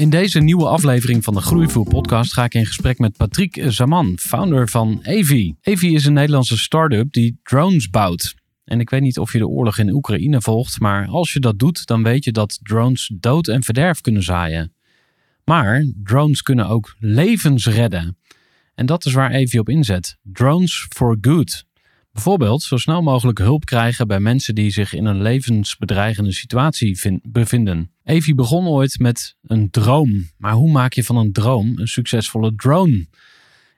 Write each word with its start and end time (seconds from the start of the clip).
In 0.00 0.10
deze 0.10 0.40
nieuwe 0.40 0.66
aflevering 0.66 1.24
van 1.24 1.34
de 1.34 1.40
Groeivoer 1.40 1.88
podcast 1.88 2.32
ga 2.32 2.44
ik 2.44 2.54
in 2.54 2.66
gesprek 2.66 2.98
met 2.98 3.16
Patrick 3.16 3.64
Zaman, 3.68 4.18
founder 4.18 4.68
van 4.68 5.00
Evi. 5.02 5.54
Evi 5.60 5.94
is 5.94 6.06
een 6.06 6.12
Nederlandse 6.12 6.58
start-up 6.58 7.12
die 7.12 7.40
drones 7.42 7.90
bouwt. 7.90 8.34
En 8.64 8.80
ik 8.80 8.90
weet 8.90 9.00
niet 9.00 9.18
of 9.18 9.32
je 9.32 9.38
de 9.38 9.48
oorlog 9.48 9.78
in 9.78 9.92
Oekraïne 9.92 10.40
volgt, 10.40 10.80
maar 10.80 11.06
als 11.06 11.32
je 11.32 11.40
dat 11.40 11.58
doet, 11.58 11.86
dan 11.86 12.02
weet 12.02 12.24
je 12.24 12.32
dat 12.32 12.58
drones 12.62 13.10
dood 13.14 13.48
en 13.48 13.62
verderf 13.62 14.00
kunnen 14.00 14.22
zaaien. 14.22 14.72
Maar 15.44 15.84
drones 16.02 16.42
kunnen 16.42 16.68
ook 16.68 16.94
levens 16.98 17.66
redden. 17.66 18.18
En 18.74 18.86
dat 18.86 19.04
is 19.04 19.12
waar 19.12 19.30
Evi 19.30 19.58
op 19.58 19.68
inzet. 19.68 20.18
Drones 20.22 20.86
for 20.88 21.18
good. 21.20 21.64
Bijvoorbeeld 22.20 22.62
zo 22.62 22.76
snel 22.76 23.02
mogelijk 23.02 23.38
hulp 23.38 23.64
krijgen 23.64 24.06
bij 24.06 24.20
mensen 24.20 24.54
die 24.54 24.70
zich 24.70 24.94
in 24.94 25.04
een 25.04 25.22
levensbedreigende 25.22 26.32
situatie 26.32 26.98
vin- 26.98 27.20
bevinden. 27.22 27.90
Evi 28.04 28.34
begon 28.34 28.66
ooit 28.66 28.98
met 28.98 29.36
een 29.42 29.70
droom. 29.70 30.28
Maar 30.36 30.52
hoe 30.52 30.70
maak 30.70 30.92
je 30.92 31.04
van 31.04 31.16
een 31.16 31.32
droom 31.32 31.78
een 31.78 31.88
succesvolle 31.88 32.54
drone? 32.54 33.06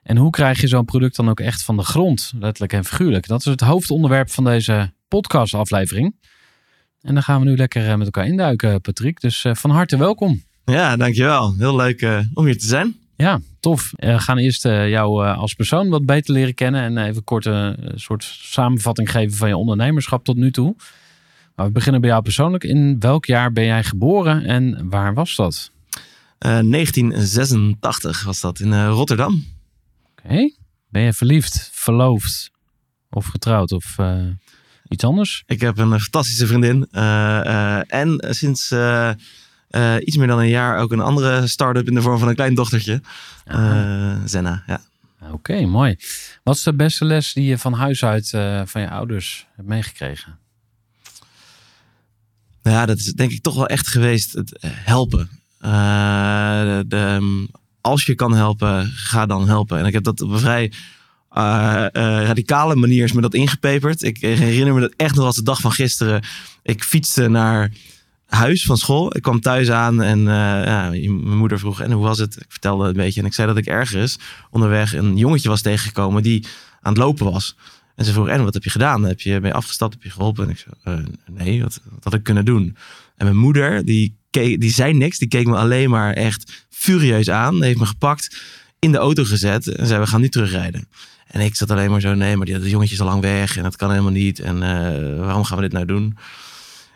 En 0.03 0.17
hoe 0.17 0.29
krijg 0.29 0.61
je 0.61 0.67
zo'n 0.67 0.85
product 0.85 1.15
dan 1.15 1.29
ook 1.29 1.39
echt 1.39 1.63
van 1.63 1.77
de 1.77 1.83
grond, 1.83 2.33
letterlijk 2.39 2.73
en 2.73 2.85
figuurlijk? 2.85 3.27
Dat 3.27 3.39
is 3.39 3.45
het 3.45 3.61
hoofdonderwerp 3.61 4.29
van 4.29 4.43
deze 4.43 4.93
podcastaflevering. 5.07 6.15
En 7.01 7.13
dan 7.13 7.23
gaan 7.23 7.39
we 7.39 7.45
nu 7.45 7.55
lekker 7.55 7.89
eh, 7.89 7.95
met 7.95 8.05
elkaar 8.05 8.27
induiken, 8.27 8.81
Patrick. 8.81 9.21
Dus 9.21 9.43
eh, 9.43 9.55
van 9.55 9.69
harte 9.69 9.97
welkom. 9.97 10.43
Ja, 10.65 10.97
dankjewel. 10.97 11.55
Heel 11.57 11.75
leuk 11.75 12.01
eh, 12.01 12.19
om 12.33 12.45
hier 12.45 12.57
te 12.57 12.65
zijn. 12.65 12.95
Ja, 13.15 13.39
tof. 13.63 13.91
Eh, 13.95 14.13
We 14.13 14.19
gaan 14.19 14.37
eerst 14.37 14.65
eh, 14.65 14.89
jou 14.89 15.25
eh, 15.25 15.37
als 15.37 15.53
persoon 15.53 15.89
wat 15.89 16.05
beter 16.05 16.33
leren 16.33 16.53
kennen 16.53 16.81
en 16.81 16.97
even 17.07 17.23
kort 17.23 17.45
een 17.45 17.91
soort 17.95 18.23
samenvatting 18.41 19.11
geven 19.11 19.37
van 19.37 19.47
je 19.47 19.57
ondernemerschap 19.57 20.23
tot 20.25 20.35
nu 20.35 20.51
toe. 20.51 20.75
Maar 21.55 21.65
we 21.65 21.71
beginnen 21.71 22.01
bij 22.01 22.09
jou 22.09 22.21
persoonlijk. 22.21 22.63
In 22.63 22.99
welk 22.99 23.25
jaar 23.25 23.51
ben 23.51 23.65
jij 23.65 23.83
geboren 23.83 24.45
en 24.45 24.89
waar 24.89 25.13
was 25.13 25.35
dat? 25.35 25.71
Eh, 26.37 26.59
1986 26.59 28.23
was 28.23 28.41
dat 28.41 28.59
in 28.59 28.73
eh, 28.73 28.87
Rotterdam. 28.87 29.45
Oké. 30.11 30.51
Ben 30.89 31.01
je 31.01 31.13
verliefd, 31.13 31.69
verloofd 31.73 32.51
of 33.09 33.25
getrouwd 33.25 33.71
of 33.71 33.97
eh, 33.97 34.15
iets 34.87 35.03
anders? 35.03 35.43
Ik 35.45 35.61
heb 35.61 35.77
een 35.77 35.93
eh, 35.93 35.99
fantastische 35.99 36.47
vriendin. 36.47 36.87
eh, 36.91 37.39
eh, 37.79 37.83
en 37.87 38.25
sinds 38.29 38.69
eh, 39.73 39.95
iets 39.99 40.17
meer 40.17 40.27
dan 40.27 40.39
een 40.39 40.49
jaar 40.49 40.79
ook 40.79 40.91
een 40.91 40.99
andere 40.99 41.47
start-up 41.47 41.87
in 41.87 41.93
de 41.93 42.01
vorm 42.01 42.19
van 42.19 42.27
een 42.27 42.35
klein 42.35 42.55
dochtertje. 42.55 43.01
Eh, 43.45 44.15
Zenna, 44.25 44.63
ja. 44.67 44.81
Oké, 45.31 45.65
mooi. 45.65 45.95
Wat 46.43 46.55
is 46.55 46.63
de 46.63 46.73
beste 46.73 47.05
les 47.05 47.33
die 47.33 47.45
je 47.45 47.57
van 47.57 47.73
huis 47.73 48.03
uit 48.03 48.33
eh, 48.33 48.61
van 48.65 48.81
je 48.81 48.89
ouders 48.89 49.47
hebt 49.55 49.67
meegekregen? 49.67 50.39
Nou 52.63 52.77
ja, 52.77 52.85
dat 52.85 52.97
is 52.97 53.13
denk 53.13 53.31
ik 53.31 53.41
toch 53.41 53.55
wel 53.55 53.67
echt 53.67 53.87
geweest 53.87 54.33
het 54.33 54.57
helpen. 54.65 55.29
Eh, 55.59 56.61
de, 56.61 56.83
de, 56.87 56.97
ehm, 56.97 57.45
als 57.81 58.05
je 58.05 58.15
kan 58.15 58.33
helpen, 58.33 58.91
ga 58.95 59.25
dan 59.25 59.47
helpen. 59.47 59.79
En 59.79 59.85
ik 59.85 59.93
heb 59.93 60.03
dat 60.03 60.21
op 60.21 60.29
een 60.29 60.39
vrij 60.39 60.71
radicale 61.29 62.75
manier 62.75 63.03
is 63.03 63.11
me 63.11 63.21
dat 63.21 63.33
ingepeperd. 63.33 64.03
Ik 64.03 64.17
herinner 64.17 64.73
me 64.73 64.79
dat 64.79 64.93
echt 64.95 65.15
nog 65.15 65.25
als 65.25 65.35
de 65.35 65.43
dag 65.43 65.61
van 65.61 65.71
gisteren. 65.71 66.23
Ik 66.63 66.83
fietste 66.83 67.27
naar 67.27 67.71
huis 68.33 68.65
van 68.65 68.77
school. 68.77 69.15
Ik 69.15 69.21
kwam 69.21 69.39
thuis 69.39 69.71
aan 69.71 70.01
en 70.01 70.19
eh, 70.19 70.65
ja, 70.65 70.89
mijn 70.89 71.37
moeder 71.37 71.59
vroeg, 71.59 71.81
en 71.81 71.91
hoe 71.91 72.03
was 72.03 72.17
het? 72.17 72.35
Ik 72.35 72.45
vertelde 72.47 72.87
een 72.87 72.93
beetje 72.93 73.19
en 73.19 73.25
ik 73.25 73.33
zei 73.33 73.47
dat 73.47 73.57
ik 73.57 73.65
ergens 73.65 74.19
onderweg 74.49 74.93
een 74.93 75.17
jongetje 75.17 75.49
was 75.49 75.61
tegengekomen 75.61 76.23
die 76.23 76.45
aan 76.81 76.93
het 76.93 77.01
lopen 77.01 77.31
was. 77.31 77.55
En 77.95 78.05
ze 78.05 78.11
vroeg, 78.11 78.27
en 78.27 78.43
wat 78.43 78.53
heb 78.53 78.63
je 78.63 78.69
gedaan? 78.69 79.03
Heb 79.03 79.19
je, 79.21 79.39
je 79.41 79.53
afgestapt? 79.53 79.93
Heb 79.93 80.03
je 80.03 80.09
geholpen? 80.09 80.43
En 80.43 80.49
ik 80.49 80.57
zei, 80.57 80.97
eh, 80.97 81.05
nee, 81.31 81.61
wat, 81.61 81.79
wat 81.89 82.03
had 82.03 82.13
ik 82.13 82.23
kunnen 82.23 82.45
doen? 82.45 82.77
En 83.17 83.25
mijn 83.25 83.37
moeder, 83.37 83.85
die, 83.85 84.15
keek, 84.29 84.61
die 84.61 84.71
zei 84.71 84.93
niks. 84.93 85.17
Die 85.17 85.27
keek 85.27 85.45
me 85.45 85.57
alleen 85.57 85.89
maar 85.89 86.13
echt 86.13 86.65
furieus 86.69 87.29
aan. 87.29 87.63
Heeft 87.63 87.79
me 87.79 87.85
gepakt, 87.85 88.41
in 88.79 88.91
de 88.91 88.97
auto 88.97 89.23
gezet 89.23 89.67
en 89.67 89.87
zei, 89.87 89.99
we 89.99 90.07
gaan 90.07 90.21
nu 90.21 90.29
terugrijden. 90.29 90.87
En 91.27 91.41
ik 91.41 91.55
zat 91.55 91.71
alleen 91.71 91.91
maar 91.91 92.01
zo, 92.01 92.13
nee, 92.13 92.37
maar 92.37 92.45
die, 92.45 92.59
dat 92.59 92.69
jongetje 92.69 92.93
is 92.93 93.01
al 93.01 93.07
lang 93.07 93.21
weg 93.21 93.57
en 93.57 93.63
dat 93.63 93.75
kan 93.75 93.89
helemaal 93.89 94.11
niet. 94.11 94.39
En 94.39 94.63
eh, 94.63 95.19
waarom 95.19 95.43
gaan 95.43 95.57
we 95.57 95.63
dit 95.63 95.71
nou 95.71 95.85
doen? 95.85 96.17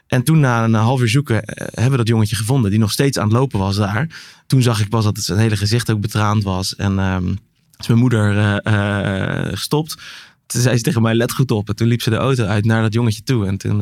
En 0.07 0.23
toen 0.23 0.39
na 0.39 0.63
een 0.63 0.73
half 0.73 1.01
uur 1.01 1.09
zoeken 1.09 1.43
eh, 1.43 1.67
hebben 1.67 1.91
we 1.91 1.97
dat 1.97 2.07
jongetje 2.07 2.35
gevonden. 2.35 2.69
Die 2.71 2.79
nog 2.79 2.91
steeds 2.91 3.17
aan 3.17 3.27
het 3.27 3.37
lopen 3.37 3.59
was 3.59 3.75
daar. 3.75 4.07
Toen 4.47 4.61
zag 4.61 4.79
ik 4.79 4.89
pas 4.89 5.03
dat 5.03 5.17
zijn 5.17 5.39
hele 5.39 5.57
gezicht 5.57 5.91
ook 5.91 6.01
betraand 6.01 6.43
was. 6.43 6.75
En 6.75 6.99
ehm 6.99 7.33
is 7.77 7.87
mijn 7.87 7.99
moeder 7.99 8.37
eh, 8.37 9.43
eh, 9.43 9.47
gestopt. 9.51 9.97
Toen 10.45 10.61
zei 10.61 10.77
ze 10.77 10.83
tegen 10.83 11.01
mij, 11.01 11.13
let 11.15 11.31
goed 11.31 11.51
op. 11.51 11.69
En 11.69 11.75
toen 11.75 11.87
liep 11.87 12.01
ze 12.01 12.09
de 12.09 12.15
auto 12.15 12.45
uit 12.45 12.65
naar 12.65 12.81
dat 12.81 12.93
jongetje 12.93 13.23
toe. 13.23 13.45
En 13.45 13.57
toen 13.57 13.77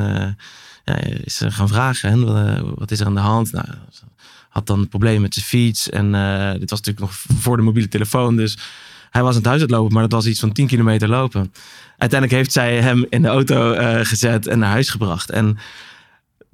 ja, 0.85 0.97
is 1.23 1.35
ze 1.35 1.51
gaan 1.51 1.67
vragen, 1.67 2.75
wat, 2.75 2.91
is 2.91 2.99
er 2.99 3.05
aan 3.05 3.13
de 3.13 3.19
hand? 3.19 3.51
Nou, 3.51 3.65
had 4.49 4.67
dan 4.67 4.79
een 4.79 4.87
probleem 4.87 5.21
met 5.21 5.33
zijn 5.33 5.45
fiets. 5.45 5.89
En 5.89 6.05
dit 6.59 6.69
was 6.69 6.81
natuurlijk 6.81 6.99
nog 6.99 7.13
voor 7.13 7.57
de 7.57 7.63
mobiele 7.63 7.87
telefoon. 7.87 8.35
Dus 8.35 8.57
hij 9.09 9.21
was 9.21 9.31
aan 9.31 9.37
het 9.37 9.45
huis 9.45 9.61
uitlopen, 9.61 9.93
maar 9.93 10.01
dat 10.01 10.11
was 10.11 10.25
iets 10.25 10.39
van 10.39 10.51
10 10.51 10.67
kilometer 10.67 11.09
lopen. 11.09 11.53
Uiteindelijk 11.97 12.39
heeft 12.39 12.51
zij 12.51 12.81
hem 12.81 13.05
in 13.09 13.21
de 13.21 13.27
auto 13.27 13.75
gezet 14.03 14.47
en 14.47 14.59
naar 14.59 14.71
huis 14.71 14.89
gebracht. 14.89 15.29
En 15.29 15.57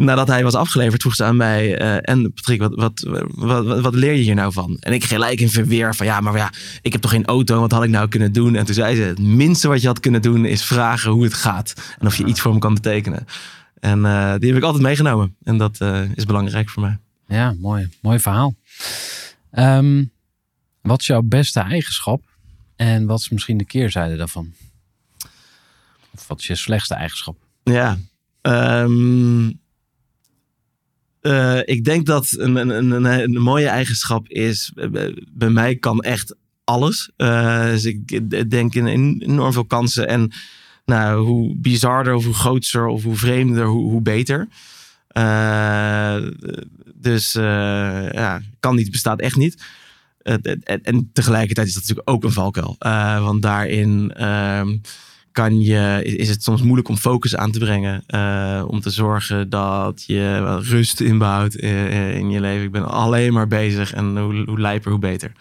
nadat 0.03 0.27
hij 0.27 0.43
was 0.43 0.53
afgeleverd, 0.53 1.01
vroeg 1.01 1.15
ze 1.15 1.23
aan 1.23 1.35
mij: 1.35 1.77
eh, 1.77 2.13
En 2.13 2.33
Patrick, 2.33 2.59
wat, 2.59 2.75
wat, 2.75 3.23
wat, 3.35 3.81
wat, 3.81 3.95
leer 3.95 4.13
je 4.13 4.21
hier 4.21 4.35
nou 4.35 4.53
van? 4.53 4.77
En 4.79 4.93
ik 4.93 5.03
gelijk 5.03 5.39
in 5.39 5.49
verweer 5.49 5.95
van: 5.95 6.05
Ja, 6.05 6.19
maar 6.19 6.37
ja, 6.37 6.51
ik 6.81 6.91
heb 6.91 7.01
toch 7.01 7.11
geen 7.11 7.25
auto, 7.25 7.59
wat 7.59 7.71
had 7.71 7.83
ik 7.83 7.89
nou 7.89 8.07
kunnen 8.07 8.31
doen? 8.31 8.55
En 8.55 8.65
toen 8.65 8.75
zei 8.75 8.95
ze: 8.95 9.01
Het 9.01 9.19
minste 9.19 9.67
wat 9.67 9.81
je 9.81 9.87
had 9.87 9.99
kunnen 9.99 10.21
doen 10.21 10.45
is 10.45 10.63
vragen 10.63 11.11
hoe 11.11 11.23
het 11.23 11.33
gaat 11.33 11.73
en 11.99 12.07
of 12.07 12.15
je 12.15 12.25
iets 12.25 12.41
voor 12.41 12.51
hem 12.51 12.59
kan 12.59 12.73
betekenen. 12.73 13.25
En 13.79 14.05
eh, 14.05 14.35
die 14.37 14.47
heb 14.47 14.57
ik 14.57 14.63
altijd 14.63 14.83
meegenomen. 14.83 15.35
En 15.43 15.57
dat 15.57 15.79
eh, 15.79 16.01
is 16.15 16.25
belangrijk 16.25 16.69
voor 16.69 16.81
mij. 16.81 16.97
Ja, 17.27 17.55
mooi. 17.59 17.89
Mooi 18.01 18.19
verhaal. 18.19 18.55
Ehm, 19.51 20.03
wat 20.81 20.99
is 20.99 21.07
jouw 21.07 21.21
beste 21.21 21.59
eigenschap? 21.59 22.21
En 22.75 23.05
wat 23.05 23.19
is 23.19 23.29
misschien 23.29 23.57
de 23.57 23.65
keerzijde 23.65 24.15
daarvan? 24.15 24.53
Of 26.11 26.27
wat 26.27 26.39
is 26.39 26.47
je 26.47 26.55
slechtste 26.55 26.93
eigenschap? 26.93 27.37
Ja. 27.63 27.97
ehm, 28.41 29.51
eh, 31.21 31.59
ik 31.65 31.83
denk 31.83 32.05
dat 32.05 32.35
een, 32.37 32.55
een, 32.55 32.91
een, 32.91 33.05
een 33.05 33.41
mooie 33.41 33.67
eigenschap 33.67 34.27
is. 34.27 34.71
eh, 34.75 34.89
Bij 35.31 35.49
mij 35.49 35.75
kan 35.75 35.99
echt 35.99 36.35
alles. 36.63 37.11
Eh, 37.17 37.63
dus 37.65 37.85
ik 37.85 38.49
denk 38.49 38.75
in, 38.75 38.87
enorm 39.21 39.53
veel 39.53 39.65
kansen. 39.65 40.07
En 40.07 40.31
nou, 40.85 41.25
hoe 41.25 41.55
bizarder 41.57 42.13
of 42.13 42.25
hoe 42.25 42.33
grootser 42.33 42.85
of 42.87 43.03
hoe 43.03 43.15
vreemder, 43.15 43.65
hoe, 43.65 43.91
hoe 43.91 44.01
beter. 44.01 44.47
Eh, 45.07 46.15
dus 46.95 47.35
eh, 47.35 48.11
ja, 48.11 48.41
kan 48.59 48.75
niet, 48.75 48.91
bestaat 48.91 49.19
echt 49.19 49.35
niet. 49.35 49.63
Eh, 50.21 50.35
en, 50.63 51.09
tegelijkertijd 51.13 51.67
is 51.67 51.73
dat 51.73 51.81
natuurlijk 51.81 52.09
ook 52.09 52.23
een 52.23 52.31
valkuil. 52.31 52.75
Eh, 52.79 53.23
want 53.23 53.41
daarin 53.41 54.11
ehm, 54.15 54.77
kan 55.31 55.61
je, 55.61 56.01
is 56.03 56.29
het 56.29 56.43
soms 56.43 56.61
moeilijk 56.61 56.87
om 56.87 56.97
focus 56.97 57.35
aan 57.35 57.51
te 57.51 57.59
brengen. 57.59 58.03
eh, 58.07 58.63
om 58.67 58.81
te 58.81 58.89
zorgen 58.89 59.49
dat 59.49 60.03
je 60.07 60.57
rust 60.59 60.99
inbouwt 60.99 61.55
in, 61.55 61.87
in 62.13 62.29
je 62.29 62.39
leven. 62.39 62.65
Ik 62.65 62.71
ben 62.71 62.87
alleen 62.87 63.33
maar 63.33 63.47
bezig 63.47 63.93
en 63.93 64.17
hoe, 64.17 64.43
hoe 64.45 64.59
lijper, 64.59 64.91
hoe 64.91 64.99
beter. 64.99 65.31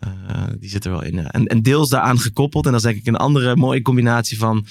Eh, 0.00 0.44
die 0.58 0.70
zit 0.70 0.84
er 0.84 0.90
wel 0.90 1.02
in. 1.02 1.18
En, 1.18 1.46
en 1.46 1.62
deels 1.62 1.88
daaraan 1.88 2.18
gekoppeld. 2.18 2.66
En 2.66 2.72
dat 2.72 2.80
is 2.80 2.86
denk 2.86 2.98
ik 2.98 3.06
een 3.06 3.16
andere 3.16 3.56
mooie 3.56 3.82
combinatie 3.82 4.38
van 4.38 4.66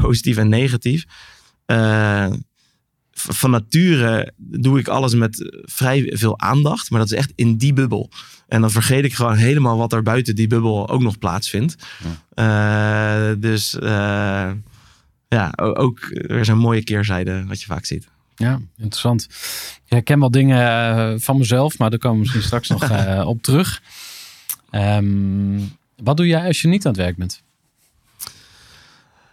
positief 0.00 0.36
en 0.36 0.48
negatief. 0.48 1.04
Eh, 1.66 2.32
van 3.12 3.50
nature 3.50 4.32
doe 4.36 4.78
ik 4.78 4.88
alles 4.88 5.14
met 5.14 5.60
vrij 5.64 6.12
veel 6.14 6.38
aandacht. 6.40 6.90
Maar 6.90 7.00
dat 7.00 7.10
is 7.10 7.18
echt 7.18 7.32
in 7.34 7.56
die 7.56 7.72
bubbel. 7.72 8.10
En 8.48 8.60
dan 8.60 8.70
vergeet 8.70 9.04
ik 9.04 9.14
gewoon 9.14 9.36
helemaal 9.36 9.76
wat 9.76 9.92
er 9.92 10.02
buiten 10.02 10.34
die 10.34 10.46
bubbel 10.46 10.88
ook 10.88 11.02
nog 11.02 11.18
plaatsvindt. 11.18 11.76
Eh, 12.34 13.30
dus 13.38 13.78
eh, 13.78 14.50
ja, 15.28 15.52
ook 15.56 15.98
weer 16.10 16.44
zo'n 16.44 16.58
mooie 16.58 16.84
keerzijde 16.84 17.44
wat 17.46 17.60
je 17.60 17.66
vaak 17.66 17.84
ziet. 17.84 18.08
Ja, 18.36 18.60
interessant. 18.76 19.22
Ik 19.84 19.92
herken 19.92 20.20
wel 20.20 20.30
dingen 20.30 20.66
eh, 20.66 21.14
van 21.20 21.38
mezelf, 21.38 21.78
maar 21.78 21.90
daar 21.90 21.98
komen 21.98 22.16
we 22.16 22.22
misschien 22.22 22.42
straks 22.42 22.68
nog 22.68 22.82
eh, 22.90 23.26
op 23.26 23.42
terug. 23.42 23.82
Ehm, 24.70 25.60
wat 25.96 26.16
doe 26.16 26.26
jij 26.26 26.46
als 26.46 26.62
je 26.62 26.68
niet 26.68 26.86
aan 26.86 26.92
het 26.92 27.00
werk 27.00 27.16
bent? 27.16 27.42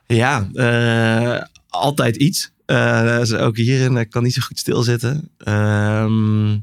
Ja, 0.07 0.47
eh, 0.53 1.41
altijd 1.69 2.15
iets. 2.15 2.51
Eh, 2.65 3.17
dus 3.17 3.33
ook 3.33 3.57
hierin 3.57 3.97
ik 3.97 4.09
kan 4.09 4.23
niet 4.23 4.33
zo 4.33 4.41
goed 4.41 4.59
stilzitten. 4.59 5.29
Ehm, 5.37 6.57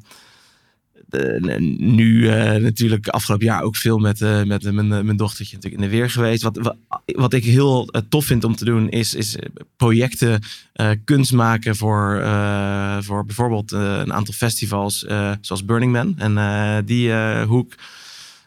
de- 1.13 1.75
nu 1.79 2.29
eh, 2.29 2.61
natuurlijk 2.61 3.09
afgelopen 3.09 3.47
jaar 3.47 3.63
ook 3.63 3.77
veel 3.77 3.99
met, 3.99 4.21
eh, 4.21 4.43
met 4.43 4.73
mijn, 4.73 4.89
mijn 4.89 5.17
dochtertje 5.17 5.55
natuurlijk 5.55 5.83
in 5.83 5.89
de 5.91 5.97
weer 5.97 6.11
geweest. 6.11 6.43
Wat, 6.43 6.77
wat, 7.07 7.33
ik 7.33 7.45
heel 7.45 7.89
eh, 7.89 8.01
tof 8.09 8.25
vind 8.25 8.45
om 8.45 8.57
te 8.57 8.65
doen 8.65 8.89
is, 8.89 9.15
is 9.15 9.37
eh, 9.37 9.47
projecten, 9.77 10.41
eh, 10.73 10.91
kunst 11.05 11.33
maken 11.33 11.77
voor, 11.77 12.19
eh, 12.21 12.97
voor 13.01 13.25
bijvoorbeeld 13.27 13.73
eh, 13.73 13.81
een 14.05 14.13
aantal 14.13 14.35
festivals 14.35 15.05
eh, 15.05 15.33
zoals 15.41 15.65
Burning 15.65 15.93
Man. 15.93 16.15
En 16.19 16.39
eh, 16.39 16.77
die 16.85 17.13
eh, 17.13 17.43
hoek 17.47 17.75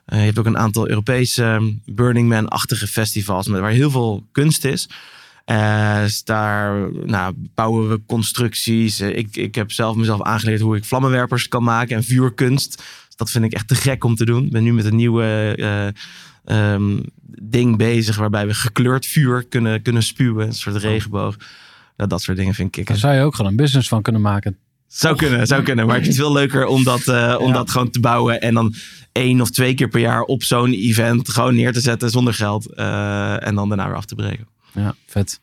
eh, 0.05 0.19
je 0.19 0.25
hebt 0.25 0.39
ook 0.39 0.45
een 0.45 0.57
aantal 0.57 0.89
Europese 0.89 1.73
Burning 1.85 2.29
Man-achtige 2.29 2.87
festivals 2.87 3.47
waar 3.47 3.71
heel 3.71 3.91
veel 3.91 4.23
kunst 4.31 4.65
is. 4.65 4.87
Eh, 5.45 6.01
dus 6.01 6.23
daar 6.23 6.91
nou, 7.05 7.33
bouwen 7.55 7.89
we 7.89 8.01
constructies. 8.05 8.99
Eh, 8.99 9.17
ik, 9.17 9.35
ik 9.35 9.55
heb 9.55 9.71
zelf 9.71 9.95
mezelf 9.95 10.21
aangeleerd 10.21 10.61
hoe 10.61 10.75
ik 10.75 10.85
vlammenwerpers 10.85 11.47
kan 11.47 11.63
maken 11.63 11.95
en 11.95 12.03
vuurkunst. 12.03 12.77
Dus 12.77 13.15
dat 13.15 13.29
vind 13.31 13.45
ik 13.45 13.53
echt 13.53 13.67
te 13.67 13.75
gek 13.75 14.03
om 14.03 14.15
te 14.15 14.25
doen. 14.25 14.45
Ik 14.45 14.51
ben 14.51 14.63
nu 14.63 14.73
met 14.73 14.85
een 14.85 14.95
nieuwe 14.95 15.53
eh, 15.57 15.87
ehm, 16.73 16.99
ding 17.41 17.77
bezig 17.77 18.15
waarbij 18.15 18.47
we 18.47 18.53
gekleurd 18.53 19.05
vuur 19.05 19.43
kunnen, 19.47 19.81
kunnen 19.81 20.03
spuwen. 20.03 20.47
Een 20.47 20.53
soort 20.53 20.75
regenboog. 20.75 21.35
Nou, 21.97 22.09
dat 22.09 22.21
soort 22.21 22.37
dingen 22.37 22.53
vind 22.53 22.77
ik 22.77 22.87
Daar 22.87 22.97
zou 22.97 23.15
je 23.15 23.21
ook 23.21 23.35
gewoon 23.35 23.51
een 23.51 23.57
business 23.57 23.87
van 23.87 24.01
kunnen 24.01 24.21
maken. 24.21 24.57
Zou 24.87 25.15
kunnen, 25.15 25.47
zou 25.47 25.63
kunnen. 25.63 25.85
Maar 25.87 25.97
ik 25.97 26.03
vind 26.03 26.15
het 26.15 26.25
veel 26.25 26.33
leuker 26.33 26.65
om 26.65 26.83
dat, 26.83 27.07
om 27.39 27.47
Ja. 27.47 27.53
dat 27.53 27.69
gewoon 27.69 27.89
te 27.89 27.99
bouwen. 27.99 28.41
En 28.41 28.53
dan 28.53 28.73
één 29.11 29.41
of 29.41 29.49
twee 29.49 29.73
keer 29.73 29.87
per 29.87 29.99
jaar 29.99 30.21
op 30.21 30.43
zo'n 30.43 30.71
event 30.71 31.29
gewoon 31.29 31.55
neer 31.55 31.73
te 31.73 31.81
zetten 31.81 32.09
zonder 32.09 32.33
geld. 32.33 32.73
en 32.75 33.55
dan 33.55 33.67
daarna 33.69 33.87
weer 33.87 33.95
af 33.95 34.05
te 34.05 34.15
breken. 34.15 34.54
Ja, 34.75 34.95
vet. 35.05 35.39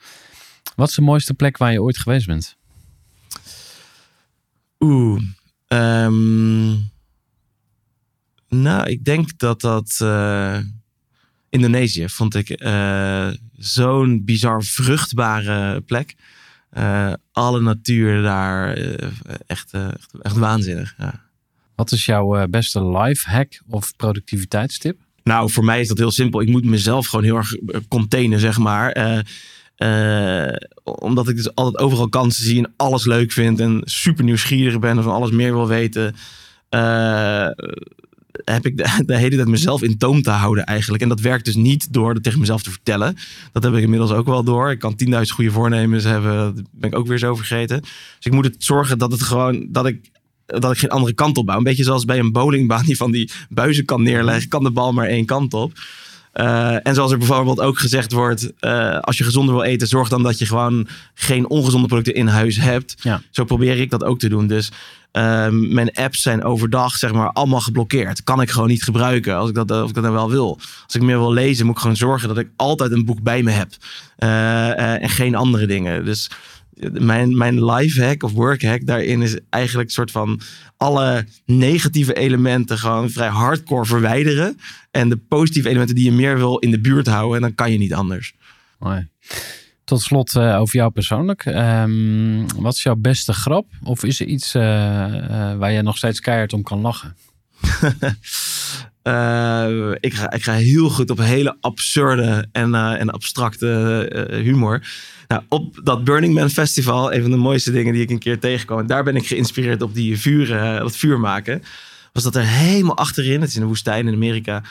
Wat 0.76 0.88
is 0.88 0.94
de 0.94 1.02
mooiste 1.02 1.34
plek 1.34 1.56
waar 1.56 1.72
je 1.72 1.82
ooit 1.82 1.98
geweest 1.98 2.26
bent? 2.26 2.56
Oeh. 4.80 5.22
ehm, 5.66 6.70
nou, 8.48 8.88
ik 8.90 9.04
denk 9.04 9.38
dat 9.38 9.60
dat... 9.60 9.98
eh, 10.00 10.58
Indonesië 11.52 12.08
vond 12.08 12.34
ik 12.34 12.50
eh, 12.50 13.28
zo'n 13.56 14.24
bizar 14.24 14.62
vruchtbare 14.62 15.80
plek. 15.80 16.14
Eh, 16.70 17.12
alle 17.32 17.60
natuur 17.60 18.22
daar, 18.22 18.72
echt, 19.46 19.72
echt, 19.72 20.12
echt 20.22 20.36
waanzinnig. 20.36 20.94
Ja. 20.98 21.20
Wat 21.74 21.92
is 21.92 22.04
jouw 22.04 22.46
beste 22.48 22.86
life 22.86 23.30
hack 23.30 23.60
of 23.68 23.96
productiviteitstip? 23.96 24.98
Nou, 25.24 25.50
voor 25.50 25.64
mij 25.64 25.80
is 25.80 25.88
dat 25.88 25.98
heel 25.98 26.10
simpel. 26.10 26.40
Ik 26.40 26.48
moet 26.48 26.64
mezelf 26.64 27.06
gewoon 27.06 27.24
heel 27.24 27.36
erg 27.36 27.54
eh, 27.54 27.80
containen, 27.88 28.40
zeg 28.40 28.58
maar. 28.58 28.90
Eh, 28.90 29.18
eh, 29.76 30.56
omdat 30.84 31.28
ik 31.28 31.36
dus 31.36 31.54
altijd 31.54 31.84
overal 31.84 32.08
kansen 32.08 32.44
zie 32.44 32.58
en 32.58 32.72
alles 32.76 33.04
leuk 33.04 33.32
vind 33.32 33.60
en 33.60 33.80
super 33.84 34.24
nieuwsgierig 34.24 34.78
ben 34.78 34.96
en 34.96 35.02
van 35.02 35.12
alles 35.12 35.30
meer 35.30 35.52
wil 35.52 35.68
weten. 35.68 36.14
heb 38.44 38.66
ik 38.66 38.76
de, 38.76 39.02
de 39.06 39.16
hele 39.16 39.36
tijd 39.36 39.48
mezelf 39.48 39.82
in 39.82 39.98
toom 39.98 40.22
te 40.22 40.30
houden 40.30 40.64
eigenlijk. 40.64 41.02
En 41.02 41.08
dat 41.08 41.20
werkt 41.20 41.44
dus 41.44 41.54
niet 41.54 41.92
door 41.92 42.14
het 42.14 42.22
tegen 42.22 42.40
mezelf 42.40 42.62
te 42.62 42.70
vertellen. 42.70 43.16
Dat 43.52 43.62
heb 43.62 43.74
ik 43.74 43.82
inmiddels 43.82 44.12
ook 44.12 44.26
wel 44.26 44.44
door. 44.44 44.70
Ik 44.70 44.78
kan 44.78 44.98
10.000 45.04 45.20
goede 45.34 45.50
voornemens 45.50 46.04
hebben. 46.04 46.36
Dat 46.36 46.64
ben 46.70 46.90
ik 46.90 46.96
ook 46.96 47.06
weer 47.06 47.18
zo 47.18 47.34
vergeten. 47.34 47.80
Dus 47.80 47.90
ik 48.20 48.32
moet 48.32 48.44
het 48.44 48.64
zorgen 48.64 48.98
dat 48.98 49.12
het 49.12 49.22
gewoon... 49.22 49.66
Dat 49.70 49.86
ik 49.86 50.10
dat 50.60 50.72
ik 50.72 50.78
geen 50.78 50.90
andere 50.90 51.14
kant 51.14 51.38
op 51.38 51.46
bouw. 51.46 51.56
Een 51.56 51.62
beetje 51.62 51.84
zoals 51.84 52.04
bij 52.04 52.18
een 52.18 52.32
bowlingbaan 52.32 52.84
die 52.84 52.96
van 52.96 53.10
die 53.10 53.30
buizen 53.48 53.84
kan 53.84 54.02
neerleggen, 54.02 54.48
kan 54.48 54.62
de 54.62 54.70
bal 54.70 54.92
maar 54.92 55.06
één 55.06 55.26
kant 55.26 55.54
op. 55.54 55.72
Eh, 56.32 56.86
en 56.86 56.94
zoals 56.94 57.12
er 57.12 57.18
bijvoorbeeld 57.18 57.60
ook 57.60 57.78
gezegd 57.78 58.12
wordt, 58.12 58.52
eh, 58.58 58.98
als 58.98 59.18
je 59.18 59.24
gezonder 59.24 59.54
wil 59.54 59.64
eten, 59.64 59.88
zorg 59.88 60.08
dan 60.08 60.22
dat 60.22 60.38
je 60.38 60.46
gewoon 60.46 60.86
geen 61.14 61.48
ongezonde 61.48 61.86
producten 61.86 62.14
in 62.14 62.26
huis 62.26 62.56
hebt. 62.56 62.94
Ja. 63.02 63.22
Zo 63.30 63.44
probeer 63.44 63.80
ik 63.80 63.90
dat 63.90 64.04
ook 64.04 64.18
te 64.18 64.28
doen. 64.28 64.46
Dus 64.46 64.70
eh, 65.12 65.48
mijn 65.50 65.92
apps 65.92 66.22
zijn 66.22 66.44
overdag 66.44 66.96
zeg 66.96 67.12
maar 67.12 67.32
allemaal 67.32 67.60
geblokkeerd. 67.60 68.22
Kan 68.22 68.40
ik 68.40 68.50
gewoon 68.50 68.68
niet 68.68 68.82
gebruiken 68.82 69.36
als 69.36 69.48
ik 69.48 69.54
dat, 69.54 69.70
als 69.70 69.88
ik 69.88 69.94
dat 69.94 70.02
nou 70.02 70.14
wel 70.14 70.30
wil. 70.30 70.58
Als 70.84 70.94
ik 70.94 71.02
meer 71.02 71.18
wil 71.18 71.32
lezen, 71.32 71.66
moet 71.66 71.74
ik 71.74 71.80
gewoon 71.80 71.96
zorgen 71.96 72.28
dat 72.28 72.38
ik 72.38 72.48
altijd 72.56 72.92
een 72.92 73.04
boek 73.04 73.22
bij 73.22 73.42
me 73.42 73.50
heb. 73.50 73.68
Eh, 74.16 74.70
eh, 74.70 75.02
en 75.02 75.08
geen 75.08 75.34
andere 75.34 75.66
dingen. 75.66 76.04
Dus 76.04 76.30
mijn, 76.92 77.36
mijn 77.36 77.64
life 77.64 78.04
hack 78.04 78.22
of 78.22 78.32
work 78.32 78.62
hack 78.62 78.86
daarin 78.86 79.22
is 79.22 79.38
eigenlijk 79.50 79.88
een 79.88 79.94
soort 79.94 80.10
van 80.10 80.40
alle 80.76 81.26
negatieve 81.46 82.14
elementen 82.14 82.78
gewoon 82.78 83.10
vrij 83.10 83.28
hardcore 83.28 83.84
verwijderen. 83.84 84.58
En 84.90 85.08
de 85.08 85.16
positieve 85.16 85.68
elementen 85.68 85.94
die 85.94 86.04
je 86.04 86.12
meer 86.12 86.36
wil 86.36 86.58
in 86.58 86.70
de 86.70 86.80
buurt 86.80 87.06
houden. 87.06 87.36
En 87.36 87.42
dan 87.42 87.54
kan 87.54 87.72
je 87.72 87.78
niet 87.78 87.94
anders. 87.94 88.34
Mooi. 88.78 89.08
Tot 89.84 90.02
slot 90.02 90.36
eh, 90.36 90.60
over 90.60 90.76
jou 90.76 90.90
persoonlijk. 90.90 91.44
Ehm, 91.44 92.46
wat 92.56 92.74
is 92.74 92.82
jouw 92.82 92.96
beste 92.96 93.32
grap? 93.32 93.66
Of 93.82 94.04
is 94.04 94.20
er 94.20 94.26
iets 94.26 94.54
eh, 94.54 95.50
eh, 95.50 95.58
waar 95.58 95.72
je 95.72 95.82
nog 95.82 95.96
steeds 95.96 96.20
keihard 96.20 96.52
om 96.52 96.62
kan 96.62 96.80
lachen? 96.80 97.16
Ik, 100.00 100.14
ga, 100.14 100.30
ik 100.30 100.42
ga 100.42 100.52
heel 100.52 100.88
goed 100.88 101.10
op 101.10 101.18
hele 101.18 101.56
absurde 101.60 102.48
en, 102.52 102.74
en 102.74 103.10
abstracte 103.10 104.28
humor. 104.30 104.86
Op 105.48 105.80
dat 105.84 106.04
Burning 106.04 106.34
Man 106.34 106.50
Festival, 106.50 107.12
een 107.12 107.22
van 107.22 107.30
de 107.30 107.36
mooiste 107.36 107.72
dingen 107.72 107.92
die 107.92 108.02
ik 108.02 108.10
een 108.10 108.18
keer 108.18 108.38
tegenkwam. 108.38 108.78
en 108.78 108.86
Daar 108.86 109.04
ben 109.04 109.16
ik 109.16 109.26
geïnspireerd 109.26 109.82
op 109.82 109.94
die 109.94 110.18
vuur, 110.18 110.56
eh, 110.56 110.78
dat 110.78 110.96
vuur 110.96 111.20
maken. 111.20 111.62
Was 112.12 112.22
dat 112.22 112.36
er 112.36 112.42
helemaal 112.42 112.96
achterin, 112.96 113.40
het 113.40 113.48
is 113.48 113.54
in 113.54 113.60
de 113.60 113.66
woestijn 113.66 114.06
in 114.06 114.14
Amerika, 114.14 114.62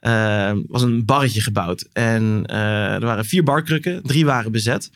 eh, 0.00 0.52
was 0.66 0.82
een 0.82 1.04
barretje 1.04 1.40
gebouwd. 1.40 1.88
En 1.92 2.42
eh, 2.46 2.94
er 2.94 3.04
waren 3.04 3.24
vier 3.24 3.42
barkrukken, 3.42 4.02
drie 4.02 4.24
waren 4.24 4.52
bezet. 4.52 4.90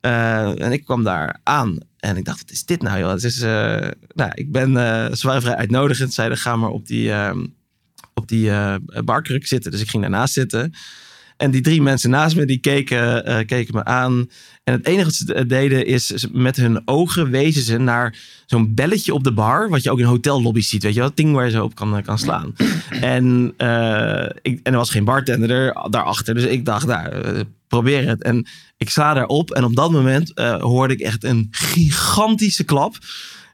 En 0.00 0.72
ik 0.72 0.84
kwam 0.84 1.02
daar 1.04 1.40
aan 1.42 1.78
en 1.98 2.16
ik 2.16 2.24
dacht, 2.24 2.40
wat 2.40 2.50
is 2.50 2.64
dit 2.64 2.82
nou? 2.82 3.04
Het 3.04 3.24
is, 3.24 3.38
nou, 4.14 4.30
ik 4.34 4.52
ben, 4.52 4.72
ze 5.16 5.26
waren 5.26 5.42
vrij 5.42 5.56
uitnodigend. 5.56 6.14
Zeiden, 6.14 6.38
ga 6.38 6.56
maar 6.56 6.70
op 6.70 6.86
die, 6.86 7.12
op 8.14 8.28
die 8.28 8.50
barkruk 9.04 9.46
zitten. 9.46 9.70
Dus 9.70 9.80
ik 9.80 9.90
ging 9.90 10.02
daarnaast 10.02 10.32
zitten. 10.32 10.74
En 11.42 11.50
die 11.50 11.60
drie 11.60 11.82
mensen 11.82 12.10
naast 12.10 12.36
me, 12.36 12.44
die 12.44 12.58
keken, 12.58 13.24
eh, 13.24 13.46
keken 13.46 13.74
me 13.74 13.84
aan. 13.84 14.28
En 14.64 14.72
het 14.72 14.86
enige 14.86 15.04
wat 15.04 15.14
ze 15.14 15.46
deden 15.46 15.86
is, 15.86 16.26
met 16.32 16.56
hun 16.56 16.82
ogen 16.84 17.30
wezen 17.30 17.62
ze 17.62 17.78
naar 17.78 18.16
zo'n 18.46 18.74
belletje 18.74 19.14
op 19.14 19.24
de 19.24 19.32
bar. 19.32 19.68
Wat 19.68 19.82
je 19.82 19.90
ook 19.90 19.98
in 19.98 20.04
hotellobby's 20.04 20.68
ziet, 20.68 20.82
weet 20.82 20.92
je 20.92 20.98
wel. 20.98 21.08
Het 21.08 21.16
ding 21.16 21.34
waar 21.34 21.44
je 21.44 21.50
zo 21.50 21.64
op 21.64 21.74
kan, 21.74 22.02
kan 22.02 22.18
slaan. 22.18 22.54
En, 23.00 23.54
eh, 23.56 24.28
ik, 24.42 24.60
en 24.62 24.72
er 24.72 24.78
was 24.78 24.90
geen 24.90 25.04
bartender 25.04 25.50
er, 25.50 25.88
daarachter. 25.90 26.34
Dus 26.34 26.44
ik 26.44 26.64
dacht, 26.64 26.86
nou, 26.86 27.08
eh, 27.08 27.40
probeer 27.68 28.08
het. 28.08 28.22
En 28.22 28.46
ik 28.76 28.90
sla 28.90 29.14
daarop. 29.14 29.50
En 29.50 29.64
op 29.64 29.76
dat 29.76 29.90
moment 29.90 30.34
eh, 30.34 30.60
hoorde 30.60 30.94
ik 30.94 31.00
echt 31.00 31.24
een 31.24 31.48
gigantische 31.50 32.64
klap. 32.64 32.96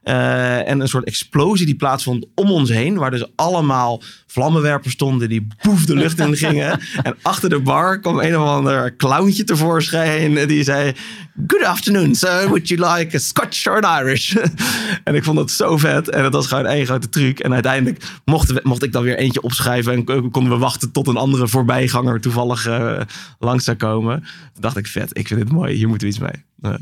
Eh, 0.03 0.67
en 0.69 0.79
een 0.79 0.87
soort 0.87 1.05
explosie 1.05 1.65
die 1.65 1.75
plaatsvond 1.75 2.25
om 2.35 2.51
ons 2.51 2.69
heen. 2.69 2.97
Waar 2.97 3.11
dus 3.11 3.25
allemaal 3.35 4.01
vlammenwerpers 4.27 4.93
stonden 4.93 5.29
die 5.29 5.47
boef 5.61 5.85
de 5.85 5.95
lucht 5.95 6.19
in 6.19 6.35
gingen. 6.35 6.79
en 7.03 7.15
achter 7.21 7.49
de 7.49 7.59
bar 7.59 7.99
kwam 7.99 8.19
een 8.19 8.37
of 8.37 8.47
ander 8.47 8.95
clowntje 8.95 9.43
tevoorschijn. 9.43 10.47
Die 10.47 10.63
zei, 10.63 10.93
good 11.47 11.63
afternoon 11.63 12.15
sir, 12.15 12.47
would 12.47 12.67
you 12.67 12.93
like 12.93 13.15
a 13.15 13.19
Scotch 13.19 13.67
or 13.67 13.81
an 13.81 14.01
Irish? 14.01 14.35
en 15.03 15.15
ik 15.15 15.23
vond 15.23 15.37
dat 15.37 15.51
zo 15.51 15.77
vet. 15.77 16.09
En 16.09 16.23
dat 16.23 16.33
was 16.33 16.47
gewoon 16.47 16.65
één 16.65 16.85
grote 16.85 17.09
truc. 17.09 17.39
En 17.39 17.53
uiteindelijk 17.53 18.03
mochten 18.25 18.55
we, 18.55 18.61
mocht 18.63 18.83
ik 18.83 18.91
dan 18.91 19.03
weer 19.03 19.17
eentje 19.17 19.41
opschrijven. 19.41 19.93
En 19.93 20.31
konden 20.31 20.49
we 20.49 20.57
wachten 20.57 20.91
tot 20.91 21.07
een 21.07 21.17
andere 21.17 21.47
voorbijganger 21.47 22.21
toevallig 22.21 22.65
eh, 22.65 23.01
langs 23.39 23.63
zou 23.63 23.77
komen. 23.77 24.19
Toen 24.53 24.61
dacht 24.61 24.77
ik, 24.77 24.87
vet, 24.87 25.17
ik 25.17 25.27
vind 25.27 25.39
dit 25.39 25.51
mooi. 25.51 25.75
Hier 25.75 25.87
moeten 25.87 26.07
we 26.07 26.13
iets 26.13 26.21
mee. 26.21 26.43
Eh, 26.61 26.73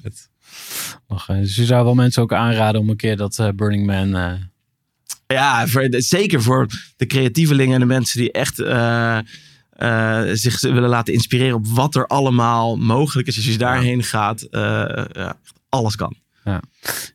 Nog, 1.07 1.29
eh, 1.29 1.37
dus 1.37 1.55
je 1.55 1.65
zou 1.65 1.83
wel 1.83 1.95
mensen 1.95 2.21
ook 2.21 2.33
aanraden 2.33 2.81
om 2.81 2.89
een 2.89 2.95
keer 2.97 3.17
dat 3.17 3.39
eh, 3.39 3.49
Burning 3.55 3.85
Man... 3.85 4.15
eh, 4.15 4.33
Ja, 5.27 5.67
voor, 5.67 5.87
zeker 5.89 6.41
voor 6.41 6.67
de 6.95 7.05
creatievelingen 7.05 7.73
en 7.73 7.79
de 7.79 7.85
mensen 7.85 8.19
die 8.19 8.31
echt 8.31 8.55
zich 10.39 10.61
willen 10.61 10.89
laten 10.89 11.13
inspireren 11.13 11.55
op 11.55 11.67
wat 11.67 11.95
er 11.95 12.07
allemaal 12.07 12.77
mogelijk 12.77 13.27
is 13.27 13.35
als 13.35 13.45
je 13.45 13.57
daarheen 13.57 14.03
gaat. 14.03 14.47
ja, 14.51 15.37
alles 15.69 15.95
kan. 15.95 16.15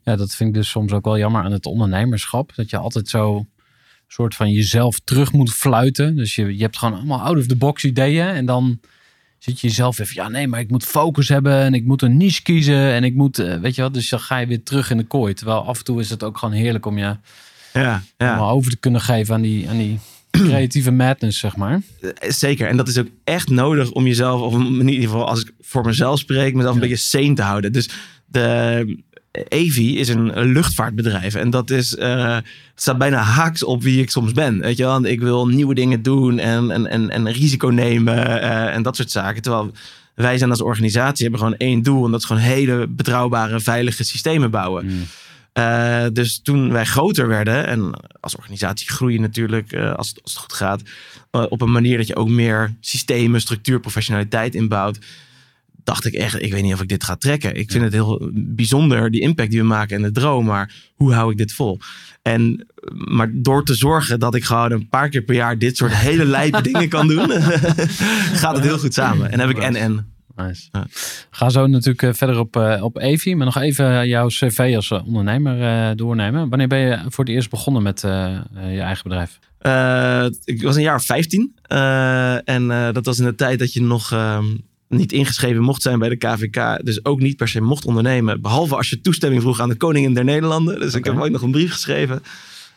Ja, 0.05 0.17
dat 0.17 0.35
vind 0.35 0.49
ik 0.49 0.55
dus 0.55 0.71
soms 0.71 0.93
ook 0.93 1.05
wel 1.05 1.19
jammer 1.19 1.43
aan 1.43 1.53
het 1.53 1.67
ondernemerschap. 1.67 2.55
Dat 2.55 2.71
je 2.71 2.77
altijd 2.77 3.09
zo 3.09 3.47
soort 4.07 4.35
van 4.35 4.51
jezelf 4.51 5.01
terug 5.05 5.33
moet 5.33 5.53
fluiten. 5.53 6.17
Dus 6.17 6.35
je, 6.35 6.57
je 6.57 6.63
hebt 6.63 6.79
gewoon 6.79 6.95
allemaal 6.95 7.21
out-of-the-box 7.21 7.85
ideeën. 7.85 8.27
En 8.27 8.47
dan 8.47 8.81
zit 9.45 9.61
je 9.61 9.67
jezelf 9.67 9.99
even, 9.99 10.15
ja 10.15 10.29
nee, 10.29 10.49
maar 10.49 10.61
ik 10.61 10.71
moet 10.71 10.85
focus 10.85 11.29
hebben. 11.29 11.53
En 11.61 11.75
ik 11.75 11.85
moet 11.85 12.03
een 12.03 12.17
niche 12.17 12.43
kiezen. 12.43 12.93
En 12.93 13.05
ik 13.05 13.15
moet, 13.15 13.39
eh, 13.39 13.57
weet 13.59 13.75
je 13.75 13.83
wat, 13.83 13.95
dus 13.95 14.09
dan 14.09 14.21
ga 14.21 14.39
je 14.39 14.47
weer 14.47 14.63
terug 14.63 14.91
in 14.91 14.97
de 14.97 15.05
kooi. 15.05 15.35
Terwijl 15.35 15.65
af 15.67 15.79
en 15.79 15.85
toe 15.85 16.01
is 16.01 16.11
het 16.11 16.23
ook 16.23 16.39
gewoon 16.39 16.55
heerlijk 16.55 16.87
om 16.87 16.99
je 16.99 17.05
Ja, 17.05 17.19
ja. 17.73 18.03
helemaal 18.17 18.51
over 18.51 18.71
te 18.71 18.77
kunnen 18.77 19.01
geven 19.01 19.35
aan 19.35 19.41
die, 19.43 19.69
aan 19.69 19.79
die 19.79 19.99
creatieve 20.31 20.91
madness, 20.91 21.39
zeg 21.39 21.57
maar. 21.57 21.83
Eh, 22.01 22.31
Zeker. 22.31 22.69
En 22.69 22.77
dat 22.77 22.89
is 22.89 22.99
ook 22.99 23.09
echt 23.25 23.49
nodig 23.49 23.91
om 23.91 24.07
jezelf, 24.07 24.41
of 24.41 24.55
in 24.55 24.89
ieder 24.89 25.09
geval 25.09 25.29
als 25.29 25.41
ik 25.41 25.53
voor 25.61 25.85
mezelf 25.85 26.19
spreek, 26.19 26.55
mezelf 26.55 26.75
een 26.75 26.81
Ja. 26.83 26.89
beetje 26.89 27.05
sane 27.05 27.35
te 27.35 27.43
houden. 27.43 27.73
Dus 27.73 27.89
de 28.27 29.03
Evi 29.33 29.99
is 29.99 30.09
een 30.09 30.53
luchtvaartbedrijf. 30.53 31.35
En 31.35 31.51
dat 31.51 31.71
is, 31.71 31.97
eh, 31.97 32.37
staat 32.75 32.99
bijna 32.99 33.19
haaks 33.19 33.65
op 33.65 33.83
wie 33.83 34.01
ik 34.01 34.11
soms 34.11 34.33
ben. 34.33 34.61
Weet 34.61 34.77
je 34.77 34.83
wel? 34.83 34.93
Want 34.93 35.07
Ik 35.07 35.21
wil 35.21 35.47
nieuwe 35.47 35.75
dingen 35.75 36.03
doen 36.03 36.39
en, 36.39 36.71
en, 36.71 36.87
en, 36.87 37.11
en 37.11 37.33
risico 37.33 37.69
nemen 37.69 38.41
eh, 38.43 38.75
en 38.75 38.83
dat 38.83 38.97
soort 38.97 39.11
zaken. 39.11 39.43
Terwijl 39.43 39.73
wij 40.15 40.39
zijn 40.39 40.51
als 40.51 40.63
organisatie 40.63 41.23
hebben 41.23 41.41
gewoon 41.41 41.57
één 41.57 41.83
doel. 41.83 42.05
En 42.05 42.11
dat 42.11 42.21
is 42.21 42.27
gewoon 42.27 42.43
hele 42.43 42.87
betrouwbare, 42.89 43.61
veilige 43.61 44.05
systemen 44.05 44.51
bouwen. 44.51 44.87
Mm. 44.87 45.07
Eh, 45.53 46.05
dus 46.13 46.41
toen 46.43 46.73
wij 46.73 46.85
groter 46.85 47.29
werden, 47.29 47.67
en 47.67 47.93
als 48.21 48.37
organisatie 48.37 48.89
groei 48.89 49.13
je 49.13 49.21
natuurlijk, 49.21 49.75
als, 49.75 50.09
het, 50.09 50.23
als 50.23 50.33
het 50.33 50.43
goed 50.43 50.53
gaat, 50.53 50.83
op 51.31 51.61
een 51.61 51.71
manier 51.73 51.97
dat 51.97 52.07
je 52.07 52.17
ook 52.17 52.29
meer 52.29 52.75
systemen, 52.81 53.41
structuur, 53.41 53.81
professionaliteit 53.81 54.55
inbouwt, 54.55 54.99
dacht 55.85 56.05
ik 56.05 56.15
echt, 56.15 56.43
ik 56.43 56.53
weet 56.53 56.63
niet 56.63 56.75
of 56.75 56.83
ik 56.83 56.89
dit 56.89 57.05
ga 57.05 57.17
trekken. 57.17 57.55
Ik 57.57 57.71
vind 57.71 57.85
het 57.85 57.93
heel 57.93 58.31
bijzonder, 58.35 59.11
die 59.11 59.21
impact 59.21 59.51
die 59.51 59.61
we 59.61 59.67
maken 59.67 59.97
en 59.97 60.03
de 60.03 60.11
droom, 60.13 60.45
maar 60.45 60.75
hoe 60.95 61.13
hou 61.13 61.31
ik 61.31 61.37
dit 61.37 61.53
vol? 61.53 61.79
En, 62.23 62.67
maar 62.93 63.31
door 63.33 63.65
te 63.65 63.75
zorgen 63.75 64.21
dat 64.21 64.35
ik 64.35 64.45
gewoon 64.45 64.73
een 64.73 64.89
paar 64.89 65.09
keer 65.09 65.23
per 65.23 65.35
jaar 65.35 65.59
dit 65.59 65.77
soort 65.77 65.93
hele 66.09 66.25
lijpe 66.25 66.63
dingen 66.63 66.89
kan 66.89 67.09
doen, 67.09 67.31
gaat 68.43 68.55
het 68.57 68.65
heel 68.65 68.79
goed 68.79 68.95
samen. 68.95 69.31
En 69.31 69.41
heb 69.41 69.49
ik 69.51 69.59
en 69.59 69.75
en. 69.75 70.07
Nice. 70.37 70.69
Ja. 70.73 70.87
Ga 71.31 71.49
zo 71.51 71.67
natuurlijk 71.67 72.03
eh, 72.03 72.13
verder 72.13 72.39
op, 72.39 72.57
eh, 72.57 72.83
op 72.83 72.99
Evi. 72.99 73.35
Maar 73.35 73.47
nog 73.47 73.57
even 73.57 74.09
jouw 74.09 74.27
cv 74.27 74.73
als 74.77 74.91
eh, 74.91 75.07
ondernemer 75.07 75.63
eh, 75.63 75.97
doornemen. 75.97 76.49
Wanneer 76.49 76.69
ben 76.69 76.79
je 76.79 76.99
voor 77.09 77.25
het 77.25 77.35
eerst 77.35 77.51
begonnen 77.51 77.83
met 77.83 78.05
eh, 78.05 78.35
eh, 78.37 78.75
je 78.75 78.81
eigen 78.81 79.03
bedrijf? 79.03 79.39
Eh, 79.59 80.27
ik 80.45 80.63
was 80.63 80.77
een 80.77 80.83
jaar 80.83 80.95
of 80.97 81.05
15. 81.05 81.55
eh, 81.63 82.49
en 82.49 82.71
eh, 82.71 82.93
dat 82.93 83.05
was 83.07 83.19
in 83.19 83.25
de 83.25 83.35
tijd 83.35 83.59
dat 83.59 83.73
je 83.73 83.83
nog 83.83 84.13
ehm, 84.13 84.45
niet 84.93 85.13
ingeschreven 85.13 85.63
mocht 85.63 85.83
zijn 85.83 85.99
bij 85.99 86.09
de 86.09 86.17
KVK. 86.17 86.85
Dus 86.85 87.05
ook 87.05 87.21
niet 87.21 87.37
per 87.37 87.49
se 87.49 87.61
mocht 87.61 87.85
ondernemen. 87.85 88.41
Behalve 88.41 88.77
als 88.77 88.91
je 88.91 89.01
toestemming 89.01 89.43
vroeg 89.43 89.61
aan 89.61 89.69
de 89.69 89.75
koningin 89.77 90.15
der 90.15 90.25
Nederlanden. 90.25 90.81
Dus 90.81 90.95
ik 90.95 91.05
heb 91.05 91.19
ooit 91.19 91.33
nog 91.33 91.43
een 91.43 91.51
brief 91.51 91.73
geschreven. 91.73 92.23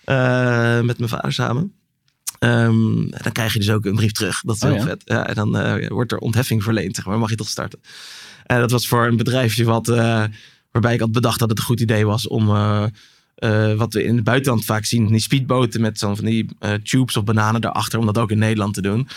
eh, 0.03 0.81
met 0.81 0.97
mijn 0.97 1.09
vader 1.09 1.33
samen. 1.33 1.73
Ehm, 2.39 3.09
dan 3.09 3.31
krijg 3.31 3.53
je 3.53 3.59
dus 3.59 3.69
ook 3.69 3.85
een 3.85 3.95
brief 3.95 4.11
terug. 4.11 4.41
Dat 4.41 4.55
is 4.55 4.61
Oh, 4.61 4.69
heel 4.69 4.77
ja? 4.77 4.83
vet. 4.85 5.01
Ja, 5.05 5.27
en 5.27 5.35
dan 5.35 5.57
eh, 5.57 5.87
wordt 5.87 6.11
er 6.11 6.17
ontheffing 6.17 6.63
verleend. 6.63 6.95
Zeg 6.95 7.05
maar 7.05 7.19
mag 7.19 7.29
je 7.29 7.35
toch 7.35 7.49
starten. 7.49 7.79
En 8.45 8.59
dat 8.59 8.71
was 8.71 8.87
voor 8.87 9.05
een 9.07 9.17
bedrijfje 9.17 9.63
wat, 9.63 9.87
eh, 9.89 10.23
waarbij 10.71 10.93
ik 10.93 10.99
had 10.99 11.11
bedacht 11.11 11.39
dat 11.39 11.49
het 11.49 11.57
een 11.59 11.65
goed 11.65 11.79
idee 11.79 12.05
was 12.05 12.27
om... 12.27 12.49
eh, 12.49 12.83
eh, 13.35 13.73
wat 13.77 13.93
we 13.93 14.03
in 14.03 14.15
het 14.15 14.23
buitenland 14.23 14.65
vaak 14.65 14.85
zien, 14.85 15.07
die 15.07 15.19
speedboten 15.19 15.81
met 15.81 15.99
zo'n 15.99 16.15
van 16.15 16.25
die 16.25 16.45
eh, 16.59 16.73
tubes 16.73 17.17
of 17.17 17.23
bananen 17.23 17.61
daarachter, 17.61 17.99
om 17.99 18.05
dat 18.05 18.17
ook 18.17 18.31
in 18.31 18.37
Nederland 18.37 18.73
te 18.73 18.81
doen. 18.81 19.07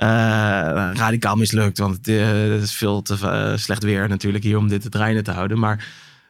Eh, 0.00 0.90
radicaal 0.94 1.36
mislukt, 1.36 1.78
want 1.78 1.96
het, 1.96 2.08
eh, 2.08 2.54
is 2.62 2.72
veel 2.74 3.02
te 3.02 3.18
eh, 3.22 3.56
slecht 3.56 3.82
weer 3.82 4.08
natuurlijk 4.08 4.44
hier 4.44 4.58
om 4.58 4.68
dit 4.68 4.82
te 4.82 4.88
draaiende 4.88 5.22
te 5.22 5.30
houden. 5.30 5.58
Maar 5.58 5.88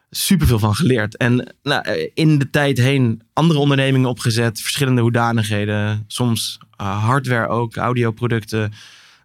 super 0.09 0.47
veel 0.47 0.59
van 0.59 0.75
geleerd. 0.75 1.17
En 1.17 1.55
nou, 1.63 2.09
in 2.13 2.39
de 2.39 2.49
tijd 2.49 2.77
heen 2.77 3.21
andere 3.33 3.59
ondernemingen 3.59 4.09
opgezet, 4.09 4.61
verschillende 4.61 5.01
hoedanigheden. 5.01 6.03
Soms 6.07 6.59
hardware 6.77 7.47
ook, 7.47 7.75
audioproducten, 7.75 8.71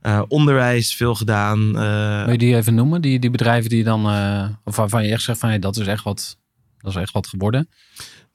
eh, 0.01 0.23
onderwijs 0.29 0.95
veel 0.95 1.15
gedaan. 1.15 1.79
eh, 1.79 2.23
Wil 2.23 2.33
je 2.33 2.39
die 2.39 2.57
even 2.57 2.75
noemen? 2.75 3.01
Die, 3.01 3.19
die 3.19 3.31
bedrijven 3.31 3.71
die 3.71 3.85
dan, 3.85 4.07
of 4.65 4.77
waarvan 4.77 5.05
je 5.05 5.13
echt 5.13 5.23
zegt 5.23 5.39
van 5.39 5.49
hey, 5.49 5.59
dat 5.59 5.77
is 5.77 5.87
echt 5.87 6.05
wat, 6.05 6.37
dat 6.79 6.95
is 6.95 7.01
echt 7.01 7.13
wat 7.13 7.27
geworden. 7.27 7.69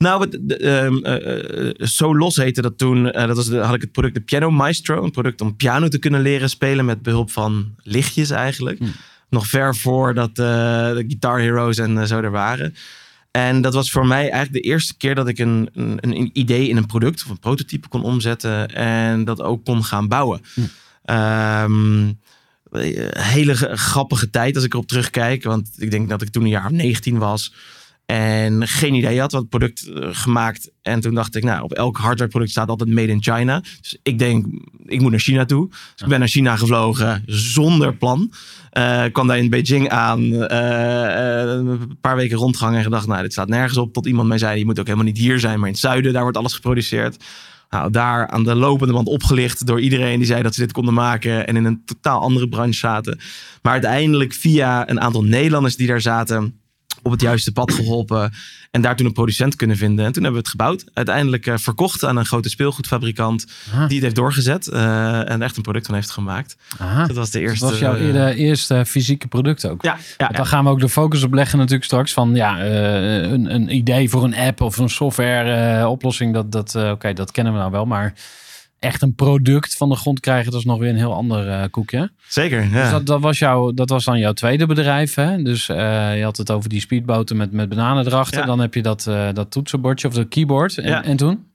Nou, 0.01 0.21
het, 0.21 0.57
ehm, 0.57 0.97
eh, 0.97 1.67
eh, 1.67 1.73
Zo 1.77 2.17
Los 2.17 2.35
heette 2.35 2.61
dat 2.61 2.77
toen. 2.77 3.11
Eh, 3.11 3.27
dat 3.27 3.35
was 3.35 3.47
de, 3.47 3.57
had 3.57 3.75
ik 3.75 3.81
het 3.81 3.91
product 3.91 4.13
de 4.13 4.21
Piano 4.21 4.51
Maestro. 4.51 5.03
Een 5.03 5.11
product 5.11 5.41
om 5.41 5.55
piano 5.55 5.87
te 5.87 5.99
kunnen 5.99 6.21
leren 6.21 6.49
spelen 6.49 6.85
met 6.85 7.01
behulp 7.01 7.31
van 7.31 7.75
lichtjes 7.77 8.29
eigenlijk. 8.29 8.79
Hm. 8.79 8.85
Nog 9.29 9.47
ver 9.47 9.75
voordat 9.75 10.35
de 10.35 11.03
Guitar 11.07 11.39
Heroes 11.39 11.77
en 11.77 12.07
zo 12.07 12.19
er 12.19 12.31
waren. 12.31 12.75
En 13.31 13.61
dat 13.61 13.73
was 13.73 13.91
voor 13.91 14.07
mij 14.07 14.29
eigenlijk 14.29 14.53
de 14.53 14.69
eerste 14.69 14.97
keer 14.97 15.15
dat 15.15 15.27
ik 15.27 15.39
een, 15.39 15.69
een, 15.73 15.97
een 16.01 16.29
idee 16.33 16.67
in 16.67 16.77
een 16.77 16.85
product 16.85 17.23
of 17.23 17.29
een 17.29 17.39
prototype 17.39 17.87
kon 17.87 18.03
omzetten. 18.03 18.67
En 18.75 19.23
dat 19.23 19.41
ook 19.41 19.65
kon 19.65 19.83
gaan 19.83 20.07
bouwen. 20.07 20.41
Hm. 20.53 20.61
Ehm, 21.05 22.07
eh, 22.71 23.07
hele 23.11 23.55
grappige 23.77 24.29
tijd 24.29 24.55
als 24.55 24.63
ik 24.63 24.73
erop 24.73 24.87
terugkijk. 24.87 25.43
Want 25.43 25.69
ik 25.77 25.91
denk 25.91 26.09
dat 26.09 26.21
ik 26.21 26.29
toen 26.29 26.43
een 26.43 26.49
jaar 26.49 26.65
of 26.65 26.71
19 26.71 27.17
was. 27.17 27.53
En 28.11 28.67
geen 28.67 28.93
idee 28.93 29.19
had 29.19 29.31
wat 29.31 29.49
product 29.49 29.87
eh, 29.87 30.07
gemaakt. 30.11 30.71
En 30.81 30.99
toen 30.99 31.13
dacht 31.13 31.35
ik, 31.35 31.43
nou, 31.43 31.63
op 31.63 31.73
elk 31.73 31.97
hardwareproduct 31.97 32.51
staat 32.51 32.69
altijd 32.69 32.89
made 32.89 33.11
in 33.11 33.23
China. 33.23 33.63
Dus 33.81 33.97
ik 34.03 34.19
denk, 34.19 34.45
ik 34.85 35.01
moet 35.01 35.11
naar 35.11 35.19
China 35.19 35.45
toe. 35.45 35.67
Dus 35.69 36.01
ik 36.01 36.07
ben 36.07 36.19
naar 36.19 36.27
China 36.27 36.55
gevlogen 36.55 37.23
zonder 37.25 37.95
plan. 37.95 38.31
Eh 38.69 39.03
kwam 39.11 39.27
daar 39.27 39.37
in 39.37 39.49
Beijing 39.49 39.89
aan. 39.89 40.33
eh, 40.33 41.43
een 41.43 41.97
paar 42.01 42.15
weken 42.15 42.37
rondgehangen 42.37 42.77
en 42.77 42.83
gedacht, 42.83 43.07
nou, 43.07 43.21
dit 43.21 43.31
staat 43.31 43.47
nergens 43.47 43.77
op. 43.77 43.93
Tot 43.93 44.05
iemand 44.05 44.27
mij 44.27 44.37
zei, 44.37 44.59
je 44.59 44.65
moet 44.65 44.79
ook 44.79 44.85
helemaal 44.85 45.07
niet 45.07 45.17
hier 45.17 45.39
zijn, 45.39 45.57
maar 45.57 45.67
in 45.67 45.73
het 45.73 45.81
zuiden. 45.81 46.13
Daar 46.13 46.21
wordt 46.21 46.37
alles 46.37 46.53
geproduceerd. 46.53 47.23
Nou, 47.69 47.91
daar 47.91 48.27
aan 48.27 48.43
de 48.43 48.55
lopende 48.55 48.93
band 48.93 49.07
opgelicht 49.07 49.65
door 49.65 49.81
iedereen 49.81 50.17
die 50.17 50.27
zei 50.27 50.41
dat 50.41 50.53
ze 50.53 50.61
dit 50.61 50.71
konden 50.71 50.93
maken. 50.93 51.47
En 51.47 51.55
in 51.55 51.65
een 51.65 51.81
totaal 51.85 52.21
andere 52.21 52.49
branche 52.49 52.79
zaten. 52.79 53.19
Maar 53.61 53.71
uiteindelijk 53.71 54.33
via 54.33 54.89
een 54.89 55.01
aantal 55.01 55.23
Nederlanders 55.23 55.75
die 55.75 55.87
daar 55.87 56.01
zaten 56.01 56.60
op 57.03 57.11
het 57.11 57.21
juiste 57.21 57.51
pad 57.51 57.73
geholpen. 57.73 58.31
En 58.71 58.81
daar 58.81 58.95
toen 58.95 59.05
een 59.05 59.13
producent 59.13 59.55
kunnen 59.55 59.77
vinden. 59.77 60.05
En 60.05 60.11
toen 60.11 60.23
hebben 60.23 60.41
we 60.41 60.47
het 60.47 60.57
gebouwd. 60.57 60.85
Uiteindelijk 60.93 61.45
eh, 61.47 61.57
verkocht 61.57 62.05
aan 62.05 62.17
een 62.17 62.25
grote 62.25 62.49
speelgoedfabrikant. 62.49 63.45
Ah, 63.73 63.77
Die 63.87 63.93
het 63.95 64.03
heeft 64.03 64.15
doorgezet. 64.15 64.67
eh, 64.67 65.29
en 65.31 65.41
echt 65.41 65.55
een 65.57 65.61
product 65.63 65.85
van 65.85 65.95
heeft 65.95 66.09
gemaakt. 66.11 66.57
aha. 66.77 67.05
Dat 67.07 67.15
was 67.15 67.29
de 67.31 67.39
Dat 67.39 67.47
eerste. 67.49 67.65
was 67.65 67.79
jouw 67.79 67.95
eh, 67.95 68.05
eerder, 68.05 68.33
eerste 68.33 68.83
fysieke 68.87 69.27
product 69.27 69.65
ook. 69.67 69.83
Ja, 69.83 69.97
ja, 70.17 70.43
gaan 70.43 70.63
we 70.63 70.69
ook 70.69 70.79
de 70.79 70.89
focus 70.89 71.23
op 71.23 71.33
leggen 71.33 71.57
natuurlijk 71.57 71.85
straks. 71.85 72.13
Van 72.13 72.35
ja, 72.35 72.65
een, 72.65 73.53
een 73.53 73.75
idee 73.75 74.09
voor 74.09 74.23
een 74.23 74.35
app 74.35 74.61
of 74.61 74.77
een 74.77 74.89
software 74.89 75.87
oplossing. 75.87 76.33
Dat, 76.33 76.51
dat, 76.51 76.75
Oké, 76.75 77.13
dat 77.13 77.31
kennen 77.31 77.53
we 77.53 77.59
nou 77.59 77.71
wel. 77.71 77.85
Maar 77.85 78.13
echt 78.81 79.01
een 79.01 79.15
product 79.15 79.75
van 79.75 79.89
de 79.89 79.95
grond 79.95 80.19
krijgen, 80.19 80.51
dat 80.51 80.59
is 80.59 80.65
nog 80.65 80.79
weer 80.79 80.89
een 80.89 80.95
heel 80.95 81.13
ander 81.13 81.49
eh, 81.49 81.63
koekje. 81.71 82.11
zeker. 82.27 82.63
Ja. 82.63 82.81
Dus 82.81 82.91
dat, 82.91 83.05
dat, 83.05 83.21
was 83.21 83.39
jouw, 83.39 83.71
dat 83.71 83.89
was 83.89 84.03
dan 84.03 84.19
jouw 84.19 84.33
tweede 84.33 84.65
bedrijf. 84.65 85.15
Hè? 85.15 85.43
Dus 85.43 85.69
eh, 85.69 86.17
je 86.17 86.23
had 86.23 86.37
het 86.37 86.51
over 86.51 86.69
die 86.69 86.79
speedboten 86.81 87.37
met, 87.37 87.51
met 87.51 87.69
bananen 87.69 88.05
erachter. 88.05 88.39
Ja. 88.39 88.45
Dan 88.45 88.59
heb 88.59 88.73
je 88.73 88.81
dat, 88.81 89.07
eh, 89.07 89.27
dat 89.33 89.51
toetsenbordje 89.51 90.07
of 90.07 90.13
dat 90.13 90.27
keyboard. 90.27 90.77
En, 90.77 90.89
Ja. 90.89 91.03
en 91.03 91.17
toen? 91.17 91.45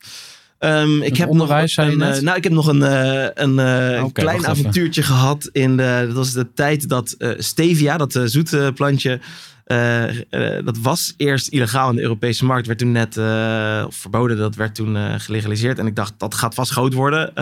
Ehm, 0.59 1.03
ik 1.03 1.17
heb 1.17 1.29
onderwijs, 1.29 1.77
nog 1.77 1.87
een, 1.87 2.03
eh, 2.03 2.21
nou, 2.21 2.37
ik 2.37 2.45
heb 2.45 2.53
nog 2.53 2.67
een, 2.67 2.83
eh, 2.83 3.29
een 3.35 4.13
klein 4.13 4.39
even. 4.39 4.49
avontuurtje 4.49 5.03
gehad. 5.03 5.49
In 5.53 5.77
de, 5.77 6.05
dat 6.07 6.17
was 6.17 6.33
de 6.33 6.53
tijd 6.55 6.89
dat 6.89 7.17
stevia, 7.39 7.97
dat 7.97 8.21
zoete 8.25 8.73
plantje, 8.75 9.21
eh, 9.67 10.09
eh, 10.09 10.65
dat 10.65 10.79
was 10.79 11.15
eerst 11.17 11.49
illegaal 11.49 11.91
in 11.91 11.97
de 11.97 12.03
Europese 12.03 12.45
markt. 12.45 12.67
Werd 12.67 12.79
toen 12.79 12.93
net 12.93 13.17
eh, 13.17 13.85
verboden, 13.89 14.37
dat 14.37 14.55
werd 14.55 14.75
toen 14.75 15.21
gelegaliseerd. 15.21 15.79
En 15.79 15.87
ik 15.87 15.97
dacht, 15.97 16.15
dat 16.19 16.35
gaat 16.35 16.55
vast 16.55 16.73
groot 16.73 16.93
worden. 16.93 17.35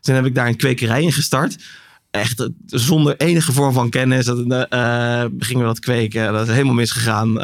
Toen 0.00 0.14
heb 0.14 0.24
ik 0.24 0.34
daar 0.34 0.46
een 0.46 0.56
kwekerij 0.56 1.02
in 1.02 1.12
gestart. 1.12 1.56
Echt 2.10 2.48
zonder 2.66 3.16
enige 3.16 3.52
vorm 3.52 3.72
van 3.72 3.90
kennis. 3.90 4.24
Dat, 4.24 4.36
gingen 5.38 5.60
we 5.60 5.64
dat 5.64 5.80
kweken. 5.80 6.32
Dat 6.32 6.48
is 6.48 6.52
helemaal 6.52 6.74
misgegaan. 6.74 7.34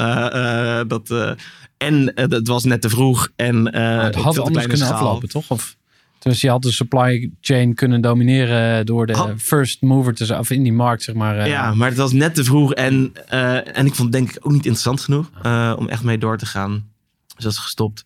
Dat, 0.89 1.37
en 1.77 2.13
het 2.15 2.49
was 2.49 2.65
net 2.65 2.81
te 2.81 2.89
vroeg. 2.89 3.29
En, 3.37 3.75
het 3.75 4.15
had 4.15 4.35
te 4.35 4.43
anders 4.43 4.67
kunnen 4.67 4.87
schaal. 4.87 4.99
aflopen, 4.99 5.29
toch? 5.29 5.51
Of, 5.51 5.77
dus 6.21 6.41
je 6.41 6.49
had 6.51 6.63
de 6.63 6.73
supply 6.73 7.31
chain 7.41 7.75
kunnen 7.75 8.01
domineren 8.01 8.87
door 8.87 9.07
de 9.07 9.13
first 9.39 9.83
mover 9.83 10.15
te 10.15 10.25
zijn. 10.25 10.39
Of 10.41 10.51
in 10.51 10.63
die 10.63 10.73
markt, 10.73 11.03
zeg 11.03 11.15
maar. 11.15 11.39
eh, 11.39 11.47
Ja, 11.47 11.75
maar 11.75 11.89
het 11.89 11.97
was 11.99 12.13
net 12.13 12.35
te 12.35 12.45
vroeg. 12.45 12.75
En, 12.75 13.13
eh, 13.29 13.77
en 13.79 13.87
ik 13.87 13.95
vond 13.95 13.99
het 13.99 14.13
denk 14.13 14.31
ik 14.31 14.37
ook 14.47 14.53
niet 14.53 14.65
interessant 14.65 15.01
genoeg 15.01 15.31
eh, 15.43 15.75
om 15.79 15.89
echt 15.89 16.03
mee 16.03 16.19
door 16.19 16.39
te 16.39 16.47
gaan. 16.47 16.89
Dus 17.35 17.45
dat 17.45 17.53
is 17.53 17.59
gestopt. 17.59 18.05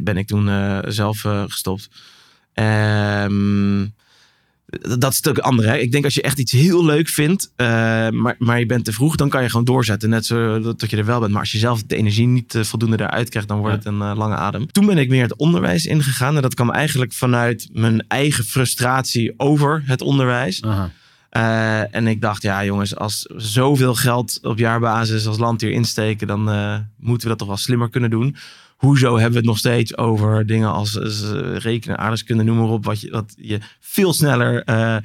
Ben 0.00 0.16
ik 0.16 0.26
toen 0.26 0.50
zelf 0.92 1.20
gestopt. 1.48 1.88
Ehm, 2.54 3.86
dat 4.98 5.10
is 5.10 5.16
het 5.16 5.28
ook 5.28 5.38
andere. 5.38 5.68
Hè? 5.68 5.76
Ik 5.76 5.92
denk 5.92 6.04
als 6.04 6.14
je 6.14 6.22
echt 6.22 6.38
iets 6.38 6.52
heel 6.52 6.84
leuk 6.84 7.08
vindt, 7.08 7.52
eh, 7.56 7.66
maar, 8.08 8.34
maar 8.38 8.58
je 8.58 8.66
bent 8.66 8.84
te 8.84 8.92
vroeg, 8.92 9.16
dan 9.16 9.28
kan 9.28 9.42
je 9.42 9.48
gewoon 9.48 9.64
doorzetten. 9.64 10.08
Net 10.08 10.26
zo 10.26 10.60
dat, 10.60 10.90
je 10.90 10.96
er 10.96 11.04
wel 11.04 11.20
bent. 11.20 11.32
Maar 11.32 11.40
als 11.40 11.52
je 11.52 11.58
zelf 11.58 11.82
de 11.82 11.96
energie 11.96 12.26
niet 12.26 12.54
eh, 12.54 12.62
voldoende 12.62 13.00
eruit 13.00 13.28
krijgt, 13.28 13.48
dan 13.48 13.58
wordt 13.58 13.72
Ja. 13.72 13.90
het 13.90 14.00
een 14.00 14.08
eh, 14.10 14.16
lange 14.16 14.34
adem. 14.34 14.72
Toen 14.72 14.86
ben 14.86 14.98
ik 14.98 15.08
meer 15.08 15.22
het 15.22 15.36
onderwijs 15.36 15.86
ingegaan. 15.86 16.36
En 16.36 16.42
dat 16.42 16.54
kwam 16.54 16.70
eigenlijk 16.70 17.12
vanuit 17.12 17.68
mijn 17.72 18.04
eigen 18.08 18.44
frustratie 18.44 19.34
over 19.36 19.82
het 19.86 20.00
onderwijs. 20.02 20.62
Aha. 20.62 20.90
En 21.90 22.06
ik 22.06 22.20
dacht, 22.20 22.42
ja 22.42 22.64
jongens, 22.64 22.96
als 22.96 23.22
zoveel 23.36 23.94
geld 23.94 24.38
op 24.42 24.58
jaarbasis 24.58 25.26
als 25.26 25.38
land 25.38 25.60
hier 25.60 25.70
insteken, 25.70 26.26
dan 26.26 26.44
moeten 26.98 27.22
we 27.22 27.28
dat 27.28 27.38
toch 27.38 27.48
wel 27.48 27.56
slimmer 27.56 27.90
kunnen 27.90 28.10
doen. 28.10 28.36
Hoezo 28.80 29.12
hebben 29.12 29.30
we 29.30 29.36
het 29.36 29.46
nog 29.46 29.58
steeds 29.58 29.96
over 29.96 30.46
dingen 30.46 30.72
als, 30.72 30.98
eh, 30.98 31.56
rekenen, 31.56 31.98
aardrijkskunde, 31.98 32.42
noem 32.42 32.56
maar 32.56 32.68
op, 32.68 32.84
wat 32.84 33.00
je, 33.00 33.10
wat 33.10 33.34
je 33.36 33.58
veel 33.80 34.12
sneller 34.12 34.64
eh, 34.64 34.96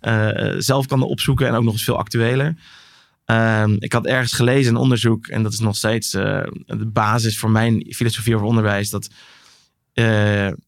eh, 0.00 0.54
zelf 0.58 0.86
kan 0.86 1.02
opzoeken 1.02 1.46
en 1.46 1.54
ook 1.54 1.64
nog 1.64 1.72
eens 1.72 1.84
veel 1.84 1.98
actueler. 1.98 2.56
Ehm, 3.24 3.76
ik 3.78 3.92
had 3.92 4.06
ergens 4.06 4.32
gelezen 4.32 4.74
een 4.74 4.80
onderzoek, 4.80 5.26
en 5.26 5.42
dat 5.42 5.52
is 5.52 5.58
nog 5.58 5.76
steeds 5.76 6.10
de 6.10 6.90
basis 6.92 7.38
voor 7.38 7.50
mijn 7.50 7.86
filosofie 7.88 8.34
over 8.34 8.46
onderwijs, 8.46 8.90
dat 8.90 9.10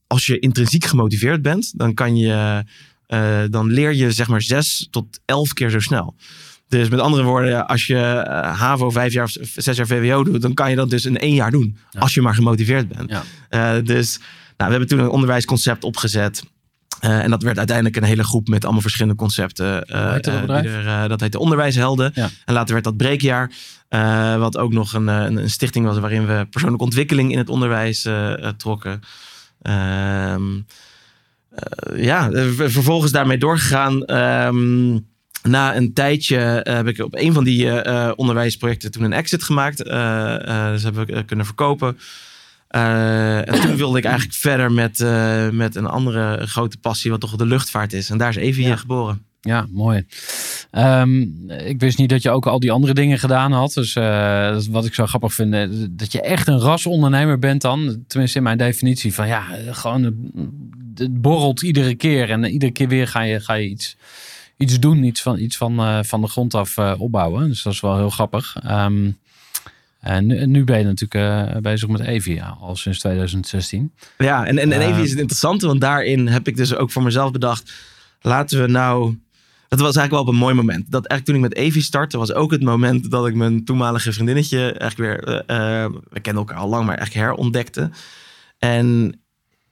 als 0.06 0.26
je 0.26 0.38
intrinsiek 0.38 0.84
gemotiveerd 0.84 1.42
bent, 1.42 1.78
dan 1.78 1.94
kan 1.94 2.16
je 2.16 2.64
dan 3.50 3.66
leer 3.66 3.94
je 3.94 4.12
zeg 4.12 4.28
maar 4.28 4.42
zes 4.42 4.88
tot 4.90 5.20
elf 5.24 5.52
keer 5.52 5.70
zo 5.70 5.80
snel. 5.80 6.14
Dus 6.68 6.88
met 6.88 7.00
andere 7.00 7.22
woorden, 7.22 7.66
als 7.66 7.86
je 7.86 7.98
eh, 7.98 8.58
HAVO 8.58 8.90
vijf 8.90 9.12
jaar 9.12 9.24
of 9.24 9.36
zes 9.54 9.76
jaar 9.76 9.86
VWO 9.86 10.24
doet, 10.24 10.42
dan 10.42 10.54
kan 10.54 10.70
je 10.70 10.76
dat 10.76 10.90
dus 10.90 11.04
in 11.04 11.18
één 11.18 11.34
jaar 11.34 11.50
doen. 11.50 11.76
Ja. 11.90 12.00
Als 12.00 12.14
je 12.14 12.22
maar 12.22 12.34
gemotiveerd 12.34 12.88
bent. 12.88 13.10
Ja. 13.10 13.22
Eh, 13.48 13.84
dus 13.84 14.18
nou, 14.56 14.70
we 14.70 14.76
hebben 14.76 14.86
toen 14.86 14.98
een 14.98 15.08
onderwijsconcept 15.08 15.84
opgezet. 15.84 16.42
Eh, 17.00 17.22
en 17.22 17.30
dat 17.30 17.42
werd 17.42 17.58
uiteindelijk 17.58 17.96
een 17.96 18.02
hele 18.02 18.24
groep 18.24 18.48
met 18.48 18.62
allemaal 18.64 18.82
verschillende 18.82 19.14
concepten. 19.18 19.74
heet 20.12 20.26
er, 20.26 21.08
dat 21.08 21.20
heette 21.20 21.38
Onderwijshelden. 21.38 22.10
Ja. 22.14 22.28
En 22.44 22.54
later 22.54 22.72
werd 22.72 22.84
dat 22.84 22.96
Breekjaar. 22.96 23.52
wat 24.38 24.56
ook 24.56 24.72
nog 24.72 24.92
een, 24.92 25.06
een, 25.06 25.36
een 25.36 25.50
stichting 25.50 25.86
was 25.86 25.98
waarin 25.98 26.26
we 26.26 26.46
persoonlijke 26.50 26.84
ontwikkeling 26.84 27.32
in 27.32 27.38
het 27.38 27.48
onderwijs 27.48 28.08
trokken. 28.56 29.00
Ehm, 29.62 30.42
eh, 31.50 32.04
ja, 32.04 32.30
ver- 32.30 32.70
vervolgens 32.70 33.12
daarmee 33.12 33.38
doorgegaan. 33.38 34.04
Ehm, 34.04 34.98
na 35.46 35.76
een 35.76 35.92
tijdje 35.92 36.36
eh, 36.38 36.74
heb 36.74 36.86
ik 36.86 36.98
op 36.98 37.14
een 37.14 37.32
van 37.32 37.44
die 37.44 37.70
eh, 37.70 38.06
eh, 38.06 38.12
onderwijsprojecten 38.16 38.90
toen 38.90 39.02
een 39.02 39.12
exit 39.12 39.42
gemaakt. 39.42 39.78
Dus 39.78 40.82
hebben 40.82 41.06
we 41.06 41.24
kunnen 41.24 41.46
verkopen. 41.46 41.98
En 42.68 43.60
toen 43.60 43.76
wilde 43.84 43.98
ik 43.98 44.04
eigenlijk 44.04 44.34
verder 44.34 44.72
met, 44.72 45.04
met 45.52 45.74
een 45.76 45.86
andere 45.86 46.46
grote 46.46 46.78
passie, 46.78 47.10
wat 47.10 47.20
toch 47.20 47.36
de 47.36 47.46
luchtvaart 47.46 47.92
is. 47.92 48.10
En 48.10 48.18
daar 48.18 48.28
is 48.28 48.36
Evie 48.36 48.66
Ja. 48.66 48.76
geboren. 48.76 49.24
Ja, 49.40 49.66
mooi. 49.70 50.06
Ehm, 50.70 51.20
ik 51.48 51.80
wist 51.80 51.98
niet 51.98 52.08
dat 52.08 52.22
je 52.22 52.30
ook 52.30 52.46
al 52.46 52.60
die 52.60 52.72
andere 52.72 52.94
dingen 52.94 53.18
gedaan 53.18 53.52
had. 53.52 53.72
Dus 53.72 53.94
wat 54.70 54.84
ik 54.86 54.94
zo 54.94 55.06
grappig 55.06 55.34
vind, 55.34 55.52
dat 55.98 56.12
je 56.12 56.20
echt 56.20 56.48
een 56.48 56.58
rasondernemer 56.60 57.38
bent 57.38 57.62
dan. 57.62 58.04
Tenminste 58.06 58.38
in 58.38 58.44
mijn 58.44 58.58
definitie 58.58 59.14
van 59.14 59.26
ja, 59.26 59.44
gewoon 59.70 60.02
het 60.94 61.20
borrelt 61.20 61.62
iedere 61.62 61.94
keer. 61.94 62.30
En 62.30 62.44
iedere 62.44 62.72
keer 62.72 62.88
weer 62.88 63.08
ga 63.08 63.22
je, 63.22 63.40
ga 63.40 63.54
je 63.54 63.68
iets, 63.68 63.96
iets 64.56 64.80
doen, 64.80 65.02
iets 65.02 65.22
van, 65.22 65.38
iets 65.38 65.56
van, 65.56 65.78
eh, 65.78 65.98
van 66.02 66.20
de 66.20 66.26
grond 66.26 66.54
af 66.54 66.76
eh, 66.76 66.94
opbouwen. 66.98 67.48
Dus 67.48 67.62
dat 67.62 67.72
is 67.72 67.80
wel 67.80 67.96
heel 67.96 68.10
grappig. 68.10 68.56
Ehm, 68.62 69.10
en 70.06 70.26
nu, 70.26 70.46
nu 70.46 70.64
ben 70.64 70.78
je 70.78 70.84
natuurlijk 70.84 71.50
eh, 71.50 71.60
bezig 71.60 71.88
met 71.88 72.00
Evie 72.00 72.34
ja, 72.34 72.56
al 72.60 72.76
sinds 72.76 72.98
2016. 72.98 73.92
Ja, 74.18 74.46
en, 74.46 74.58
en, 74.58 74.72
en 74.72 74.94
is 74.94 75.10
het 75.10 75.18
interessante, 75.18 75.66
want 75.66 75.80
daarin 75.80 76.26
heb 76.26 76.48
ik 76.48 76.56
dus 76.56 76.74
ook 76.74 76.90
voor 76.90 77.02
mezelf 77.02 77.30
bedacht, 77.30 77.72
laten 78.20 78.60
we 78.60 78.66
nou... 78.66 79.18
Dat 79.68 79.80
was 79.80 79.96
eigenlijk 79.96 80.10
wel 80.10 80.20
op 80.20 80.28
een 80.28 80.46
mooi 80.46 80.54
moment. 80.54 80.90
Dat 80.90 81.06
eigenlijk 81.06 81.24
toen 81.24 81.34
ik 81.34 81.54
met 81.54 81.66
Evie 81.66 81.82
startte, 81.82 82.18
was 82.18 82.32
ook 82.32 82.50
het 82.50 82.62
moment 82.62 83.10
dat 83.10 83.26
ik 83.26 83.34
mijn 83.34 83.64
toenmalige 83.64 84.12
vriendinnetje 84.12 84.72
eigenlijk 84.72 85.24
weer, 85.24 85.44
eh, 85.46 85.84
we 86.08 86.20
kenden 86.20 86.42
elkaar 86.42 86.58
al 86.58 86.68
lang, 86.68 86.86
maar 86.86 86.98
echt 86.98 87.14
herontdekte. 87.14 87.90
En 88.58 89.20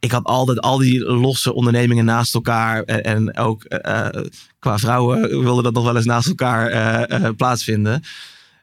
ik 0.04 0.10
had 0.10 0.24
altijd 0.24 0.60
al 0.60 0.78
die 0.78 1.00
losse 1.00 1.54
ondernemingen 1.54 2.04
naast 2.04 2.34
elkaar. 2.34 2.82
En, 2.82 3.04
en 3.04 3.36
ook 3.36 3.64
eh, 3.64 4.06
eh, 4.06 4.24
qua 4.58 4.78
vrouwen 4.78 5.40
wilde 5.40 5.62
dat 5.62 5.72
nog 5.72 5.84
wel 5.84 5.96
eens 5.96 6.04
naast 6.04 6.28
elkaar 6.28 6.66
eh, 6.68 7.26
eh, 7.26 7.36
plaatsvinden. 7.36 8.02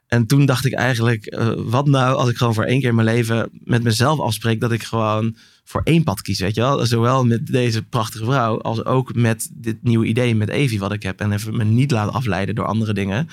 En 0.06 0.26
toen 0.26 0.46
dacht 0.46 0.64
ik 0.64 0.72
eigenlijk, 0.72 1.26
eh, 1.26 1.52
wat 1.56 1.86
nou 1.86 2.16
als 2.16 2.28
ik 2.28 2.36
gewoon 2.36 2.54
voor 2.54 2.64
één 2.64 2.80
keer 2.80 2.88
in 2.88 2.94
mijn 2.94 3.06
leven 3.06 3.48
met 3.64 3.82
mezelf 3.82 4.18
afspreek 4.18 4.60
dat 4.60 4.72
ik 4.72 4.82
gewoon 4.82 5.36
voor 5.64 5.80
één 5.84 6.04
pad 6.04 6.22
kies, 6.22 6.40
weet 6.40 6.54
je 6.54 6.60
wel? 6.60 6.86
Zowel 6.86 7.24
met 7.24 7.46
deze 7.46 7.82
prachtige 7.82 8.24
vrouw 8.24 8.60
als 8.60 8.84
ook 8.84 9.14
met 9.14 9.50
dit 9.52 9.82
nieuwe 9.82 10.06
idee 10.06 10.34
met 10.34 10.48
Evie 10.48 10.78
wat 10.78 10.92
ik 10.92 11.02
heb. 11.02 11.20
En 11.20 11.32
even 11.32 11.56
me 11.56 11.64
niet 11.64 11.90
laten 11.90 12.12
afleiden 12.12 12.54
door 12.54 12.66
andere 12.66 12.94
dingen. 12.94 13.28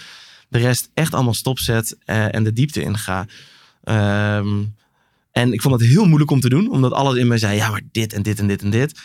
De 0.48 0.60
rest 0.60 0.90
echt 0.94 1.14
allemaal 1.14 1.34
stopzet 1.34 1.98
eh, 2.06 2.36
en 2.36 2.44
de 2.44 2.54
diepte 2.54 2.82
inga. 2.82 3.26
Ehm 3.84 4.48
en 5.40 5.54
ik 5.54 5.62
vond 5.62 5.82
het 5.82 5.90
heel 5.90 6.06
moeilijk 6.06 6.32
om 6.32 6.40
te 6.40 6.50
doen, 6.50 6.72
omdat 6.72 6.92
alles 6.92 7.16
in 7.16 7.28
mij 7.28 7.38
zei, 7.38 7.56
ja, 7.56 7.70
maar 7.70 7.82
dit 7.92 8.14
en 8.14 8.22
dit 8.22 8.40
en 8.40 8.48
dit 8.48 8.62
en 8.62 8.70
dit. 8.70 9.00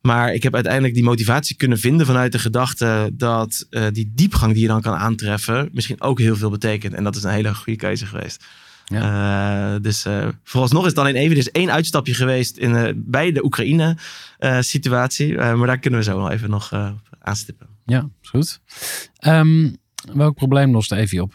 Maar 0.00 0.34
ik 0.34 0.42
heb 0.42 0.54
uiteindelijk 0.54 0.94
die 0.94 1.02
motivatie 1.02 1.56
kunnen 1.56 1.78
vinden 1.78 2.06
vanuit 2.06 2.32
de 2.32 2.38
gedachte 2.38 3.10
dat 3.12 3.66
eh, 3.70 3.86
die 3.92 4.12
diepgang 4.14 4.52
die 4.52 4.62
je 4.62 4.68
dan 4.68 4.80
kan 4.80 4.94
aantreffen, 4.94 5.68
misschien 5.72 6.00
ook 6.00 6.18
heel 6.18 6.36
veel 6.36 6.50
betekent. 6.50 6.94
En 6.94 7.04
dat 7.04 7.16
is 7.16 7.22
een 7.22 7.30
hele 7.30 7.54
goede 7.54 7.78
keuze 7.78 8.06
geweest. 8.06 8.44
Eh, 8.84 9.74
dus 9.80 10.04
eh, 10.04 10.28
vooralsnog 10.44 10.82
is 10.82 10.88
het 10.88 10.98
alleen 10.98 11.14
even 11.14 11.34
dus 11.34 11.50
één 11.50 11.72
uitstapje 11.72 12.14
geweest 12.14 12.56
in, 12.56 13.02
bij 13.06 13.32
de 13.32 13.44
Oekraïne-situatie. 13.44 15.34
maar 15.36 15.66
daar 15.66 15.78
kunnen 15.78 15.98
we 15.98 16.04
zo 16.04 16.16
wel 16.16 16.30
even 16.30 16.50
nog 16.50 16.72
aanstippen. 17.18 17.66
Ja, 17.84 18.08
is 18.22 18.28
goed. 18.28 18.60
Ehm, 19.18 19.70
welk 20.12 20.34
probleem 20.34 20.72
lost 20.72 20.92
Evie 20.92 21.22
op? 21.22 21.34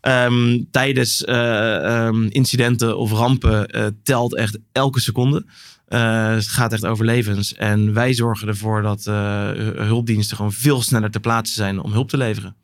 Ehm, 0.00 0.62
tijdens 0.70 1.24
eh, 1.24 2.06
ehm, 2.06 2.24
incidenten 2.24 2.98
of 2.98 3.12
rampen 3.12 3.66
eh, 3.66 3.86
telt 4.02 4.36
echt 4.36 4.58
elke 4.72 5.00
seconde. 5.00 5.44
Eh, 5.86 6.28
het 6.28 6.48
gaat 6.48 6.72
echt 6.72 6.84
over 6.84 7.04
levens. 7.04 7.54
En 7.54 7.92
wij 7.92 8.14
zorgen 8.14 8.48
ervoor 8.48 8.82
dat 8.82 9.04
hulpdiensten 9.04 10.36
gewoon 10.36 10.52
veel 10.52 10.82
sneller 10.82 11.10
ter 11.10 11.20
plaatse 11.20 11.54
zijn 11.54 11.80
om 11.80 11.92
hulp 11.92 12.08
te 12.08 12.16
leveren. 12.16 12.56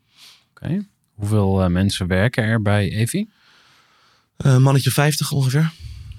Oké. 0.49 0.85
Hoeveel 1.13 1.69
mensen 1.69 2.07
werken 2.07 2.43
er 2.43 2.61
bij? 2.61 3.07
Een 4.37 4.61
mannetje 4.61 4.91
50 4.91 5.31
ongeveer. 5.31 5.71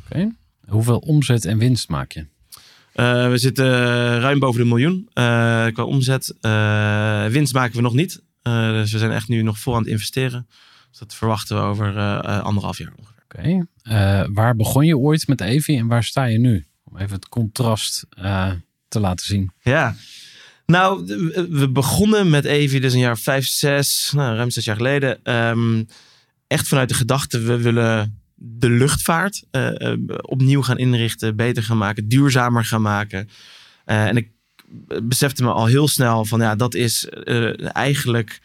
Oké. 0.05 0.31
Hoeveel 0.69 0.99
omzet 0.99 1.45
en 1.45 1.59
winst 1.59 1.89
maak 1.89 2.13
je? 2.13 2.27
We 3.31 3.35
zitten 3.35 3.67
ruim 4.21 4.39
boven 4.39 4.61
de 4.61 4.67
miljoen 4.67 5.09
qua 5.73 5.85
omzet. 5.85 6.35
Winst 7.33 7.55
maken 7.55 7.77
we 7.77 7.83
nog 7.83 7.95
niet. 7.95 8.23
Dus 8.43 8.93
we 8.93 8.99
zijn 8.99 9.13
echt 9.13 9.29
nu 9.29 9.43
nog 9.43 9.59
voor 9.59 9.75
aan 9.75 9.83
het 9.83 9.91
investeren. 9.91 10.47
Dus 10.91 10.99
dat 10.99 11.15
verwachten 11.15 11.57
we 11.57 11.63
over 11.63 11.97
eh, 11.97 12.19
eh, 12.19 12.43
anderhalf 12.43 12.79
jaar 12.79 12.93
ongeveer. 12.97 13.23
Oké. 13.25 13.67
Eh, 13.83 14.27
waar 14.33 14.57
begon 14.57 14.87
je 14.87 14.99
ooit 14.99 15.29
met 15.29 15.41
Evie 15.41 15.79
en 15.79 15.87
waar 15.87 16.05
sta 16.05 16.25
je 16.25 16.39
nu? 16.39 16.67
Om 16.85 16.97
even 16.97 17.15
het 17.15 17.29
contrast 17.29 18.07
te 18.89 19.01
laten 19.01 19.27
zien. 19.27 19.53
Ja. 19.61 19.97
Nou, 20.67 21.05
we 21.51 21.71
begonnen 21.71 22.31
met 22.31 22.45
Evie 22.45 22.81
dus 22.81 22.93
een 22.93 22.99
jaar 22.99 23.19
vijf, 23.19 23.47
zes, 23.47 24.13
nou, 24.15 24.37
ruim 24.37 24.51
zes 24.51 24.65
jaar 24.65 24.77
geleden. 24.77 25.25
Ehm, 25.25 25.85
echt 26.47 26.69
vanuit 26.69 26.89
de 26.89 26.95
gedachte, 26.95 27.41
we 27.41 27.57
willen 27.57 28.21
de 28.35 28.71
luchtvaart 28.71 29.45
opnieuw 30.21 30.63
gaan 30.63 30.79
inrichten, 30.79 31.37
beter 31.37 31.63
gaan 31.63 31.79
maken, 31.79 32.09
duurzamer 32.09 32.65
gaan 32.65 32.83
maken. 32.83 33.29
En 33.85 34.17
ik 34.17 34.31
besefte 35.03 35.43
me 35.43 35.53
al 35.53 35.67
heel 35.67 35.89
snel 35.89 36.25
van, 36.25 36.41
ja, 36.41 36.57
dat 36.57 36.75
is 36.75 37.09
eigenlijk 37.73 38.41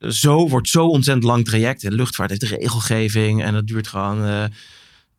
zo, 0.00 0.48
wordt 0.48 0.68
zo 0.68 0.86
ontzettend 0.86 1.26
lang 1.26 1.44
traject. 1.44 1.80
De 1.80 1.90
luchtvaart 1.90 2.30
heeft 2.30 2.40
de 2.40 2.56
regelgeving 2.56 3.42
en 3.42 3.52
dat 3.52 3.66
duurt 3.66 3.86
gewoon 3.86 4.24
eh 4.24 4.44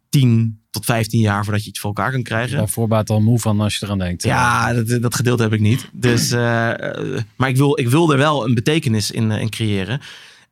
10 0.10 0.60
tot 0.70 0.86
15 0.86 1.20
jaar 1.20 1.44
voordat 1.44 1.64
je 1.64 1.70
iets 1.70 1.80
voor 1.80 1.90
elkaar 1.90 2.12
kan 2.12 2.24
krijgen. 2.24 2.58
Daar 2.58 2.70
voorbaat 2.70 3.10
al 3.10 3.22
moe 3.22 3.40
van 3.40 3.62
als 3.62 3.78
je 3.78 3.86
eraan 3.86 3.98
denkt. 3.98 4.24
Ja, 4.24 4.74
dat, 4.74 5.02
dat 5.02 5.16
gedeelte 5.16 5.44
heb 5.44 5.54
ik 5.54 5.60
niet. 5.60 5.90
Dus, 5.92 6.32
eh, 6.32 6.90
eh, 6.90 7.22
maar 7.36 7.50
ik 7.50 7.58
wil, 7.58 7.80
ik 7.80 7.90
wil 7.90 8.12
er 8.12 8.18
wel 8.18 8.46
een 8.46 8.54
betekenis 8.54 9.12
in, 9.12 9.32
in 9.32 9.50
creëren. 9.50 10.02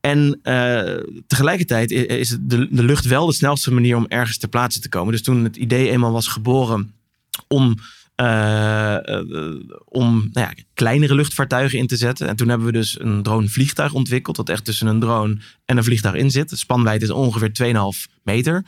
En 0.02 0.40
tegelijkertijd 1.28 1.92
is 1.92 2.38
de, 2.42 2.68
de 2.72 2.84
lucht 2.84 3.06
wel 3.06 3.26
de 3.26 3.34
snelste 3.34 3.74
manier 3.74 3.96
om 3.96 4.06
ergens 4.08 4.38
ter 4.38 4.50
plaatse 4.50 4.80
te 4.80 4.90
komen. 4.90 5.12
Dus 5.12 5.24
toen 5.24 5.44
het 5.44 5.56
idee 5.56 5.90
eenmaal 5.90 6.12
was 6.12 6.28
geboren 6.28 6.94
om, 7.48 7.78
eh, 8.18 8.96
eh, 8.96 9.26
om 9.86 10.30
nou 10.34 10.48
ja, 10.48 10.64
kleinere 10.74 11.16
luchtvaartuigen 11.16 11.80
in 11.80 11.88
te 11.88 11.98
zetten. 11.98 12.28
En 12.28 12.36
toen 12.36 12.50
hebben 12.50 12.68
we 12.68 12.74
dus 12.74 13.00
een 13.00 13.24
drone-vliegtuig 13.24 13.94
ontwikkeld. 13.94 14.36
Dat 14.36 14.50
echt 14.50 14.66
tussen 14.66 14.88
een 14.88 15.00
drone 15.00 15.38
en 15.66 15.78
een 15.78 15.84
vliegtuig 15.84 16.16
in 16.16 16.32
zit. 16.32 16.50
De 16.50 16.56
spanwijdte 16.56 17.06
is 17.06 17.12
ongeveer 17.12 17.52
2,5 17.52 18.08
meter. 18.24 18.66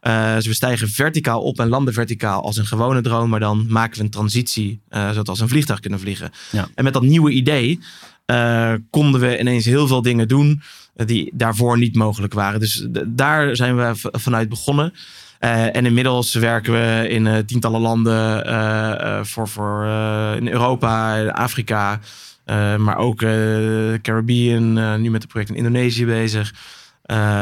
Eh, 0.00 0.34
dus 0.34 0.46
we 0.46 0.54
stijgen 0.54 0.88
verticaal 0.88 1.42
op 1.42 1.58
en 1.58 1.68
landen 1.68 1.94
verticaal 1.94 2.42
als 2.42 2.56
een 2.56 2.66
gewone 2.66 3.00
drone. 3.00 3.26
Maar 3.26 3.40
dan 3.40 3.66
maken 3.68 3.98
we 3.98 4.04
een 4.04 4.10
transitie, 4.10 4.80
eh, 4.88 5.08
zodat 5.08 5.24
we 5.24 5.30
als 5.30 5.40
een 5.40 5.48
vliegtuig 5.48 5.80
kunnen 5.80 6.00
vliegen. 6.00 6.30
Ja. 6.50 6.68
En 6.74 6.84
met 6.84 6.92
dat 6.92 7.02
nieuwe 7.02 7.30
idee 7.30 7.80
konden 8.90 9.20
we 9.20 9.38
ineens 9.38 9.64
heel 9.64 9.86
veel 9.86 10.02
dingen 10.02 10.28
doen 10.28 10.62
die 10.94 11.30
daarvoor 11.34 11.78
niet 11.78 11.94
mogelijk 11.94 12.34
waren. 12.34 12.60
Dus 12.60 12.86
daar 13.06 13.56
zijn 13.56 13.76
we 13.76 13.92
vanuit 13.94 14.48
begonnen. 14.48 14.92
Eh, 15.38 15.76
en 15.76 15.86
inmiddels 15.86 16.34
werken 16.34 16.72
we 16.72 17.08
in 17.08 17.26
eh, 17.26 17.38
tientallen 17.38 17.80
landen 17.80 18.46
eh, 18.46 19.24
voor, 19.24 19.48
voor 19.48 19.84
in 20.36 20.48
Europa, 20.48 21.26
Afrika, 21.28 22.00
maar 22.78 22.96
ook 22.96 23.22
eh, 23.22 23.30
Caribbean, 24.02 25.00
nu 25.00 25.10
met 25.10 25.22
het 25.22 25.30
project 25.30 25.50
in 25.50 25.56
Indonesië 25.56 26.06
bezig. 26.06 26.54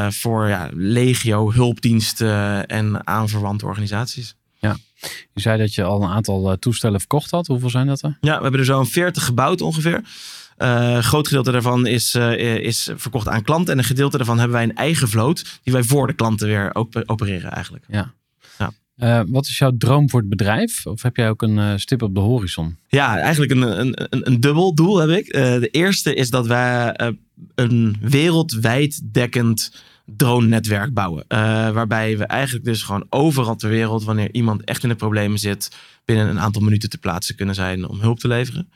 voor 0.09 0.47
ja, 0.47 0.69
legio, 0.73 1.51
hulpdiensten 1.51 2.67
en 2.67 3.07
aanverwante 3.07 3.65
organisaties. 3.65 4.35
Je 5.33 5.41
zei 5.41 5.57
dat 5.57 5.73
je 5.73 5.83
al 5.83 6.03
een 6.03 6.09
aantal 6.09 6.57
toestellen 6.59 6.99
verkocht 6.99 7.31
had. 7.31 7.47
Hoeveel 7.47 7.69
zijn 7.69 7.87
dat 7.87 8.01
er? 8.01 8.17
Ja, 8.21 8.35
we 8.35 8.41
hebben 8.41 8.59
er 8.59 8.65
zo'n 8.65 8.85
40 8.85 9.25
gebouwd 9.25 9.61
ongeveer. 9.61 10.01
Een 10.57 11.03
groot 11.03 11.27
gedeelte 11.27 11.51
daarvan 11.51 11.85
is, 11.85 12.15
eh, 12.15 12.55
is 12.55 12.89
verkocht 12.95 13.27
aan 13.27 13.41
klanten. 13.43 13.73
En 13.73 13.79
een 13.79 13.85
gedeelte 13.85 14.17
daarvan 14.17 14.37
hebben 14.39 14.55
wij 14.57 14.65
een 14.65 14.75
eigen 14.75 15.07
vloot. 15.07 15.59
Die 15.63 15.73
wij 15.73 15.83
voor 15.83 16.07
de 16.07 16.13
klanten 16.13 16.47
weer 16.47 16.73
op- 16.73 17.03
opereren 17.05 17.51
eigenlijk. 17.51 17.85
Ja. 17.87 18.13
Ja. 18.57 18.71
Eh, 18.95 19.21
wat 19.27 19.47
is 19.47 19.57
jouw 19.57 19.77
droom 19.77 20.09
voor 20.09 20.19
het 20.19 20.29
bedrijf? 20.29 20.85
Of 20.85 21.01
heb 21.01 21.15
jij 21.15 21.29
ook 21.29 21.41
een 21.41 21.79
stip 21.79 22.01
op 22.01 22.13
de 22.13 22.19
horizon? 22.19 22.77
Ja, 22.87 23.17
eigenlijk 23.17 23.51
een, 23.51 23.79
een, 23.79 23.93
een, 24.09 24.27
een 24.27 24.39
dubbel 24.39 24.73
doel 24.75 24.97
heb 24.97 25.09
ik. 25.09 25.31
De 25.33 25.67
eerste 25.71 26.13
is 26.13 26.29
dat 26.29 26.47
wij 26.47 26.95
een 27.55 27.97
wereldwijd 28.01 29.13
dekkend 29.13 29.71
drone-netwerk 30.05 30.93
bouwen. 30.93 31.25
Waarbij 31.73 32.17
we 32.17 32.25
eigenlijk 32.25 32.65
dus 32.65 32.81
gewoon 32.81 33.05
overal 33.09 33.55
ter 33.55 33.69
wereld, 33.69 34.03
wanneer 34.03 34.29
iemand 34.33 34.63
echt 34.63 34.83
in 34.83 34.89
de 34.89 34.95
problemen 34.95 35.39
zit, 35.39 35.75
binnen 36.05 36.27
een 36.27 36.39
aantal 36.39 36.61
minuten 36.61 36.89
te 36.89 36.97
plaatsen 36.97 37.35
kunnen 37.35 37.55
zijn 37.55 37.87
om 37.87 37.99
hulp 37.99 38.19
te 38.19 38.27
leveren. 38.27 38.69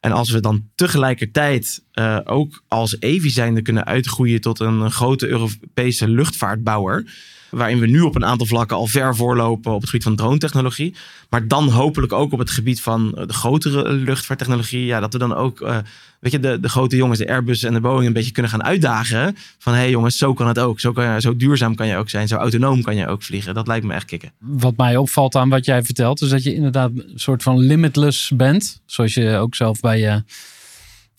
En 0.00 0.12
als 0.12 0.30
we 0.30 0.40
dan 0.40 0.68
tegelijkertijd 0.74 1.84
eh, 1.92 2.18
ook 2.24 2.62
als 2.68 2.96
Evi 3.00 3.30
zijnde 3.30 3.62
kunnen 3.62 3.84
uitgroeien 3.84 4.40
tot 4.40 4.60
een 4.60 4.90
grote 4.90 5.26
Europese 5.26 6.08
luchtvaartbouwer. 6.08 7.04
Waarin 7.50 7.78
we 7.78 7.86
nu 7.86 8.00
op 8.00 8.14
een 8.14 8.24
aantal 8.24 8.46
vlakken 8.46 8.76
al 8.76 8.86
ver 8.86 9.16
voorlopen 9.16 9.72
op 9.72 9.80
het 9.80 9.90
gebied 9.90 10.04
van 10.04 10.16
drone-technologie. 10.16 10.94
Maar 11.30 11.48
dan 11.48 11.68
hopelijk 11.68 12.12
ook 12.12 12.32
op 12.32 12.38
het 12.38 12.50
gebied 12.50 12.80
van 12.80 13.10
de 13.26 13.32
grotere 13.32 13.92
luchtvaarttechnologie. 13.92 14.84
Ja, 14.84 15.00
dat 15.00 15.12
we 15.12 15.18
dan 15.18 15.34
ook, 15.34 15.60
eh, 15.60 15.76
weet 16.20 16.32
je, 16.32 16.40
de, 16.40 16.60
de 16.60 16.68
grote 16.68 16.96
jongens, 16.96 17.18
de 17.18 17.28
Airbus 17.28 17.62
en 17.62 17.72
de 17.72 17.80
Boeing 17.80 18.06
een 18.06 18.12
beetje 18.12 18.32
kunnen 18.32 18.50
gaan 18.50 18.64
uitdagen. 18.64 19.36
Van 19.58 19.72
hé 19.72 19.78
hey 19.78 19.90
jongens, 19.90 20.18
zo 20.18 20.34
kan 20.34 20.48
het 20.48 20.58
ook. 20.58 20.80
Zo, 20.80 20.92
kan 20.92 21.20
zo 21.20 21.36
duurzaam 21.36 21.74
kan 21.74 21.86
je 21.86 21.96
ook 21.96 22.10
zijn. 22.10 22.28
Zo 22.28 22.36
autonoom 22.36 22.82
kan 22.82 22.96
je 22.96 23.06
ook 23.06 23.22
vliegen. 23.22 23.54
Dat 23.54 23.66
lijkt 23.66 23.86
me 23.86 23.94
echt 23.94 24.04
kicken. 24.04 24.32
Wat 24.38 24.76
mij 24.76 24.96
opvalt 24.96 25.34
aan 25.34 25.48
wat 25.48 25.64
jij 25.64 25.82
vertelt, 25.82 26.22
is 26.22 26.28
dat 26.28 26.42
je 26.42 26.54
inderdaad 26.54 26.90
een 26.94 27.12
soort 27.14 27.42
van 27.42 27.58
limitless 27.58 28.30
bent. 28.34 28.80
Zoals 28.86 29.14
je 29.14 29.36
ook 29.36 29.54
zelf 29.54 29.80
bij 29.80 29.98
je. 29.98 30.22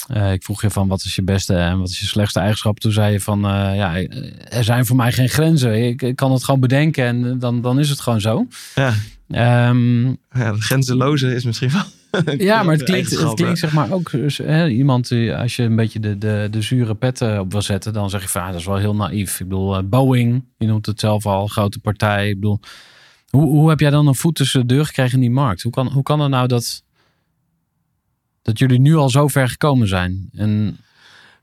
Eh, 0.08 0.32
ik 0.32 0.44
vroeg 0.44 0.62
je 0.62 0.70
van 0.70 0.88
wat 0.88 1.04
is 1.04 1.16
je 1.16 1.24
beste 1.24 1.56
en 1.56 1.80
wat 1.80 1.90
is 1.90 2.00
je 2.00 2.06
slechtste 2.06 2.40
eigenschap. 2.40 2.80
Toen 2.80 2.92
zei 2.92 3.12
je 3.12 3.20
van 3.20 3.46
eh, 3.46 3.76
ja, 3.76 3.96
er 4.50 4.64
zijn 4.64 4.86
voor 4.86 4.96
mij 4.96 5.12
geen 5.12 5.30
grenzen. 5.30 5.88
Ik, 5.88 6.02
ik 6.02 6.16
kan 6.16 6.32
het 6.32 6.44
gewoon 6.44 6.60
bedenken 6.60 7.06
en 7.06 7.40
dan, 7.40 7.62
dan 7.62 7.80
is 7.80 7.90
het 7.90 8.00
gewoon 8.00 8.22
zo. 8.22 8.48
Ja, 8.76 8.94
Ehm, 9.30 10.06
ja 10.08 10.54
grenzeloze 10.60 11.36
is 11.36 11.46
misschien 11.46 11.70
wel. 11.70 12.36
ja, 12.38 12.64
maar 12.64 12.74
het 12.74 12.84
klinkt, 12.84 13.20
het 13.20 13.34
klinkt 13.34 13.60
zeg 13.60 13.74
maar 13.74 13.92
ook 13.92 14.12
dus, 14.12 14.38
hè, 14.38 14.68
iemand 14.68 15.08
die, 15.08 15.36
als 15.36 15.56
je 15.56 15.64
een 15.64 15.76
beetje 15.76 16.00
de, 16.00 16.18
de, 16.18 16.48
de 16.52 16.62
zure 16.62 16.96
pet 16.96 17.22
eh, 17.22 17.40
op 17.40 17.52
wil 17.52 17.62
zetten, 17.62 17.94
dan 17.94 18.10
zeg 18.10 18.22
je 18.22 18.28
van 18.28 18.42
ah, 18.42 18.48
dat 18.48 18.60
is 18.60 18.66
wel 18.66 18.78
heel 18.78 18.96
naïef. 18.96 19.40
Ik 19.40 19.48
bedoel, 19.48 19.78
eh, 19.78 19.84
Boeing, 19.84 20.46
je 20.58 20.68
noemt 20.68 20.86
het 20.86 21.00
zelf 21.00 21.26
al, 21.26 21.48
grote 21.48 21.80
partij. 21.80 22.30
Ik 22.30 22.36
bedoel, 22.36 22.60
hoe, 23.30 23.46
hoe 23.46 23.70
heb 23.70 23.80
jij 23.80 23.90
dan 23.90 24.08
een 24.08 24.16
voet 24.16 24.36
tussen 24.36 24.60
de 24.60 24.74
deur 24.74 24.86
gekregen 24.86 25.14
in 25.14 25.20
die 25.20 25.32
markt? 25.32 25.62
Hoe 25.62 25.72
kan, 25.72 25.88
hoe 25.88 26.04
kan 26.04 26.20
het 26.20 26.30
nou 26.30 26.48
dat, 26.48 26.84
dat 28.48 28.60
jullie 28.60 28.80
nu 28.80 28.96
al 28.96 29.10
zo 29.10 29.28
ver 29.28 29.50
gekomen 29.50 29.88
zijn? 29.88 30.30
En 30.34 30.78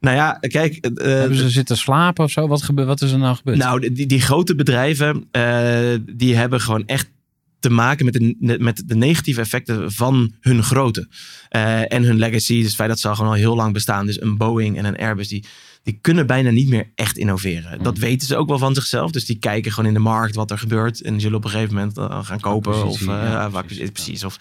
Nou 0.01 0.17
ja, 0.17 0.39
kijk. 0.41 0.77
eh, 0.77 1.07
hebben 1.07 1.39
ze 1.39 1.51
zitten 1.51 1.77
slapen 1.77 2.25
of 2.25 2.31
zo? 2.31 2.47
Wat, 2.49 2.63
gebe, 2.63 2.85
wat 2.85 3.03
is 3.03 3.13
er 3.13 3.19
nou 3.19 3.37
gebeurd? 3.37 3.59
Nou, 3.59 3.93
die, 3.93 4.07
die 4.07 4.21
grote 4.21 4.55
bedrijven, 4.55 5.25
eh, 5.31 5.95
die 6.13 6.37
hebben 6.37 6.61
gewoon 6.61 6.87
echt 6.87 7.11
te 7.59 7.71
maken 7.71 8.05
met 8.05 8.15
de, 8.15 8.57
met 8.59 8.83
de 8.87 8.95
negatieve 8.95 9.41
effecten 9.41 9.93
van 9.93 10.33
hun 10.41 10.63
grootte. 10.63 11.09
Eh, 11.49 11.93
en 11.93 12.03
hun 12.03 12.19
legacy, 12.19 12.55
dus 12.57 12.65
het 12.67 12.75
feit 12.75 12.89
dat 12.89 12.99
ze 13.01 13.09
al 13.09 13.15
gewoon 13.15 13.31
al 13.31 13.37
heel 13.37 13.57
lang 13.57 13.73
bestaan. 13.73 14.07
Dus 14.07 14.21
een 14.21 14.37
Boeing 14.37 14.79
en 14.79 14.85
een 14.85 14.97
Airbus, 14.97 15.29
die, 15.29 15.45
die 15.83 15.99
kunnen 16.01 16.27
bijna 16.27 16.51
niet 16.51 16.69
meer 16.69 16.91
echt 16.95 17.19
innoveren. 17.19 17.83
Dat 17.83 17.99
weten 17.99 18.27
ze 18.27 18.37
ook 18.37 18.49
wel 18.49 18.59
van 18.59 18.75
zichzelf. 18.75 19.11
Dus 19.11 19.25
die 19.27 19.39
kijken 19.39 19.73
gewoon 19.73 19.89
in 19.89 19.95
de 19.95 20.01
markt 20.01 20.35
wat 20.35 20.51
er 20.51 20.59
gebeurt. 20.59 21.01
En 21.03 21.21
zullen 21.21 21.37
op 21.37 21.45
een 21.45 21.51
gegeven 21.51 21.75
moment 21.75 21.99
eh, 21.99 22.25
gaan 22.25 22.41
kopen. 22.41 22.73
Of, 22.73 22.79
Acquisitie, 22.83 23.09
eh, 23.09 23.23
ja, 23.23 23.51
ja, 23.53 23.63
precies. 23.63 23.91
precies. 23.91 24.25
Of, 24.25 24.39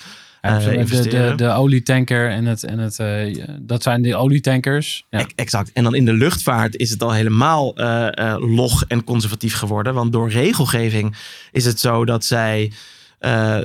Ja, 0.47 0.59
eh, 0.59 0.85
de, 0.85 1.07
de, 1.09 1.33
de 1.35 1.49
olietanker 1.49 2.29
en 2.29 2.45
het, 2.45 2.63
en 2.63 2.79
het 2.79 2.99
eh, 2.99 3.45
dat 3.59 3.83
zijn 3.83 4.01
die 4.01 4.15
olietankers. 4.15 5.05
Ja. 5.09 5.19
Ex- 5.19 5.33
Exact. 5.35 5.71
En 5.73 5.83
dan 5.83 5.95
in 5.95 6.05
de 6.05 6.13
luchtvaart 6.13 6.75
is 6.75 6.89
het 6.89 7.03
al 7.03 7.11
helemaal 7.13 7.75
eh, 7.75 8.35
log 8.39 8.83
en 8.87 9.03
conservatief 9.03 9.55
geworden. 9.55 9.93
Want 9.93 10.11
door 10.11 10.29
regelgeving 10.29 11.15
is 11.51 11.65
het 11.65 11.79
zo 11.79 12.05
dat 12.05 12.25
zij 12.25 12.71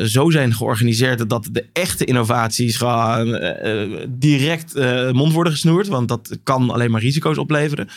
zo 0.05 0.31
zijn 0.31 0.55
georganiseerd 0.55 1.31
dat 1.31 1.49
de 1.53 1.65
echte 1.73 2.05
innovaties 2.05 2.77
gewoon 2.77 3.41
direct 4.09 4.75
mond 5.13 5.33
worden 5.33 5.53
gesnoerd. 5.53 5.89
Want 5.89 6.09
dat 6.09 6.39
kan 6.43 6.71
alleen 6.71 6.91
maar 6.91 7.01
risico's 7.01 7.39
opleveren. 7.39 7.89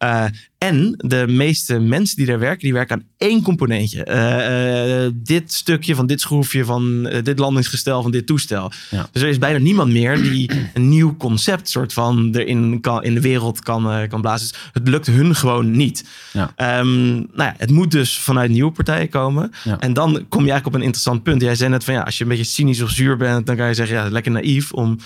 Eh, 0.00 0.24
en 0.58 0.94
de 0.96 1.24
meeste 1.28 1.78
mensen 1.78 2.16
die 2.16 2.26
daar 2.26 2.38
werken, 2.38 2.60
die 2.60 2.72
werken 2.72 2.96
aan 2.96 3.06
één 3.16 3.42
componentje. 3.42 4.04
Eh, 4.04 5.04
eh, 5.04 5.12
dit 5.14 5.52
stukje 5.52 5.94
van 5.94 6.06
dit 6.06 6.20
schroefje, 6.20 6.64
van 6.64 7.02
dit 7.22 7.38
landingsgestel, 7.38 8.02
van 8.02 8.10
dit 8.10 8.26
toestel. 8.26 8.72
Ja. 8.90 9.08
Dus 9.12 9.22
er 9.22 9.28
is 9.28 9.38
bijna 9.38 9.58
niemand 9.58 9.92
meer 9.92 10.22
die 10.22 10.50
een 10.74 10.88
nieuw 10.88 11.16
concept 11.16 11.68
soort 11.68 11.92
van 11.92 12.34
erin 12.34 12.80
kan, 12.80 13.04
in 13.04 13.14
de 13.14 13.20
wereld 13.20 13.60
kan, 13.60 14.08
kan 14.08 14.20
blazen. 14.20 14.48
Dus 14.48 14.58
het 14.72 14.88
lukt 14.88 15.06
hun 15.06 15.34
gewoon 15.34 15.70
niet. 15.70 16.04
Ja. 16.32 16.52
Ehm, 16.56 17.12
nou 17.14 17.26
ja, 17.34 17.54
het 17.56 17.70
moet 17.70 17.90
dus 17.90 18.18
vanuit 18.18 18.50
nieuwe 18.50 18.72
partijen 18.72 19.08
komen. 19.08 19.52
Ja. 19.64 19.78
En 19.78 19.92
dan 19.92 20.12
kom 20.12 20.44
je 20.44 20.50
eigenlijk 20.50 20.66
op 20.66 20.74
een 20.74 20.82
interessant 20.82 21.22
punt. 21.22 21.42
Jij 21.42 21.54
zei 21.54 21.70
net 21.70 21.84
van 21.84 21.94
ja, 21.94 22.00
als 22.02 22.18
je 22.18 22.22
een 22.22 22.30
beetje 22.30 22.44
cynisch 22.44 22.82
of 22.82 22.90
zuur 22.90 23.16
bent, 23.16 23.46
dan 23.46 23.56
kan 23.56 23.66
je 23.66 23.74
zeggen 23.74 23.96
ja, 23.96 24.10
lekker 24.10 24.32
naïef 24.32 24.72
om 24.72 24.98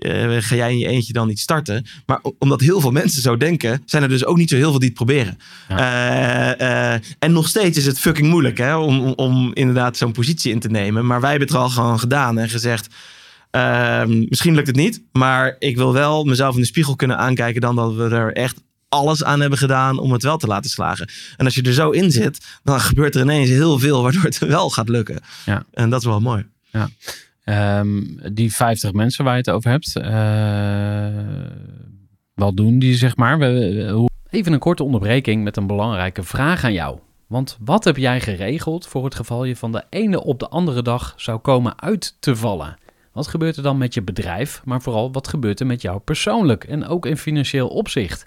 eh, 0.00 0.36
ga 0.38 0.54
jij 0.54 0.70
in 0.72 0.78
je 0.78 0.86
eentje 0.86 1.12
dan 1.12 1.26
niet 1.26 1.38
starten? 1.38 1.86
Maar 2.06 2.20
omdat 2.38 2.60
heel 2.60 2.80
veel 2.80 2.90
mensen 2.90 3.22
zo 3.22 3.36
denken, 3.36 3.82
zijn 3.86 4.02
er 4.02 4.08
dus 4.08 4.24
ook 4.24 4.36
niet 4.36 4.48
zo 4.48 4.56
heel 4.56 4.70
veel 4.70 4.78
die 4.78 4.88
het 4.88 4.96
proberen. 4.96 5.38
Eh, 5.68 6.94
eh, 6.94 7.00
en 7.18 7.32
nog 7.32 7.48
steeds 7.48 7.78
is 7.78 7.86
het 7.86 7.98
fucking 7.98 8.28
moeilijk 8.28 8.58
hè, 8.58 8.76
om, 8.76 9.00
om, 9.00 9.12
om 9.16 9.50
inderdaad 9.54 9.96
zo'n 9.96 10.12
positie 10.12 10.52
in 10.52 10.60
te 10.60 10.68
nemen. 10.68 11.06
Maar 11.06 11.20
wij 11.20 11.30
hebben 11.30 11.48
het 11.48 11.56
er 11.56 11.62
al 11.62 11.70
gewoon 11.70 11.98
gedaan 11.98 12.38
en 12.38 12.48
gezegd. 12.48 12.88
ehm, 13.50 14.24
misschien 14.28 14.54
lukt 14.54 14.66
het 14.66 14.76
niet, 14.76 15.02
maar 15.12 15.56
ik 15.58 15.76
wil 15.76 15.92
wel 15.92 16.24
mezelf 16.24 16.54
in 16.54 16.60
de 16.60 16.66
spiegel 16.66 16.96
kunnen 16.96 17.18
aankijken 17.18 17.60
dan 17.60 17.76
dat 17.76 17.94
we 17.94 18.08
er 18.08 18.32
echt 18.32 18.62
alles 18.88 19.24
aan 19.24 19.40
hebben 19.40 19.58
gedaan 19.58 19.98
om 19.98 20.12
het 20.12 20.22
wel 20.22 20.36
te 20.36 20.46
laten 20.46 20.70
slagen. 20.70 21.08
En 21.36 21.44
als 21.44 21.54
je 21.54 21.62
er 21.62 21.72
zo 21.72 21.90
in 21.90 22.10
zit, 22.10 22.46
dan 22.62 22.80
gebeurt 22.80 23.14
er 23.14 23.20
ineens 23.20 23.48
heel 23.48 23.78
veel 23.78 24.02
waardoor 24.02 24.22
het 24.22 24.38
wel 24.56 24.70
gaat 24.70 24.88
lukken. 24.88 25.20
Ja. 25.46 25.64
En 25.72 25.90
dat 25.90 26.00
is 26.00 26.06
wel 26.06 26.20
mooi. 26.20 26.46
Ehm, 27.44 28.02
die 28.32 28.54
50 28.54 28.92
mensen 28.92 29.24
waar 29.24 29.32
je 29.32 29.38
het 29.38 29.50
over 29.50 29.70
hebt, 29.70 29.96
eh, 29.96 31.50
wat 32.34 32.56
doen 32.56 32.78
die 32.78 32.94
zeg 32.94 33.16
maar? 33.16 33.40
Even 34.30 34.52
een 34.52 34.58
korte 34.58 34.84
onderbreking 34.84 35.44
met 35.44 35.56
een 35.56 35.66
belangrijke 35.66 36.22
vraag 36.22 36.64
aan 36.64 36.72
jou. 36.72 36.98
Want 37.26 37.58
wat 37.60 37.84
heb 37.84 37.96
jij 37.96 38.20
geregeld 38.20 38.86
voor 38.86 39.04
het 39.04 39.14
geval 39.14 39.44
je 39.44 39.56
van 39.56 39.72
de 39.72 39.84
ene 39.90 40.24
op 40.24 40.38
de 40.38 40.48
andere 40.48 40.82
dag 40.82 41.14
zou 41.16 41.38
komen 41.38 41.80
uit 41.82 42.16
te 42.20 42.36
vallen? 42.36 42.76
Wat 43.12 43.26
gebeurt 43.26 43.56
er 43.56 43.62
dan 43.62 43.78
met 43.78 43.94
je 43.94 44.02
bedrijf, 44.02 44.62
maar 44.64 44.82
vooral 44.82 45.12
wat 45.12 45.28
gebeurt 45.28 45.60
er 45.60 45.66
met 45.66 45.82
jou 45.82 45.98
persoonlijk 45.98 46.64
en 46.64 46.86
ook 46.86 47.06
in 47.06 47.16
financieel 47.16 47.68
opzicht? 47.68 48.26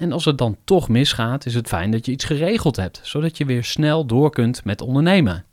En 0.00 0.12
als 0.12 0.24
het 0.24 0.38
dan 0.38 0.56
toch 0.64 0.88
misgaat, 0.88 1.46
is 1.46 1.54
het 1.54 1.68
fijn 1.68 1.90
dat 1.90 2.06
je 2.06 2.12
iets 2.12 2.24
geregeld 2.24 2.76
hebt, 2.76 3.00
zodat 3.02 3.36
je 3.36 3.44
weer 3.44 3.64
snel 3.64 4.06
door 4.06 4.30
kunt 4.30 4.64
met 4.64 4.80
ondernemen. 4.80 5.44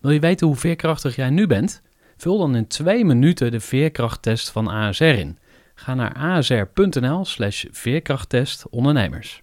Wil 0.00 0.10
je 0.10 0.20
weten 0.20 0.46
hoe 0.46 0.56
veerkrachtig 0.56 1.16
jij 1.16 1.30
nu 1.30 1.46
bent? 1.46 1.82
Vul 2.16 2.38
dan 2.38 2.56
in 2.56 2.66
twee 2.66 3.04
minuten 3.04 3.50
de 3.50 3.60
veerkrachttest 3.60 4.50
van 4.50 4.68
ASR 4.68 5.04
in. 5.04 5.38
Ga 5.74 5.94
naar 5.94 6.14
asr.nl 6.14 7.24
slash 7.24 7.64
veerkrachttest 7.70 8.68
ondernemers. 8.68 9.42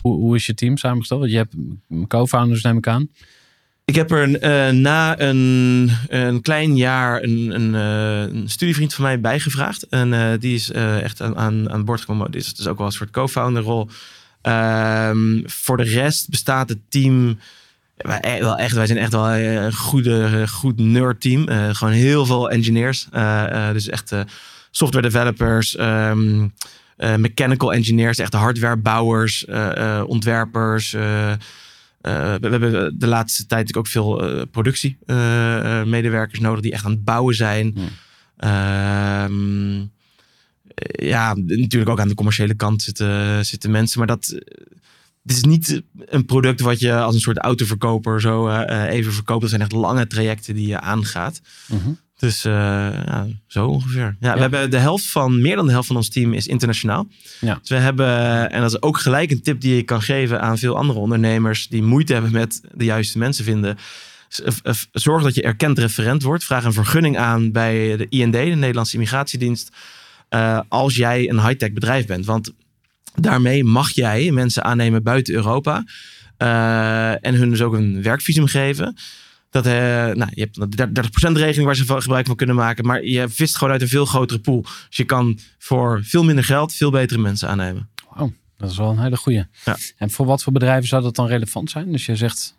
Hoe, 0.00 0.16
hoe 0.16 0.36
is 0.36 0.46
je 0.46 0.54
team 0.54 0.76
samengesteld? 0.76 1.30
Je 1.30 1.36
hebt 1.36 1.54
co-founders 2.08 2.62
neem 2.62 2.76
ik 2.76 2.86
aan. 2.86 3.10
Ik 3.86 3.94
heb 3.94 4.10
er 4.10 4.40
eh, 4.40 4.72
na 4.72 5.20
een, 5.20 5.90
een 6.08 6.40
klein 6.40 6.76
jaar 6.76 7.22
een, 7.22 7.54
een, 7.54 7.74
eh, 7.74 8.40
studievriend 8.46 8.94
van 8.94 9.04
mij 9.04 9.20
bijgevraagd. 9.20 9.88
En 9.88 10.12
eh, 10.12 10.38
die 10.40 10.54
is 10.54 10.70
echt 10.70 11.22
aan, 11.22 11.70
aan, 11.70 11.84
boord 11.84 12.00
gekomen. 12.00 12.30
Dit 12.30 12.54
is 12.58 12.66
ook 12.66 12.78
wel 12.78 12.86
een 12.86 12.92
soort 12.92 13.10
co-founder 13.10 13.62
rol. 13.62 13.88
Ehm, 14.42 15.40
voor 15.44 15.76
de 15.76 15.82
rest 15.82 16.28
bestaat 16.28 16.68
het 16.68 16.78
team 16.88 17.38
Wij, 17.96 18.38
wel 18.40 18.56
echt, 18.56 18.74
wij 18.74 18.86
zijn 18.86 18.98
echt 18.98 19.12
wel 19.12 19.30
een 19.30 19.72
goede, 19.72 20.48
goed 20.48 20.78
nerd 20.78 21.20
team. 21.20 21.48
Gewoon 21.48 21.94
heel 21.94 22.26
veel 22.26 22.50
engineers. 22.50 23.08
Dus 23.72 23.88
echt 23.88 24.12
software 24.70 25.08
developers, 25.08 25.76
ehm, 25.76 26.48
eh, 26.96 27.14
mechanical 27.14 27.72
engineers, 27.72 28.18
echt 28.18 28.32
hardwarebouwers, 28.32 29.44
ontwerpers. 30.06 30.96
Eh, 32.06 32.34
eh, 32.34 32.40
we, 32.40 32.48
we 32.48 32.58
hebben 32.58 32.98
de 32.98 33.06
laatste 33.06 33.46
tijd 33.46 33.76
ook 33.76 33.86
veel 33.86 34.28
eh, 34.28 34.42
productiemedewerkers 34.50 36.40
nodig 36.40 36.60
die 36.60 36.72
echt 36.72 36.84
aan 36.84 36.90
het 36.90 37.04
bouwen 37.04 37.34
zijn. 37.34 37.72
Hmm. 37.74 37.88
Ehm, 38.36 39.80
eh, 40.74 41.08
ja, 41.08 41.34
natuurlijk 41.34 41.90
ook 41.90 42.00
aan 42.00 42.08
de 42.08 42.14
commerciële 42.14 42.54
kant 42.54 42.82
zitten, 42.82 43.46
zitten 43.46 43.70
mensen. 43.70 43.98
Maar 43.98 44.06
dat, 44.06 44.28
eh, 44.28 44.40
dit 45.22 45.36
is 45.36 45.44
niet 45.44 45.82
een 45.94 46.24
product 46.24 46.60
wat 46.60 46.80
je 46.80 46.94
als 46.94 47.14
een 47.14 47.20
soort 47.20 47.38
autoverkoper 47.38 48.20
zo 48.20 48.48
eh, 48.48 48.84
eh, 48.84 48.92
even 48.92 49.12
verkoopt. 49.12 49.40
Dat 49.40 49.50
zijn 49.50 49.62
echt 49.62 49.72
lange 49.72 50.06
trajecten 50.06 50.54
die 50.54 50.66
je 50.66 50.80
aangaat. 50.80 51.40
Mhm. 51.68 51.90
Dus 52.16 52.44
eh, 52.44 52.52
ja, 53.06 53.26
zo 53.46 53.66
ongeveer. 53.66 54.16
Ja, 54.20 54.34
We 54.34 54.40
hebben 54.40 54.70
de 54.70 54.78
helft 54.78 55.06
van, 55.06 55.40
meer 55.40 55.56
dan 55.56 55.66
de 55.66 55.72
helft 55.72 55.86
van 55.86 55.96
ons 55.96 56.08
team 56.08 56.32
is 56.32 56.46
internationaal. 56.46 57.08
Ja. 57.40 57.58
Dus 57.60 57.68
we 57.68 57.76
hebben, 57.76 58.50
en 58.50 58.60
dat 58.60 58.70
is 58.70 58.82
ook 58.82 58.98
gelijk 58.98 59.30
een 59.30 59.42
tip 59.42 59.60
die 59.60 59.78
ik 59.78 59.86
kan 59.86 60.02
geven 60.02 60.40
aan 60.40 60.58
veel 60.58 60.76
andere 60.76 60.98
ondernemers 60.98 61.68
die 61.68 61.82
moeite 61.82 62.12
hebben 62.12 62.32
met 62.32 62.60
de 62.74 62.84
juiste 62.84 63.18
mensen 63.18 63.44
vinden. 63.44 63.76
Eh, 64.62 64.74
Zorg 64.92 65.22
dat 65.22 65.34
je 65.34 65.42
erkend 65.42 65.78
referent 65.78 66.22
wordt. 66.22 66.44
Vraag 66.44 66.64
een 66.64 66.72
vergunning 66.72 67.18
aan 67.18 67.52
bij 67.52 67.96
de 67.96 68.06
IND, 68.08 68.32
de 68.32 68.38
Nederlandse 68.38 68.94
Immigratiedienst. 68.94 69.70
eh, 70.28 70.60
als 70.68 70.96
jij 70.96 71.28
een 71.30 71.46
high-tech 71.46 71.72
bedrijf 71.72 72.06
bent. 72.06 72.24
Want 72.24 72.52
daarmee 73.14 73.64
mag 73.64 73.90
jij 73.90 74.30
mensen 74.30 74.64
aannemen 74.64 75.02
buiten 75.02 75.34
Europa. 75.34 75.84
en 77.20 77.34
hun 77.34 77.50
dus 77.50 77.62
ook 77.62 77.72
een 77.74 78.02
werkvisum 78.02 78.46
geven. 78.46 78.96
Dat, 79.50 79.66
eh, 79.66 79.72
nou, 79.72 80.26
je 80.34 80.40
hebt 80.40 80.56
een 80.80 80.92
30% 80.92 81.36
regeling 81.36 81.64
waar 81.64 81.76
ze 81.76 81.84
gebruik 82.00 82.26
van 82.26 82.36
kunnen 82.36 82.56
maken. 82.56 82.86
Maar 82.86 83.04
je 83.04 83.28
vist 83.28 83.56
gewoon 83.56 83.72
uit 83.72 83.82
een 83.82 83.88
veel 83.88 84.04
grotere 84.06 84.38
pool. 84.40 84.62
Dus 84.62 84.96
je 84.96 85.04
kan 85.04 85.38
voor 85.58 86.00
veel 86.04 86.24
minder 86.24 86.44
geld 86.44 86.74
veel 86.74 86.90
betere 86.90 87.20
mensen 87.20 87.48
aannemen. 87.48 87.88
Wauw, 88.14 88.32
dat 88.56 88.70
is 88.70 88.76
wel 88.76 88.90
een 88.90 88.98
hele 88.98 89.16
goeie. 89.16 89.44
Ja. 89.64 89.76
En 89.96 90.10
voor 90.10 90.26
wat 90.26 90.42
voor 90.42 90.52
bedrijven 90.52 90.88
zou 90.88 91.02
dat 91.02 91.14
dan 91.14 91.26
relevant 91.26 91.70
zijn? 91.70 91.92
Dus 91.92 92.06
je 92.06 92.16
zegt 92.16 92.54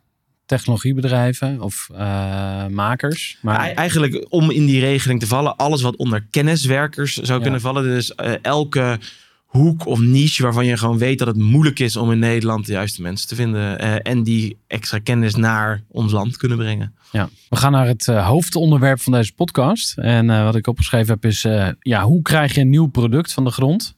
technologiebedrijven 0.45 1.61
of 1.61 1.89
eh, 1.93 2.65
makers. 2.67 3.37
Maar 3.41 3.59
Ei- 3.59 3.73
Eigenlijk 3.73 4.25
om 4.29 4.51
in 4.51 4.65
die 4.65 4.79
regeling 4.79 5.19
te 5.19 5.27
vallen, 5.27 5.55
alles 5.55 5.81
wat 5.81 5.95
onder 5.95 6.27
kenniswerkers 6.31 7.13
zou 7.13 7.37
Ja. 7.37 7.43
kunnen 7.43 7.61
vallen. 7.61 7.83
Dus 7.83 8.15
eh, 8.15 8.33
elke 8.41 8.99
hoek 9.47 9.85
of 9.85 9.99
niche 9.99 10.43
waarvan 10.43 10.65
je 10.65 10.77
gewoon 10.77 10.97
weet 10.97 11.19
dat 11.19 11.27
het 11.27 11.37
moeilijk 11.37 11.79
is 11.79 11.95
om 11.95 12.11
in 12.11 12.19
Nederland 12.19 12.65
de 12.65 12.71
juiste 12.71 13.01
mensen 13.01 13.27
te 13.27 13.35
vinden. 13.35 13.79
eh, 13.79 14.11
en 14.11 14.23
die 14.23 14.57
extra 14.67 14.99
kennis 14.99 15.35
naar 15.35 15.83
ons 15.87 16.11
land 16.11 16.37
kunnen 16.37 16.57
brengen. 16.57 16.95
Ja, 17.11 17.29
we 17.49 17.55
gaan 17.55 17.71
naar 17.71 17.87
het 17.87 18.07
eh, 18.07 18.27
hoofdonderwerp 18.27 19.01
van 19.01 19.13
deze 19.13 19.33
podcast. 19.33 19.97
En 19.97 20.29
eh, 20.29 20.43
wat 20.43 20.55
ik 20.55 20.67
opgeschreven 20.67 21.13
heb 21.13 21.25
is, 21.25 21.41
ja, 21.79 22.03
hoe 22.03 22.21
krijg 22.21 22.55
je 22.55 22.61
een 22.61 22.69
nieuw 22.69 22.87
product 22.87 23.33
van 23.33 23.43
de 23.43 23.51
grond? 23.51 23.95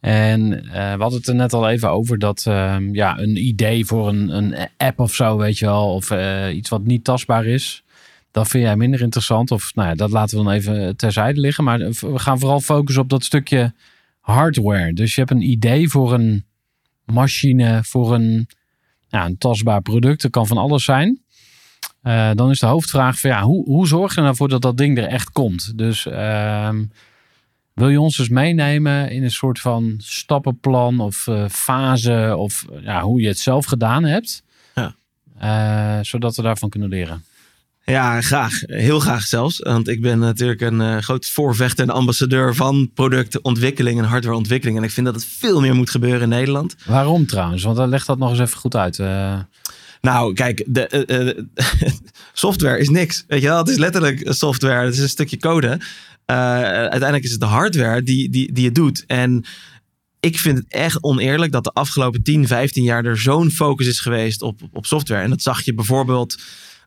En 0.00 0.48
we 0.72 0.96
hadden 0.98 1.18
het 1.18 1.26
er 1.28 1.34
net 1.34 1.52
al 1.52 1.68
even 1.68 1.90
over 1.90 2.18
dat 2.18 2.44
ehm, 2.46 2.94
ja, 2.94 3.18
een 3.18 3.46
idee 3.46 3.86
voor 3.86 4.08
een, 4.08 4.36
een 4.36 4.68
app 4.76 5.00
of 5.00 5.14
zo, 5.14 5.36
weet 5.36 5.58
je 5.58 5.64
wel, 5.66 5.94
of 5.94 6.10
iets 6.52 6.68
wat 6.68 6.84
niet 6.84 7.04
tastbaar 7.04 7.46
is, 7.46 7.84
dat 8.30 8.48
vind 8.48 8.64
jij 8.64 8.76
minder 8.76 9.00
interessant. 9.00 9.50
Of 9.50 9.74
nou 9.74 9.88
ja, 9.88 9.94
dat 9.94 10.10
laten 10.10 10.38
we 10.38 10.44
dan 10.44 10.52
even 10.52 10.96
terzijde 10.96 11.40
liggen. 11.40 11.64
Maar 11.64 11.78
we 11.78 12.18
gaan 12.18 12.38
vooral 12.38 12.60
focussen 12.60 13.02
op 13.02 13.08
dat 13.08 13.24
stukje 13.24 13.72
hardware. 14.26 14.92
Dus 14.92 15.14
je 15.14 15.20
hebt 15.20 15.32
een 15.32 15.50
idee 15.50 15.88
voor 15.88 16.14
een 16.14 16.44
machine, 17.04 17.84
voor 17.84 18.14
een, 18.14 18.48
ja, 19.08 19.24
een 19.24 19.38
tastbaar 19.38 19.82
product. 19.82 20.22
Dat 20.22 20.30
kan 20.30 20.46
van 20.46 20.56
alles 20.56 20.84
zijn. 20.84 21.20
Eh, 22.02 22.30
dan 22.34 22.50
is 22.50 22.58
de 22.58 22.66
hoofdvraag 22.66 23.18
van 23.20 23.30
ja, 23.30 23.42
hoe, 23.42 23.64
hoe 23.64 23.86
zorg 23.86 24.14
je 24.14 24.20
ervoor 24.20 24.48
dat 24.48 24.62
dat 24.62 24.76
ding 24.76 24.98
er 24.98 25.04
echt 25.04 25.30
komt? 25.30 25.78
Dus 25.78 26.06
ehm, 26.06 26.84
wil 27.74 27.88
je 27.88 28.00
ons 28.00 28.16
dus 28.16 28.28
meenemen 28.28 29.10
in 29.10 29.22
een 29.22 29.30
soort 29.30 29.60
van 29.60 29.94
stappenplan 29.98 31.00
of 31.00 31.26
eh, 31.26 31.48
fase 31.48 32.34
of 32.36 32.64
ja, 32.80 33.02
hoe 33.02 33.20
je 33.20 33.28
het 33.28 33.38
zelf 33.38 33.66
gedaan 33.66 34.04
hebt? 34.04 34.42
Ja. 34.74 34.96
Eh, 35.38 36.04
zodat 36.04 36.36
we 36.36 36.42
daarvan 36.42 36.68
kunnen 36.68 36.88
leren. 36.88 37.24
Ja, 37.90 38.20
graag. 38.20 38.60
Heel 38.66 39.00
graag 39.00 39.22
zelfs. 39.26 39.58
Want 39.58 39.88
ik 39.88 40.00
ben 40.00 40.18
natuurlijk 40.18 40.60
een 40.60 40.80
eh, 40.80 40.98
groot 40.98 41.26
voorvechter 41.26 41.84
en 41.84 41.94
ambassadeur 41.94 42.54
van 42.54 42.90
productontwikkeling 42.94 43.98
en 43.98 44.04
hardwareontwikkeling. 44.04 44.78
En 44.78 44.84
ik 44.84 44.90
vind 44.90 45.06
dat 45.06 45.14
het 45.14 45.24
veel 45.24 45.60
meer 45.60 45.74
moet 45.74 45.90
gebeuren 45.90 46.22
in 46.22 46.28
Nederland. 46.28 46.76
Waarom 46.86 47.26
trouwens? 47.26 47.62
Want 47.62 47.76
dan 47.76 47.88
legt 47.88 48.06
dat 48.06 48.18
nog 48.18 48.30
eens 48.30 48.38
even 48.38 48.58
goed 48.58 48.76
uit. 48.76 48.98
Eh, 48.98 49.38
Nou, 50.00 50.34
kijk, 50.34 50.64
de, 50.66 50.86
eh, 50.86 51.42
software 52.32 52.78
is 52.78 52.88
niks. 52.88 53.24
Weet 53.28 53.42
je 53.42 53.48
wel, 53.48 53.58
het 53.58 53.68
is 53.68 53.76
letterlijk 53.76 54.22
software. 54.24 54.84
Het 54.84 54.94
is 54.94 55.00
een 55.00 55.08
stukje 55.08 55.38
code. 55.38 55.80
Uiteindelijk 56.24 57.24
is 57.24 57.30
het 57.30 57.40
de 57.40 57.46
hardware 57.46 58.02
die, 58.02 58.30
die, 58.30 58.52
die 58.52 58.64
het 58.64 58.74
doet. 58.74 59.04
En 59.06 59.44
ik 60.20 60.38
vind 60.38 60.58
het 60.58 60.66
echt 60.68 61.02
oneerlijk 61.02 61.52
dat 61.52 61.64
de 61.64 61.70
afgelopen 61.72 62.22
10, 62.22 62.46
15 62.46 62.82
jaar 62.82 63.04
er 63.04 63.18
zo'n 63.18 63.50
focus 63.50 63.86
is 63.86 64.00
geweest 64.00 64.42
op, 64.42 64.60
op 64.72 64.86
software. 64.86 65.22
En 65.22 65.30
dat 65.30 65.42
zag 65.42 65.62
je 65.62 65.74
bijvoorbeeld 65.74 66.36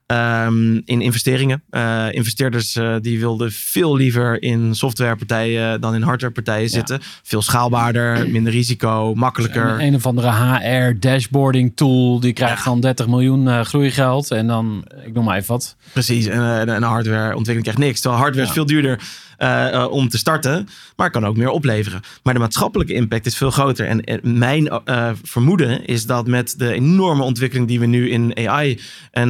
ehm, 0.10 0.82
in 0.86 1.02
investeringen. 1.02 1.64
Eh, 1.70 2.06
investeerders 2.12 2.76
eh, 2.76 2.96
die 3.02 3.20
wilden 3.20 3.52
veel 3.52 3.96
liever 3.96 4.42
in 4.42 4.76
softwarepartijen 4.76 5.82
dan 5.82 5.96
in 5.96 6.02
hardwarepartijen 6.02 6.70
zitten. 6.70 7.00
Veel 7.24 7.42
schaalbaarder, 7.42 8.20
minder 8.32 8.52
risico, 8.52 9.14
makkelijker. 9.16 9.70
een, 9.70 9.82
een 9.82 9.96
of 9.96 10.06
andere 10.06 10.32
HR 10.32 11.00
dashboarding 11.00 11.72
tool. 11.76 12.20
Die 12.20 12.34
krijgt 12.34 12.66
dan 12.66 12.80
30 12.80 13.08
miljoen 13.08 13.48
eh, 13.48 13.62
groeigeld. 13.62 14.32
En 14.32 14.48
dan, 14.48 14.86
ik 15.06 15.14
noem 15.14 15.24
maar 15.24 15.38
even 15.38 15.52
wat. 15.52 15.76
Precies, 15.92 16.26
en, 16.26 16.42
en 16.42 16.70
een 16.70 16.84
hardwareontwikkeling 16.84 17.62
krijgt 17.62 17.80
niks. 17.80 18.02
Terwijl 18.02 18.22
hardware 18.22 18.48
is 18.48 18.54
veel 18.54 18.66
duurder 18.66 19.00
eh, 19.40 19.74
eh, 19.74 19.92
om 19.92 20.10
te 20.10 20.18
starten, 20.18 20.68
maar 20.96 21.12
kan 21.12 21.26
ook 21.26 21.38
meer 21.38 21.50
opleveren. 21.50 22.02
Maar 22.24 22.34
de 22.34 22.40
maatschappelijke 22.40 22.94
impact 22.94 23.26
is 23.26 23.38
veel 23.38 23.52
groter. 23.52 23.88
En, 23.88 24.04
eh, 24.04 24.18
mijn 24.22 24.82
vermoeden 25.24 25.86
is 25.86 26.06
dat 26.06 26.28
met 26.28 26.54
de 26.58 26.74
enorme 26.74 27.24
ontwikkeling 27.24 27.68
die 27.68 27.80
we 27.80 27.86
nu 27.86 28.10
in 28.10 28.48
AI 28.48 28.80
en 29.12 29.30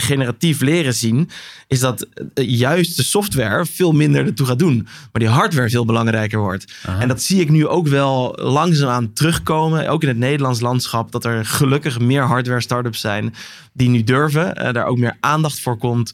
generatief 0.00 0.60
leren 0.60 0.94
zien, 0.94 1.30
is 1.68 1.80
dat 1.80 2.06
juist 2.34 2.96
de 2.96 3.02
software 3.02 3.66
veel 3.66 3.92
minder 3.92 4.26
ertoe 4.26 4.46
gaat 4.46 4.58
doen. 4.58 4.82
Maar 4.84 5.22
die 5.22 5.28
hardware 5.28 5.70
veel 5.70 5.84
belangrijker 5.84 6.38
wordt. 6.38 6.72
Aha. 6.84 7.00
En 7.00 7.08
dat 7.08 7.22
zie 7.22 7.40
ik 7.40 7.50
nu 7.50 7.66
ook 7.66 7.88
wel 7.88 8.38
langzaamaan 8.40 9.12
terugkomen. 9.12 9.88
Ook 9.88 10.02
in 10.02 10.08
het 10.08 10.18
Nederlands 10.18 10.60
landschap. 10.60 11.12
Dat 11.12 11.24
er 11.24 11.46
gelukkig 11.46 12.00
meer 12.00 12.22
hardware 12.22 12.60
startups 12.60 13.00
zijn 13.00 13.34
die 13.72 13.88
nu 13.88 14.04
durven. 14.04 14.72
daar 14.72 14.86
ook 14.86 14.98
meer 14.98 15.16
aandacht 15.20 15.60
voor 15.60 15.78
komt. 15.78 16.12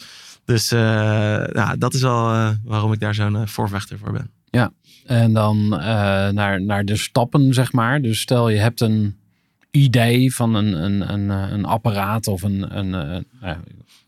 Dus 0.48 0.70
nou, 0.70 1.78
dat 1.78 1.94
is 1.94 2.02
wel 2.02 2.28
eh, 2.30 2.50
waarom 2.64 2.92
ik 2.92 3.00
daar 3.00 3.14
zo'n 3.14 3.36
eh, 3.36 3.46
voorvechter 3.46 3.98
voor 3.98 4.12
ben. 4.12 4.30
En 5.06 5.32
dan 5.32 5.68
naar, 6.34 6.62
naar 6.62 6.84
de 6.84 6.96
stappen, 6.96 7.54
zeg 7.54 7.72
maar. 7.72 8.02
Dus 8.02 8.20
stel 8.20 8.48
je 8.48 8.58
hebt 8.58 8.80
een 8.80 9.16
idee 9.70 10.34
van 10.34 10.54
een, 10.54 10.72
een, 10.84 11.12
een, 11.12 11.28
een 11.28 11.64
apparaat 11.64 12.26
of 12.26 12.42
een... 12.42 12.78
een 12.78 13.26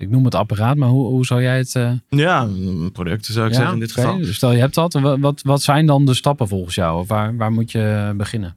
ik 0.00 0.10
noem 0.10 0.24
het 0.24 0.34
apparaat, 0.34 0.76
maar 0.76 0.88
hoe, 0.88 1.06
hoe 1.06 1.26
zou 1.26 1.42
jij 1.42 1.58
het... 1.58 1.74
eh, 1.74 1.92
Ja, 2.08 2.42
een 2.42 2.92
product 2.92 3.24
zou 3.24 3.46
ik 3.46 3.52
ja, 3.52 3.56
zeggen 3.56 3.74
in 3.74 3.80
dit 3.80 3.92
geval. 3.92 4.18
Dus 4.18 4.36
stel 4.36 4.52
je 4.52 4.58
hebt 4.58 4.74
dat. 4.74 4.92
Wat, 4.92 5.18
wat, 5.18 5.42
wat 5.42 5.62
zijn 5.62 5.86
dan 5.86 6.04
de 6.04 6.14
stappen 6.14 6.48
volgens 6.48 6.74
jou? 6.74 7.00
Of 7.00 7.08
waar, 7.08 7.36
waar 7.36 7.52
moet 7.52 7.72
je 7.72 8.14
beginnen? 8.16 8.56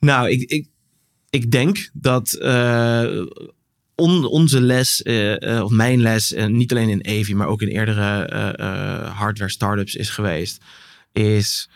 Nou, 0.00 0.28
ik, 0.28 0.50
ik, 0.50 0.68
ik 1.30 1.50
denk 1.50 1.90
dat 1.92 2.30
on- 4.00 4.24
onze 4.24 4.60
les, 4.60 5.02
eh, 5.02 5.56
eh, 5.56 5.64
of 5.64 5.70
mijn 5.70 6.00
les, 6.00 6.32
eh, 6.32 6.46
niet 6.46 6.70
alleen 6.70 6.88
in 6.88 7.00
Evi, 7.00 7.34
maar 7.34 7.46
ook 7.46 7.62
in 7.62 7.68
eerdere 7.68 8.04
hardware 9.14 9.50
startups 9.50 9.94
is 9.94 10.10
geweest, 10.10 10.62
is 11.12 11.68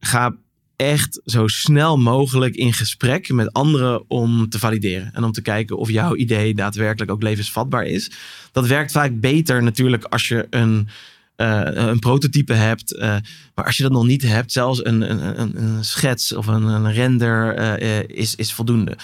ga, 0.00 0.36
echt 0.76 1.20
zo 1.24 1.46
snel 1.46 1.98
mogelijk 1.98 2.54
in 2.54 2.72
gesprek 2.72 3.32
met 3.32 3.52
anderen 3.52 4.10
om 4.10 4.48
te 4.48 4.58
valideren. 4.58 5.10
En 5.12 5.24
om 5.24 5.32
te 5.32 5.42
kijken 5.42 5.78
of 5.78 5.90
jouw 5.90 6.16
idee 6.16 6.54
daadwerkelijk 6.54 7.10
ook 7.10 7.22
levensvatbaar 7.22 7.84
is. 7.84 8.10
Dat 8.52 8.66
werkt 8.66 8.92
vaak 8.92 9.20
beter 9.20 9.62
natuurlijk 9.62 10.04
als 10.04 10.28
je 10.28 10.46
een, 10.50 10.88
een 11.36 11.98
prototype 11.98 12.52
hebt. 12.52 12.98
maar 13.54 13.64
als 13.64 13.76
je 13.76 13.82
dat 13.82 13.92
nog 13.92 14.06
niet 14.06 14.22
hebt, 14.22 14.52
zelfs 14.52 14.84
een, 14.84 15.10
een, 15.10 15.60
een, 15.62 15.84
schets 15.84 16.32
of 16.32 16.46
een, 16.46 16.62
een 16.62 16.92
render 16.92 17.78
is, 18.10 18.34
is 18.34 18.52
voldoende. 18.52 18.96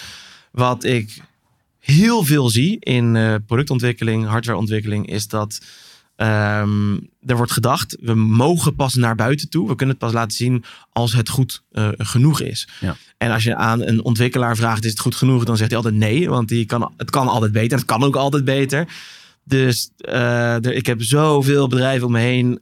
Wat 0.51 0.83
ik 0.83 1.21
heel 1.79 2.23
veel 2.23 2.49
zie 2.49 2.77
in 2.79 3.15
eh, 3.15 3.35
productontwikkeling, 3.45 4.25
hardwareontwikkeling, 4.25 5.09
is 5.09 5.27
dat 5.27 5.61
ehm, 6.15 6.93
er 7.25 7.37
wordt 7.37 7.51
gedacht, 7.51 7.97
we 8.01 8.13
mogen 8.13 8.75
pas 8.75 8.93
naar 8.93 9.15
buiten 9.15 9.49
toe. 9.49 9.67
We 9.67 9.75
kunnen 9.75 9.95
het 9.95 10.05
pas 10.05 10.13
laten 10.13 10.37
zien 10.37 10.63
als 10.91 11.13
het 11.13 11.29
goed 11.29 11.63
eh, 11.71 11.87
genoeg 11.97 12.41
is. 12.41 12.67
Ja. 12.79 12.95
En 13.17 13.31
als 13.31 13.43
je 13.43 13.55
aan 13.55 13.81
een 13.81 14.03
ontwikkelaar 14.03 14.55
vraagt, 14.55 14.83
is 14.85 14.91
het 14.91 14.99
goed 14.99 15.15
genoeg? 15.15 15.43
Dan 15.43 15.57
zegt 15.57 15.69
hij 15.69 15.79
altijd 15.79 15.97
nee, 15.97 16.29
want 16.29 16.47
die 16.47 16.65
kan, 16.65 16.93
het 16.97 17.09
kan 17.09 17.27
altijd 17.27 17.51
beter. 17.51 17.77
Het 17.77 17.87
kan 17.87 18.03
ook 18.03 18.15
altijd 18.15 18.45
beter. 18.45 18.87
Dus 19.43 19.89
eh, 19.97 20.65
er, 20.65 20.73
ik 20.73 20.85
heb 20.85 21.03
zoveel 21.03 21.67
bedrijven 21.67 22.07
om 22.07 22.11
me 22.11 22.19
heen 22.19 22.57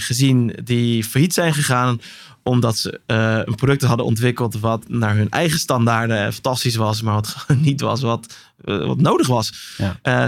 gezien 0.00 0.56
die 0.64 1.04
failliet 1.04 1.34
zijn 1.34 1.54
gegaan 1.54 2.00
Omdat 2.42 2.78
ze 2.78 3.00
eh, 3.06 3.40
een 3.44 3.54
product 3.54 3.82
hadden 3.82 4.06
ontwikkeld 4.06 4.60
wat 4.60 4.88
naar 4.88 5.16
hun 5.16 5.30
eigen 5.30 5.58
standaarden 5.58 6.32
fantastisch 6.32 6.76
was. 6.76 7.02
Maar 7.02 7.14
wat 7.14 7.36
niet 7.56 7.80
was 7.80 8.00
wat, 8.00 8.34
eh, 8.64 8.86
wat 8.86 9.00
nodig 9.00 9.26
was. 9.26 9.74
Ja. 9.78 9.98
Eh, 10.02 10.26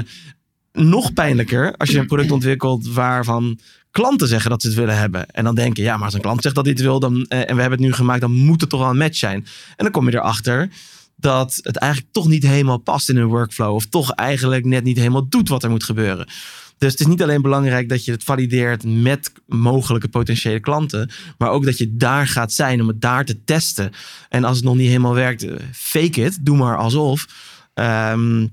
nog 0.72 1.12
pijnlijker 1.12 1.77
als 1.77 1.90
je 1.90 1.98
een 1.98 2.07
product 2.07 2.31
ontwikkelt 2.31 2.87
waarvan 2.87 3.59
klanten 3.94 4.29
zeggen 4.29 4.50
dat 4.50 4.61
ze 4.61 4.66
het 4.66 4.77
willen 4.77 4.98
hebben. 4.98 5.31
En 5.31 5.44
dan 5.44 5.55
denken, 5.55 5.83
ja, 5.83 5.96
maar 5.96 6.05
als 6.05 6.14
een 6.14 6.20
klant 6.20 6.42
zegt 6.42 6.55
dat 6.55 6.64
hij 6.64 6.72
het 6.72 6.83
wil 6.83 7.00
dan, 7.00 7.27
eh, 7.27 7.38
en 7.38 7.55
we 7.55 7.61
hebben 7.61 7.79
het 7.79 7.88
nu 7.88 7.92
gemaakt, 7.92 8.20
dan 8.20 8.33
moet 8.33 8.61
het 8.61 8.70
toch 8.70 8.81
wel 8.81 8.90
een 8.90 8.96
match 8.96 9.16
zijn. 9.16 9.46
En 9.77 9.85
dan 9.85 9.90
kom 9.90 10.09
je 10.09 10.14
erachter 10.14 10.68
dat 11.16 11.59
het 11.62 11.77
eigenlijk 11.77 12.12
toch 12.12 12.29
niet 12.29 12.42
helemaal 12.42 12.77
past 12.77 13.09
in 13.09 13.16
hun 13.16 13.27
workflow. 13.27 13.74
Of 13.74 13.87
toch 13.87 14.11
eigenlijk 14.11 14.64
net 14.64 14.85
niet 14.85 14.96
helemaal 14.96 15.29
doet 15.29 15.48
wat 15.48 15.62
er 15.62 15.70
moet 15.70 15.85
gebeuren. 15.85 16.29
Dus 16.85 16.92
het 16.92 17.03
is 17.03 17.07
niet 17.07 17.23
alleen 17.23 17.42
belangrijk 17.42 17.88
dat 17.88 18.05
je 18.05 18.12
het 18.12 18.25
valideert 18.25 18.85
met 18.85 19.33
mogelijke 19.47 20.09
potentiële 20.09 20.61
klanten. 20.61 21.11
Maar 21.38 21.51
ook 21.51 21.64
dat 21.64 21.79
je 21.79 21.97
daar 21.97 22.27
gaat 22.27 22.53
zijn 22.53 22.81
om 22.81 22.88
het 22.88 23.01
daar 23.01 23.25
te 23.25 23.44
testen. 23.44 23.90
En 24.29 24.44
als 24.44 24.57
het 24.57 24.64
nog 24.64 24.75
niet 24.75 24.87
helemaal 24.87 25.14
werkt, 25.14 25.42
eh, 25.42 25.55
fake 25.73 26.20
it. 26.20 26.38
Doe 26.40 26.57
maar 26.57 26.77
alsof. 26.77 27.27
Ehm, 27.75 28.47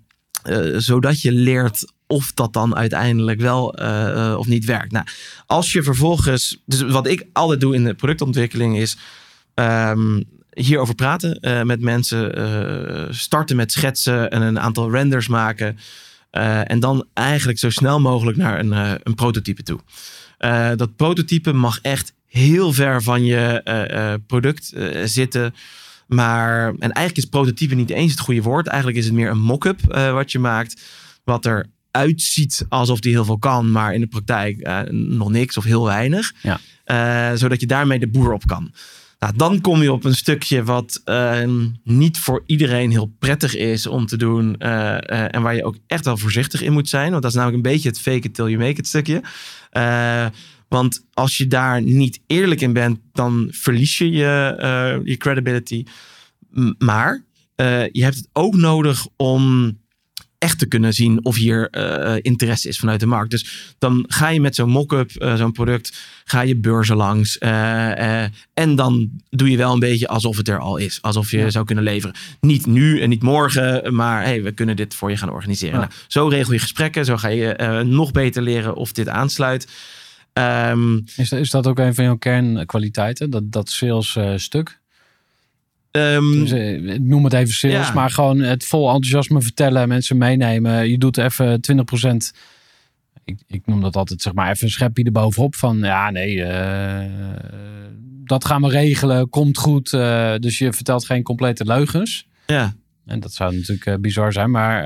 eh, 0.44 0.78
zodat 0.78 1.22
je 1.22 1.32
leert 1.32 1.94
of 2.08 2.32
dat 2.34 2.54
dan 2.54 2.76
uiteindelijk 2.76 3.41
wel 3.41 3.74
eh, 3.74 4.36
of 4.38 4.48
niet 4.48 4.65
werkt. 4.65 4.91
Nou, 4.91 5.06
als 5.46 5.72
je 5.72 5.84
vervolgens. 5.84 6.62
Dus 6.65 6.82
wat 6.82 7.08
ik 7.08 7.26
altijd 7.34 7.60
doe 7.60 7.76
in 7.76 7.84
de 7.84 7.94
productontwikkeling 7.94 8.78
is. 8.78 8.98
ehm, 9.54 10.22
hierover 10.52 10.96
praten 10.96 11.39
met 11.67 11.82
mensen. 11.82 13.15
starten 13.15 13.56
met 13.56 13.72
schetsen 13.72 14.30
en 14.30 14.41
een 14.41 14.60
aantal 14.60 14.91
renders 14.91 15.28
maken. 15.28 15.78
Eh, 16.32 16.72
en 16.72 16.80
dan 16.80 17.06
eigenlijk 17.13 17.60
zo 17.60 17.70
snel 17.70 18.00
mogelijk 18.00 18.38
naar 18.38 18.60
een, 18.60 18.74
eh, 18.74 18.91
een 19.04 19.15
prototype 19.15 19.63
toe. 19.63 19.80
Eh, 20.38 20.70
dat 20.76 20.96
prototype 20.96 21.54
mag 21.54 21.80
echt 21.82 22.13
heel 22.26 22.74
ver 22.74 23.04
van 23.04 23.26
je 23.26 24.20
product 24.28 24.74
zitten. 25.04 25.54
Maar, 26.08 26.67
en 26.67 26.91
eigenlijk 26.91 27.17
is 27.17 27.26
prototype 27.26 27.76
niet 27.76 27.89
eens 27.89 28.12
het 28.12 28.20
goede 28.20 28.41
woord. 28.41 28.67
Eigenlijk 28.67 28.98
is 28.98 29.06
het 29.06 29.13
meer 29.13 29.30
een 29.30 29.41
mock-up 29.41 29.80
wat 30.12 30.32
je 30.32 30.39
maakt. 30.39 30.82
Wat 31.24 31.46
er 31.46 31.70
uitziet 31.91 32.65
alsof 32.70 33.00
die 33.00 33.12
heel 33.12 33.26
veel 33.26 33.39
kan, 33.39 33.72
maar 33.72 33.94
in 33.94 34.02
de 34.02 34.08
praktijk 34.08 34.88
nog 34.91 35.30
niks 35.30 35.58
of 35.58 35.63
heel 35.63 35.86
weinig. 35.86 36.34
Ja. 36.41 37.36
Zodat 37.36 37.60
je 37.60 37.67
daarmee 37.67 38.00
de 38.00 38.08
boer 38.08 38.34
op 38.34 38.48
kan. 38.48 38.72
Nou, 39.21 39.34
dan 39.36 39.62
kom 39.62 39.81
je 39.81 39.91
op 39.91 40.03
een 40.03 40.15
stukje 40.15 40.63
wat 40.63 41.01
eh, 41.05 41.49
niet 41.84 42.19
voor 42.19 42.43
iedereen 42.45 42.91
heel 42.91 43.13
prettig 43.19 43.55
is 43.55 43.88
om 43.88 44.05
te 44.05 44.17
doen. 44.17 44.57
eh, 44.57 44.97
eh, 44.97 45.36
en 45.36 45.41
waar 45.41 45.55
je 45.55 45.63
ook 45.63 45.77
echt 45.88 46.05
wel 46.05 46.17
voorzichtig 46.17 46.62
in 46.62 46.73
moet 46.73 46.89
zijn. 46.89 47.10
Want 47.12 47.21
dat 47.21 47.31
is 47.31 47.38
namelijk 47.38 47.65
een 47.65 47.71
beetje 47.71 47.89
het 47.89 47.99
fake 47.99 48.27
it 48.27 48.34
till 48.34 48.45
you 48.45 48.57
make 48.57 48.79
it 48.79 48.88
stukje. 48.88 49.21
Eh, 49.69 50.25
want 50.67 51.05
als 51.13 51.38
je 51.38 51.47
daar 51.47 51.81
niet 51.81 52.21
eerlijk 52.27 52.62
in 52.62 52.73
bent, 52.73 52.99
dan 53.13 53.47
verlies 53.51 53.97
je 53.97 54.12
je, 54.12 55.01
je 55.03 55.17
credibility. 55.17 55.84
Maar 56.77 57.23
je 57.91 58.03
hebt 58.03 58.15
het 58.15 58.29
ook 58.34 58.55
nodig 58.55 59.07
om 59.15 59.77
echt 60.41 60.60
te 60.60 60.65
kunnen 60.67 60.93
zien 60.93 61.25
of 61.25 61.36
hier 61.36 61.69
eh, 61.69 62.15
interesse 62.21 62.67
is 62.67 62.77
vanuit 62.80 62.99
de 62.99 63.06
markt. 63.06 63.32
Dus 63.32 63.73
dan 63.77 64.06
ga 64.08 64.30
je 64.30 64.41
met 64.41 64.56
zo'n 64.56 64.69
mock-up, 64.69 65.12
eh, 65.12 65.36
zo'n 65.36 65.51
product, 65.51 65.97
ga 66.23 66.41
je 66.41 66.56
beurzen 66.58 66.95
langs. 66.95 67.38
eh, 67.38 68.23
en 68.54 68.75
dan 68.75 69.10
doe 69.30 69.49
je 69.51 69.58
wel 69.58 69.73
een 69.73 69.80
beetje 69.80 70.08
alsof 70.08 70.38
het 70.38 70.47
er 70.47 70.60
al 70.60 70.77
is. 70.77 71.01
Alsof 71.01 71.32
je 71.32 71.38
Ja. 71.38 71.49
zou 71.49 71.65
kunnen 71.65 71.84
leveren. 71.84 72.15
Niet 72.39 72.65
nu 72.65 73.01
en 73.01 73.10
niet 73.10 73.21
morgen, 73.23 73.95
maar 73.95 74.23
hey, 74.23 74.43
we 74.43 74.51
kunnen 74.51 74.75
dit 74.75 74.93
voor 74.95 75.10
je 75.10 75.17
gaan 75.17 75.32
organiseren. 75.32 75.80
Ja. 75.80 75.80
Nou, 75.86 75.91
zo 76.08 76.27
regel 76.27 76.54
je 76.54 76.60
gesprekken. 76.60 77.06
Zo 77.06 77.17
ga 77.17 77.27
je 77.27 77.84
nog 77.86 78.12
beter 78.12 78.41
leren 78.41 78.75
of 78.75 78.91
dit 78.91 79.08
aansluit. 79.08 79.67
Ehm, 80.34 80.97
Is, 81.15 81.32
is 81.32 81.49
dat 81.49 81.67
ook 81.67 81.80
een 81.80 81.95
van 81.95 82.04
jouw 82.04 82.17
kernkwaliteiten? 82.17 83.30
Dat, 83.30 83.51
dat 83.51 83.69
sales 83.69 84.17
stuk? 84.36 84.80
Ehm, 85.91 86.32
Dus, 86.32 86.51
eh, 86.51 86.84
ik 86.93 87.01
noem 87.01 87.23
het 87.23 87.34
even 87.34 87.54
sales, 87.54 87.88
Ja. 87.88 87.93
maar 87.93 88.10
gewoon 88.10 88.39
het 88.39 88.65
vol 88.65 88.86
enthousiasme 88.88 89.41
vertellen, 89.41 89.88
mensen 89.88 90.17
meenemen. 90.17 90.89
Je 90.89 90.97
doet 90.97 91.17
even 91.17 91.62
20%. 91.62 92.32
Ik, 93.25 93.38
ik 93.47 93.62
noem 93.65 93.82
dat 93.82 93.95
altijd 93.95 94.21
zeg 94.21 94.34
maar 94.34 94.49
even 94.51 94.65
een 94.65 94.71
schepje 94.71 95.04
erbovenop 95.04 95.56
van 95.56 95.77
ja, 95.77 96.10
nee, 96.10 96.43
eh, 96.43 97.10
dat 98.25 98.45
gaan 98.45 98.62
we 98.62 98.69
regelen, 98.69 99.30
komt 99.30 99.58
goed. 99.58 99.93
eh, 99.93 100.34
dus 100.39 100.58
je 100.58 100.73
vertelt 100.73 101.06
geen 101.06 101.23
complete 101.23 101.65
leugens. 101.65 102.27
ja. 102.45 102.73
En 103.06 103.19
dat 103.19 103.34
zou 103.34 103.56
natuurlijk 103.56 104.01
bizar 104.01 104.34
zijn, 104.34 104.51
maar, 104.51 104.84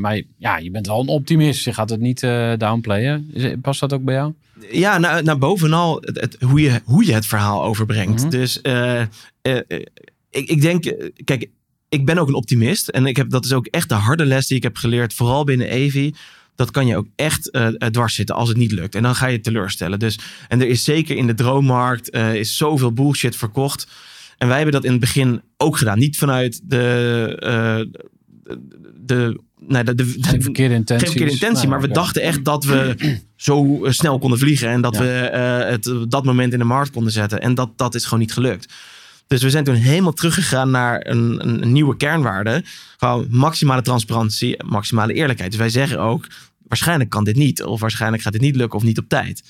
maar 0.00 0.22
ja, 0.38 0.56
je 0.58 0.70
bent 0.70 0.86
wel 0.86 1.00
een 1.00 1.08
optimist. 1.08 1.64
Je 1.64 1.72
gaat 1.74 1.90
het 1.90 2.00
niet 2.00 2.20
downplayen. 2.56 3.30
Past 3.60 3.80
dat 3.80 3.92
ook 3.92 4.04
bij 4.04 4.14
jou? 4.14 4.32
Ja, 4.72 4.98
nou, 4.98 5.22
nou 5.22 5.38
bovenal 5.38 5.98
het, 6.00 6.20
het- 6.20 6.36
hoe, 6.40 6.60
je, 6.60 6.80
hoe 6.84 7.06
je 7.06 7.12
het 7.14 7.26
verhaal 7.26 7.64
overbrengt. 7.64 8.20
Mhm. 8.20 8.30
Dus 8.30 8.60
ik, 10.34 10.48
ik 10.48 10.60
denk, 10.60 10.84
eh, 10.84 11.08
kijk, 11.24 11.50
ik 11.88 12.04
ben 12.04 12.18
ook 12.18 12.28
een 12.28 12.34
optimist. 12.34 12.88
En 12.88 13.06
ik 13.06 13.16
heb, 13.16 13.30
dat 13.30 13.44
is 13.44 13.52
ook 13.52 13.66
echt 13.66 13.88
de 13.88 13.94
harde 13.94 14.24
les 14.24 14.46
die 14.46 14.56
ik 14.56 14.62
heb 14.62 14.76
geleerd, 14.76 15.14
vooral 15.14 15.44
binnen 15.44 15.68
Evi. 15.68 16.14
Dat 16.54 16.70
kan 16.70 16.86
je 16.86 16.96
ook 16.96 17.06
echt 17.16 17.50
eh, 17.50 17.66
eh, 17.66 17.74
dwars 17.76 18.14
zitten 18.14 18.34
als 18.34 18.48
het 18.48 18.58
niet 18.58 18.72
lukt. 18.72 18.94
En 18.94 19.02
dan 19.02 19.14
ga 19.14 19.26
je 19.26 19.40
teleurstellen. 19.40 19.98
Dus, 19.98 20.18
en 20.48 20.60
er 20.60 20.68
is 20.68 20.84
zeker 20.84 21.16
in 21.16 21.26
de 21.26 21.34
droommarkt 21.34 22.14
is 22.14 22.56
zoveel 22.56 22.92
bullshit 22.92 23.36
verkocht. 23.36 23.86
En 24.38 24.46
wij 24.46 24.56
hebben 24.56 24.74
dat 24.74 24.84
in 24.84 24.90
het 24.90 25.00
begin 25.00 25.42
ook 25.56 25.78
gedaan. 25.78 25.98
Niet 25.98 26.16
vanuit 26.16 26.60
de, 26.64 27.88
de, 29.00 29.40
nee, 29.58 29.84
de, 29.84 29.94
de, 29.94 30.04
Geen 30.20 30.42
verkeerde 30.42 31.32
intentie, 31.32 31.68
maar 31.68 31.80
we 31.80 31.88
dachten 31.88 32.22
echt 32.22 32.44
dat 32.44 32.64
we 32.64 32.96
zo 33.36 33.80
snel 33.82 34.18
konden 34.18 34.38
vliegen 34.38 34.68
en 34.68 34.80
dat 34.80 34.94
Ja. 34.94 35.00
we 35.00 35.06
het 35.06 36.10
dat 36.10 36.24
moment 36.24 36.52
in 36.52 36.58
de 36.58 36.64
markt 36.64 36.90
konden 36.90 37.12
zetten. 37.12 37.40
En 37.40 37.54
dat, 37.54 37.70
dat 37.76 37.94
is 37.94 38.04
gewoon 38.04 38.18
niet 38.18 38.32
gelukt. 38.32 38.72
Dus 39.26 39.42
we 39.42 39.50
zijn 39.50 39.64
toen 39.64 39.74
helemaal 39.74 40.12
teruggegaan 40.12 40.70
naar 40.70 41.06
een, 41.06 41.48
een, 41.48 41.62
een 41.62 41.72
nieuwe 41.72 41.96
kernwaarde. 41.96 42.64
Gewoon 42.96 43.26
maximale 43.30 43.82
transparantie, 43.82 44.64
maximale 44.64 45.12
eerlijkheid. 45.12 45.50
Dus 45.50 45.60
wij 45.60 45.68
zeggen 45.68 46.00
ook, 46.00 46.26
waarschijnlijk 46.68 47.10
kan 47.10 47.24
dit 47.24 47.36
niet. 47.36 47.62
Of 47.62 47.80
waarschijnlijk 47.80 48.22
gaat 48.22 48.32
dit 48.32 48.42
niet 48.42 48.56
lukken 48.56 48.78
of 48.78 48.84
niet 48.84 48.98
op 48.98 49.08
tijd. 49.08 49.42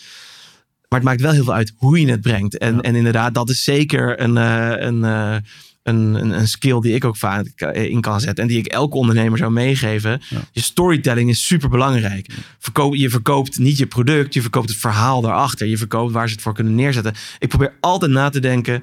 Maar 0.88 0.98
het 0.98 1.08
maakt 1.08 1.20
wel 1.20 1.32
heel 1.32 1.44
veel 1.44 1.54
uit 1.54 1.72
hoe 1.76 2.00
je 2.00 2.10
het 2.10 2.20
brengt. 2.20 2.58
En, 2.58 2.74
Ja. 2.74 2.80
en 2.80 2.94
inderdaad, 2.94 3.34
dat 3.34 3.50
is 3.50 3.64
zeker 3.64 4.20
een, 4.20 4.36
eh, 4.36 4.86
een, 4.86 5.04
eh, 5.04 5.36
een, 5.82 6.14
een, 6.14 6.30
een 6.30 6.48
skill 6.48 6.80
die 6.80 6.94
ik 6.94 7.04
ook 7.04 7.16
vaak 7.16 7.46
in 7.72 8.00
kan 8.00 8.20
zetten. 8.20 8.44
En 8.44 8.50
die 8.50 8.58
ik 8.58 8.66
elke 8.66 8.96
ondernemer 8.96 9.38
zou 9.38 9.50
meegeven. 9.52 10.20
Ja. 10.28 10.38
Je 10.52 10.60
storytelling 10.60 11.30
is 11.30 11.46
super 11.46 11.68
belangrijk. 11.68 12.26
Verkoop, 12.58 12.94
je 12.94 13.10
verkoopt 13.10 13.58
niet 13.58 13.78
je 13.78 13.86
product, 13.86 14.34
je 14.34 14.40
verkoopt 14.40 14.68
het 14.68 14.78
verhaal 14.78 15.20
daarachter. 15.20 15.66
Je 15.66 15.78
verkoopt 15.78 16.12
waar 16.12 16.26
ze 16.28 16.32
het 16.34 16.42
voor 16.42 16.54
kunnen 16.54 16.74
neerzetten. 16.74 17.14
Ik 17.38 17.48
probeer 17.48 17.72
altijd 17.80 18.10
na 18.10 18.28
te 18.30 18.40
denken. 18.40 18.82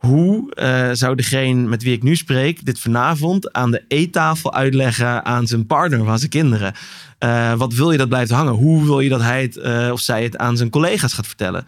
Hoe 0.00 0.54
eh, 0.54 0.88
zou 0.92 1.14
degene 1.14 1.68
met 1.68 1.82
wie 1.82 1.92
ik 1.92 2.02
nu 2.02 2.16
spreek 2.16 2.64
dit 2.64 2.78
vanavond 2.78 3.52
aan 3.52 3.70
de 3.70 3.84
eettafel 3.88 4.54
uitleggen 4.54 5.24
aan 5.24 5.46
zijn 5.46 5.66
partner 5.66 6.00
of 6.00 6.08
aan 6.08 6.18
zijn 6.18 6.30
kinderen? 6.30 6.74
Eh, 7.18 7.54
wat 7.54 7.74
wil 7.74 7.92
je 7.92 7.98
dat 7.98 8.08
blijft 8.08 8.30
hangen? 8.30 8.52
Hoe 8.52 8.84
wil 8.84 9.00
je 9.00 9.08
dat 9.08 9.20
hij 9.20 9.42
het 9.42 9.56
eh, 9.56 9.88
of 9.92 10.00
zij 10.00 10.22
het 10.22 10.36
aan 10.36 10.56
zijn 10.56 10.70
collega's 10.70 11.12
gaat 11.12 11.26
vertellen? 11.26 11.64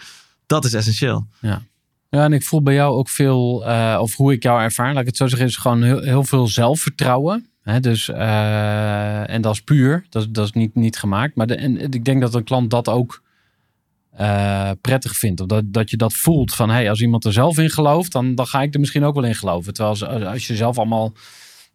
Dat 0.47 0.65
is 0.65 0.73
essentieel. 0.73 1.27
Ja, 1.41 1.63
en 2.11 2.33
ik 2.33 2.45
voel 2.45 2.63
bij 2.63 2.75
jou 2.75 2.95
ook 2.95 3.09
veel, 3.09 3.65
of 4.01 4.17
hoe 4.17 4.33
ik 4.33 4.43
jou 4.43 4.63
ervaar, 4.63 4.93
laat 4.93 5.01
ik 5.01 5.07
het 5.07 5.17
zo 5.17 5.27
zeggen, 5.27 5.47
is 5.47 5.57
gewoon 5.57 5.83
heel, 5.83 6.01
heel 6.01 6.25
veel 6.25 6.47
zelfvertrouwen. 6.47 7.47
Hè, 7.63 7.81
dus, 7.81 8.09
en 8.09 9.41
dat 9.41 9.53
is 9.53 9.61
puur, 9.61 10.07
dat, 10.09 10.35
dat 10.35 10.45
is 10.45 10.53
niet, 10.53 10.75
niet 10.75 10.99
gemaakt. 10.99 11.35
Maar 11.37 11.47
en 11.47 11.81
ik 11.81 12.05
denk 12.05 12.21
dat 12.21 12.35
een 12.35 12.45
klant 12.45 12.71
dat 12.71 12.89
ook 12.89 13.23
eh, 14.17 14.71
prettig 14.81 15.17
vindt. 15.17 15.41
Of 15.41 15.47
dat, 15.47 15.63
dat 15.67 15.91
je 15.91 15.97
dat 15.97 16.13
voelt 16.13 16.55
van, 16.55 16.71
hey, 16.71 16.91
als 16.91 17.01
iemand 17.01 17.25
er 17.25 17.33
zelf 17.33 17.59
in 17.59 17.71
gelooft, 17.71 18.13
dan, 18.13 18.35
dan 18.35 18.47
ga 18.47 18.63
ik 18.63 18.75
er 18.75 18.81
misschien 18.81 19.05
ook 19.05 19.15
wel 19.15 19.25
in 19.25 19.35
geloven. 19.35 19.75
Terwijl 19.75 19.95
als, 19.95 20.25
als 20.25 20.47
je 20.47 20.57
zelf 20.57 20.79
allemaal 20.79 21.13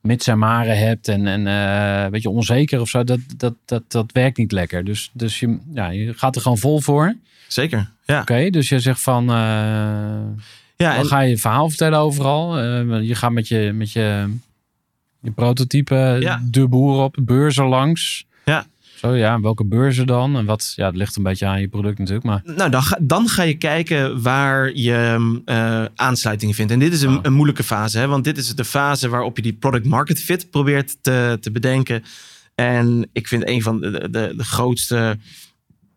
mits 0.02 0.28
en 0.28 0.38
maren 0.38 0.78
hebt 0.78 1.08
en, 1.08 1.28
en 1.28 1.48
eh, 1.48 2.04
een 2.04 2.12
beetje 2.12 2.30
onzeker 2.30 2.82
of 2.82 2.90
zo, 2.90 3.04
dat, 3.04 3.20
dat, 3.38 3.54
dat, 3.66 3.84
dat 3.88 4.12
werkt 4.12 4.38
niet 4.38 4.52
lekker. 4.52 4.84
Dus, 4.86 5.10
dus 5.14 5.40
je, 5.40 5.58
ja, 5.74 5.90
je 5.90 6.14
gaat 6.14 6.36
er 6.36 6.42
gewoon 6.42 6.58
vol 6.58 6.80
voor. 6.80 7.16
Zeker. 7.48 7.90
Ja. 8.06 8.22
Oké, 8.22 8.50
dus 8.50 8.70
je 8.70 8.80
zegt 8.80 9.02
van, 9.02 9.30
eh, 9.30 9.36
Ja, 9.36 10.36
dan 10.76 10.96
en, 10.96 11.06
ga 11.06 11.20
je 11.20 11.30
je 11.30 11.38
verhaal 11.38 11.70
vertellen 11.70 12.00
overal. 12.00 12.60
Je 13.02 13.16
gaat 13.16 13.32
met 13.32 13.48
je, 13.48 13.72
met 13.74 13.92
je, 13.92 14.34
je 15.22 15.32
prototype 15.32 16.18
Ja. 16.20 16.42
de 16.44 16.68
boer 16.68 17.04
op, 17.04 17.18
beurzen 17.22 17.66
langs. 17.66 18.27
Zo 18.98 19.16
ja, 19.16 19.40
welke 19.42 19.66
beurzen 19.66 20.08
dan? 20.08 20.38
En 20.38 20.46
wat, 20.46 20.74
ja, 20.76 20.86
het 20.86 20.96
ligt 20.96 21.16
een 21.16 21.24
beetje 21.24 21.46
aan 21.46 21.62
je 21.62 21.68
product 21.68 21.98
natuurlijk. 21.98 22.26
Maar 22.26 22.42
nou, 22.56 22.70
dan, 22.70 22.84
ga, 22.84 22.98
dan 23.02 23.28
ga 23.30 23.44
je 23.44 23.58
kijken 23.58 24.22
waar 24.22 24.76
je 24.76 25.40
eh 25.46 25.86
aansluiting 25.96 26.56
vindt. 26.56 26.72
En 26.72 26.80
dit 26.80 26.94
is 26.94 27.02
een, 27.02 27.18
Ah. 27.18 27.20
een 27.22 27.34
moeilijke 27.34 27.64
fase, 27.64 27.98
hè? 28.00 28.08
want 28.08 28.24
dit 28.24 28.38
is 28.38 28.56
de 28.56 28.66
fase 28.66 29.10
waarop 29.10 29.36
je 29.36 29.42
die 29.42 29.54
product 29.54 29.86
market 29.86 30.20
fit 30.22 30.50
probeert 30.50 30.98
te, 31.02 31.38
te 31.42 31.52
bedenken. 31.52 32.04
En 32.56 33.10
ik 33.14 33.28
vind 33.28 33.48
een 33.48 33.62
van 33.62 33.80
de, 33.80 33.92
de, 33.92 34.34
de 34.38 34.44
grootste 34.44 35.18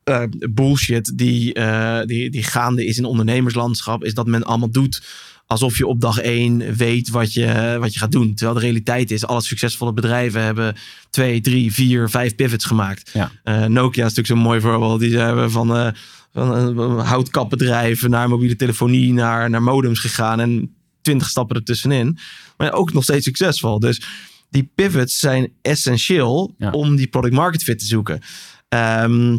eh, 0.04 0.22
bullshit 0.50 1.18
die, 1.18 1.52
eh, 1.54 2.00
die, 2.06 2.30
die 2.30 2.42
gaande 2.42 2.86
is 2.86 2.98
in 2.98 3.04
ondernemerslandschap, 3.04 4.04
is 4.04 4.14
dat 4.14 4.26
men 4.26 4.42
allemaal 4.44 4.70
doet 4.70 5.02
alsof 5.50 5.78
je 5.78 5.86
op 5.86 6.00
dag 6.00 6.18
één 6.18 6.74
weet 6.74 7.08
wat 7.08 7.32
je, 7.32 7.76
wat 7.80 7.92
je 7.92 7.98
gaat 7.98 8.12
doen. 8.12 8.34
Terwijl 8.34 8.58
de 8.58 8.64
realiteit 8.64 9.10
is, 9.10 9.26
alle 9.26 9.40
succesvolle 9.42 9.92
bedrijven 9.92 10.42
hebben 10.42 10.76
twee, 11.10 11.40
drie, 11.40 11.72
vier, 11.72 12.10
vijf 12.10 12.34
pivots 12.34 12.64
gemaakt. 12.64 13.10
Ja. 13.12 13.30
Eh, 13.42 13.64
Nokia 13.64 14.06
is 14.06 14.14
natuurlijk 14.14 14.26
zo'n 14.26 14.38
mooi 14.38 14.60
voorbeeld. 14.60 15.00
Die 15.00 15.16
hebben 15.18 15.50
van, 15.50 15.76
eh, 15.76 15.88
van 16.32 16.54
een, 16.54 16.98
houtkapbedrijf 16.98 18.08
naar 18.08 18.28
mobiele 18.28 18.56
telefonie, 18.56 19.12
naar, 19.12 19.50
naar 19.50 19.62
modems 19.62 19.98
gegaan 19.98 20.40
en 20.40 20.74
twintig 21.02 21.28
stappen 21.28 21.56
ertussenin. 21.56 22.18
Maar 22.56 22.72
ook 22.72 22.92
nog 22.92 23.02
steeds 23.02 23.24
succesvol. 23.24 23.78
Dus 23.78 24.02
die 24.50 24.70
pivots 24.74 25.18
zijn 25.18 25.52
essentieel 25.62 26.54
Ja. 26.58 26.70
om 26.70 26.96
die 26.96 27.06
product 27.06 27.34
market 27.34 27.62
fit 27.62 27.78
te 27.78 27.84
zoeken. 27.86 28.20
Ehm, 28.68 29.36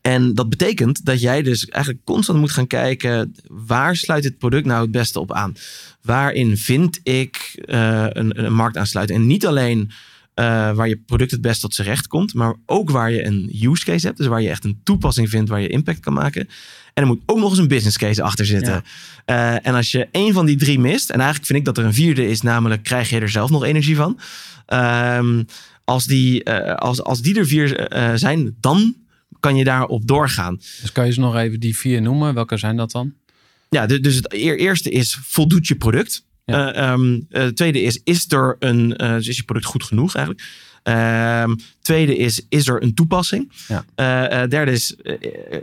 en 0.00 0.34
dat 0.34 0.48
betekent 0.48 1.04
dat 1.04 1.20
jij 1.20 1.42
dus 1.42 1.66
eigenlijk 1.66 2.04
constant 2.04 2.38
moet 2.38 2.50
gaan 2.50 2.66
kijken... 2.66 3.34
waar 3.48 3.96
sluit 3.96 4.22
dit 4.22 4.38
product 4.38 4.66
nou 4.66 4.82
het 4.82 4.90
beste 4.90 5.20
op 5.20 5.32
aan? 5.32 5.54
Waarin 6.02 6.56
vind 6.56 7.00
ik 7.02 7.62
eh, 7.64 8.06
een, 8.08 8.44
een 8.44 8.52
marktaansluiting? 8.52 9.18
En 9.18 9.26
niet 9.26 9.46
alleen 9.46 9.90
eh, 10.34 10.44
waar 10.72 10.88
je 10.88 11.02
product 11.06 11.30
het 11.30 11.40
best 11.40 11.60
tot 11.60 11.74
zijn 11.74 11.88
recht 11.88 12.06
komt... 12.06 12.34
maar 12.34 12.54
ook 12.66 12.90
waar 12.90 13.10
je 13.10 13.24
een 13.24 13.50
use 13.62 13.84
case 13.84 14.06
hebt. 14.06 14.18
Dus 14.18 14.26
waar 14.26 14.42
je 14.42 14.48
echt 14.48 14.64
een 14.64 14.80
toepassing 14.84 15.30
vindt 15.30 15.50
waar 15.50 15.60
je 15.60 15.68
impact 15.68 16.00
kan 16.00 16.12
maken. 16.12 16.48
En 16.94 17.02
er 17.02 17.06
moet 17.06 17.22
ook 17.26 17.38
nog 17.38 17.50
eens 17.50 17.58
een 17.58 17.68
business 17.68 17.98
case 17.98 18.22
achter 18.22 18.46
zitten. 18.46 18.82
Ja. 19.26 19.54
Eh, 19.54 19.66
en 19.66 19.74
als 19.74 19.90
je 19.90 20.08
één 20.10 20.32
van 20.32 20.46
die 20.46 20.56
drie 20.56 20.78
mist... 20.78 21.10
en 21.10 21.16
eigenlijk 21.16 21.46
vind 21.46 21.58
ik 21.58 21.64
dat 21.64 21.78
er 21.78 21.84
een 21.84 21.94
vierde 21.94 22.28
is... 22.28 22.42
namelijk 22.42 22.82
krijg 22.82 23.10
je 23.10 23.20
er 23.20 23.30
zelf 23.30 23.50
nog 23.50 23.64
energie 23.64 23.96
van... 23.96 24.18
Ehm, 24.66 25.42
als, 25.84 26.06
die, 26.06 26.50
als, 26.50 27.02
als 27.02 27.22
die 27.22 27.38
er 27.38 27.46
vier 27.46 27.88
zijn, 28.14 28.56
dan 28.60 28.94
kan 29.40 29.56
je 29.56 29.64
daarop 29.64 30.06
doorgaan. 30.06 30.56
Dus 30.80 30.92
kan 30.92 31.06
je 31.06 31.12
ze 31.12 31.20
nog 31.20 31.36
even 31.36 31.60
die 31.60 31.76
vier 31.78 32.02
noemen? 32.02 32.34
Welke 32.34 32.56
zijn 32.56 32.76
dat 32.76 32.90
dan? 32.90 33.12
Ja, 33.70 33.86
du- 33.86 34.00
dus 34.00 34.14
het 34.14 34.32
eer- 34.32 34.58
eerste 34.58 34.90
is, 34.90 35.18
voldoet 35.22 35.66
je 35.66 35.76
product? 35.76 36.26
Ja. 36.44 36.72
Eh, 36.72 36.90
ehm, 36.92 37.20
eh, 37.28 37.42
het 37.42 37.56
tweede 37.56 37.82
is, 37.82 38.00
is 38.04 38.32
er 38.32 38.56
een, 38.58 38.88
dus 38.88 39.28
is 39.28 39.36
je 39.36 39.42
product 39.42 39.66
goed 39.66 39.84
genoeg 39.84 40.14
eigenlijk? 40.14 40.46
Ehm, 40.88 41.54
tweede 41.80 42.16
is, 42.16 42.42
is 42.48 42.68
er 42.68 42.82
een 42.82 42.94
toepassing? 42.94 43.52
Ja. 43.68 43.84
Eh, 43.94 44.42
eh, 44.42 44.50
derde 44.50 44.70
is, 44.70 44.96
eh, 44.96 45.14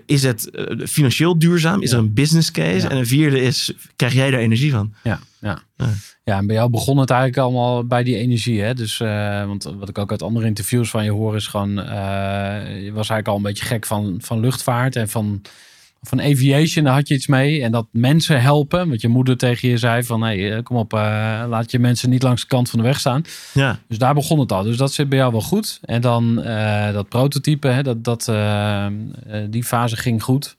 is 0.06 0.24
het 0.24 0.50
financieel 0.86 1.40
duurzaam? 1.40 1.82
Is 1.82 1.90
Ja. 1.92 1.98
er 1.98 2.04
een 2.04 2.14
business 2.14 2.52
case? 2.52 2.86
Ja. 2.86 2.90
En 2.90 2.98
een 2.98 3.08
vierde 3.08 3.42
is, 3.42 3.74
krijg 3.96 4.14
jij 4.14 4.28
er 4.28 4.40
energie 4.40 4.72
van? 4.72 4.94
Ja, 5.04 5.20
ja. 5.40 5.60
Ja. 5.78 5.90
ja, 6.24 6.38
en 6.38 6.48
bij 6.48 6.56
jou 6.56 6.70
begon 6.70 6.98
het 6.98 7.10
eigenlijk 7.10 7.40
allemaal 7.42 7.86
bij 7.86 8.04
die 8.04 8.18
energie. 8.18 8.62
Hè? 8.62 8.74
Dus, 8.74 8.98
want 9.48 9.64
wat 9.64 9.90
ik 9.90 9.98
ook 9.98 10.12
uit 10.12 10.22
andere 10.22 10.46
interviews 10.46 10.90
van 10.90 11.04
je 11.04 11.12
hoor 11.12 11.36
is 11.36 11.48
gewoon... 11.48 11.72
je 11.76 12.92
was 12.94 13.10
eigenlijk 13.10 13.28
al 13.28 13.36
een 13.36 13.42
beetje 13.42 13.66
gek 13.66 13.86
van, 13.86 14.18
van 14.22 14.40
luchtvaart 14.40 14.96
en 14.96 15.10
van, 15.10 15.42
van 16.08 16.22
aviation. 16.22 16.86
Daar 16.86 16.94
had 16.94 17.08
je 17.08 17.14
iets 17.14 17.28
mee. 17.28 17.62
En 17.62 17.72
dat 17.72 17.88
mensen 17.92 18.42
helpen. 18.42 18.90
Want 18.90 19.02
je 19.02 19.08
moeder 19.08 19.38
tegen 19.38 19.70
je 19.70 19.78
zei 19.78 20.04
van... 20.04 20.22
Hey, 20.22 20.56
eh, 20.56 20.64
kom 20.64 20.78
op, 20.78 20.94
eh, 20.94 21.00
laat 21.50 21.72
je 21.72 21.80
mensen 21.80 22.10
niet 22.10 22.24
langs 22.24 22.42
de 22.42 22.48
kant 22.48 22.70
van 22.70 22.80
de 22.80 22.86
weg 22.86 23.00
staan. 23.00 23.24
Ja. 23.54 23.80
Dus 23.88 23.98
daar 23.98 24.14
begon 24.14 24.40
het 24.40 24.52
al. 24.52 24.64
Dus 24.64 24.78
dat 24.78 24.94
zit 24.94 25.10
bij 25.10 25.18
jou 25.18 25.32
wel 25.32 25.42
goed. 25.42 25.80
En 25.82 26.02
dan 26.02 26.42
eh, 26.44 26.94
dat 26.94 27.10
prototype, 27.10 27.68
hè, 27.68 27.84
dat, 27.84 28.04
dat, 28.04 28.32
die 29.50 29.64
fase 29.64 29.96
ging 29.98 30.24
goed. 30.24 30.56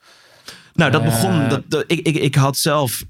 Nou, 0.75 0.91
dat 0.91 1.05
begon. 1.05 1.49
Dat, 1.49 1.63
dat- 1.69 1.85
ik, 1.87 2.01
ik, 2.07 2.17
ik 2.17 2.35
had 2.35 2.57
zelf 2.59 3.05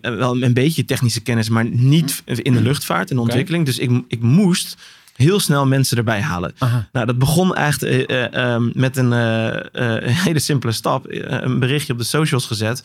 wel 0.00 0.42
een 0.42 0.54
beetje 0.54 0.84
technische 0.84 1.20
kennis, 1.20 1.48
maar 1.48 1.64
niet 1.64 2.22
in 2.24 2.52
de 2.52 2.60
luchtvaart 2.62 3.10
en 3.10 3.18
ontwikkeling. 3.18 3.64
Dus 3.66 3.78
ik, 3.78 3.90
ik 4.08 4.20
moest 4.20 4.76
heel 5.14 5.40
snel 5.40 5.66
mensen 5.66 5.96
erbij 5.96 6.20
halen. 6.20 6.54
Aha. 6.58 6.88
Nou, 6.92 7.06
dat 7.06 7.18
begon 7.18 7.54
echt 7.54 7.82
eh, 7.82 8.08
eh, 8.08 8.34
ehm, 8.34 8.70
met 8.72 8.96
een 8.96 9.12
eh, 9.12 9.58
een 9.72 10.14
hele 10.14 10.38
simpele 10.38 10.72
stap. 10.72 11.06
Een 11.08 11.58
berichtje 11.58 11.92
op 11.92 11.98
de 11.98 12.04
socials 12.04 12.46
gezet. 12.46 12.82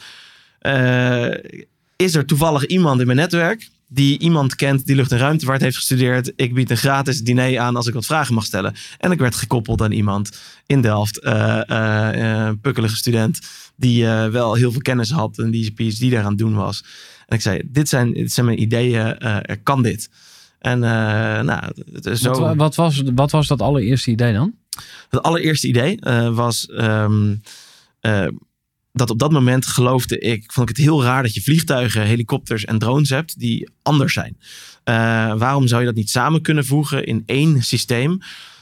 Is 1.96 2.16
er 2.16 2.26
toevallig 2.26 2.66
iemand 2.66 3.00
in 3.00 3.06
mijn 3.06 3.18
netwerk 3.18 3.70
die 3.88 4.20
iemand 4.20 4.56
kent 4.56 4.86
die 4.86 4.96
lucht- 4.96 5.12
en 5.12 5.18
ruimtevaart 5.18 5.62
heeft 5.62 5.76
gestudeerd? 5.76 6.32
Ik 6.36 6.54
bied 6.54 6.70
een 6.70 6.78
gratis 6.78 7.22
diner 7.22 7.60
aan 7.60 7.76
als 7.76 7.88
ik 7.88 7.94
wat 7.94 8.06
vragen 8.06 8.34
mag 8.34 8.46
stellen. 8.46 8.74
En 8.98 9.12
ik 9.12 9.20
werd 9.20 9.36
gekoppeld 9.36 9.82
aan 9.82 9.92
iemand 9.92 10.40
in 10.66 10.82
Delft, 10.82 11.20
een 11.24 12.60
pukkelige 12.60 12.96
student, 12.96 13.40
die 13.76 14.06
wel 14.08 14.54
heel 14.54 14.72
veel 14.72 14.82
kennis 14.82 15.12
had 15.12 15.38
en 15.38 15.52
die 15.52 15.64
zijn 15.64 15.76
PhD 15.76 16.12
daar 16.12 16.24
aan 16.24 16.30
het 16.30 16.38
doen 16.38 16.56
was. 16.56 16.84
En 17.30 17.36
ik 17.36 17.42
zei, 17.42 17.62
dit 17.66 17.90
zijn, 17.90 18.14
dit 18.14 18.32
zijn 18.32 18.46
mijn 18.46 18.62
ideeën, 18.62 19.18
eh, 19.18 19.56
kan 19.64 19.84
dit? 19.84 20.10
En 20.60 20.84
eh, 20.84 21.42
nou, 21.42 21.74
zo... 22.16 22.40
Wat, 22.40 22.56
wat, 22.56 22.76
was, 22.76 23.02
wat 23.16 23.32
was 23.32 23.48
dat 23.48 23.62
allereerste 23.62 24.12
idee 24.12 24.34
dan? 24.34 24.54
Het 25.10 25.22
allereerste 25.22 25.68
idee 25.68 26.00
eh, 26.00 26.36
was 26.36 26.66
ehm, 26.66 27.36
eh, 28.00 28.28
dat 28.92 29.10
op 29.10 29.20
dat 29.20 29.32
moment 29.32 29.66
geloofde 29.66 30.20
ik, 30.20 30.52
vond 30.52 30.70
ik 30.70 30.76
het 30.76 30.86
heel 30.86 31.04
raar 31.04 31.24
dat 31.24 31.34
je 31.34 31.42
vliegtuigen, 31.42 32.02
helikopters 32.02 32.66
en 32.66 32.80
drones 32.80 33.10
hebt 33.10 33.40
die 33.40 33.70
anders 33.82 34.14
zijn. 34.14 34.38
Waarom 35.38 35.68
zou 35.68 35.82
je 35.82 35.88
dat 35.88 35.96
niet 35.96 36.10
samen 36.10 36.42
kunnen 36.42 36.66
voegen 36.66 37.06
in 37.06 37.24
één 37.26 37.64
systeem? 37.64 38.20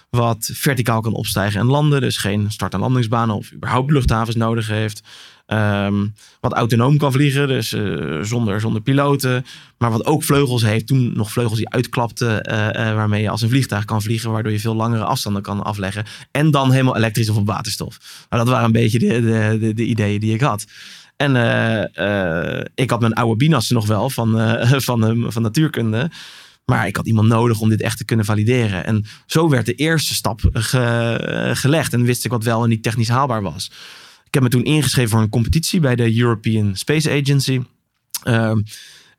Wat 0.10 0.50
verticaal 0.54 1.02
kan 1.02 1.14
opstijgen 1.14 1.60
en 1.60 1.66
landen, 1.66 2.02
dus 2.02 2.18
geen 2.18 2.52
start- 2.52 2.74
en 2.74 2.80
landingsbanen 2.80 3.36
of 3.36 3.54
überhaupt 3.54 3.92
luchthavens 3.92 4.36
nodig 4.36 4.68
heeft. 4.68 5.02
Ehm, 5.48 6.08
wat 6.40 6.54
autonoom 6.54 6.98
kan 6.98 7.12
vliegen, 7.12 7.48
dus 7.48 7.74
eh, 7.74 8.22
zonder, 8.22 8.60
zonder 8.60 8.82
piloten. 8.82 9.46
Maar 9.78 9.92
wat 9.92 10.06
ook 10.06 10.24
vleugels 10.24 10.62
heeft, 10.62 10.88
toen 10.88 11.12
nog 11.16 11.32
vleugels 11.32 11.58
die 11.58 11.70
uitklapten, 11.70 12.44
eh, 12.44 12.94
waarmee 12.94 13.22
je 13.22 13.30
als 13.30 13.42
een 13.42 13.50
vliegtuig 13.50 13.86
kan 13.86 14.02
vliegen, 14.02 14.32
waardoor 14.32 14.52
je 14.52 14.60
veel 14.60 14.76
langere 14.76 15.04
afstanden 15.04 15.42
kan 15.42 15.64
afleggen. 15.64 16.06
En 16.32 16.52
dan 16.52 16.72
helemaal 16.72 16.96
elektrisch 16.98 17.30
of 17.30 17.36
op 17.38 17.48
waterstof. 17.48 18.26
Nou, 18.30 18.44
dat 18.44 18.52
waren 18.52 18.66
een 18.66 18.72
beetje 18.72 19.00
de, 19.00 19.08
de, 19.22 19.58
de, 19.60 19.74
de 19.74 19.86
ideeën 19.86 20.20
die 20.20 20.34
ik 20.34 20.42
had. 20.42 20.66
En 21.16 21.36
ik 22.76 22.90
had 22.90 23.00
mijn 23.00 23.14
oude 23.14 23.36
binassen 23.36 23.76
nog 23.76 23.88
wel 23.88 24.10
van, 24.10 24.30
van, 24.82 25.26
van 25.28 25.42
natuurkunde. 25.42 26.12
Maar 26.66 26.88
ik 26.88 26.96
had 26.96 27.08
iemand 27.08 27.28
nodig 27.28 27.60
om 27.60 27.70
dit 27.70 27.82
echt 27.82 27.98
te 27.98 28.06
kunnen 28.06 28.26
valideren. 28.26 28.86
En 28.86 29.06
zo 29.26 29.50
werd 29.50 29.66
de 29.66 29.74
eerste 29.74 30.14
stap 30.14 30.42
ge- 30.54 31.52
gelegd. 31.54 31.94
En 31.94 32.04
wist 32.04 32.26
ik 32.26 32.32
wat 32.32 32.44
wel 32.44 32.64
en 32.64 32.70
niet 32.70 32.84
technisch 32.84 33.10
haalbaar 33.10 33.42
was. 33.42 33.72
Ik 34.38 34.44
heb 34.44 34.52
me 34.52 34.58
toen 34.64 34.74
ingeschreven 34.74 35.10
voor 35.10 35.22
een 35.22 35.30
competitie 35.30 35.80
bij 35.80 35.96
de 35.96 36.18
European 36.20 36.76
Space 36.76 37.12
Agency. 37.12 37.62
Ehm, 38.24 38.62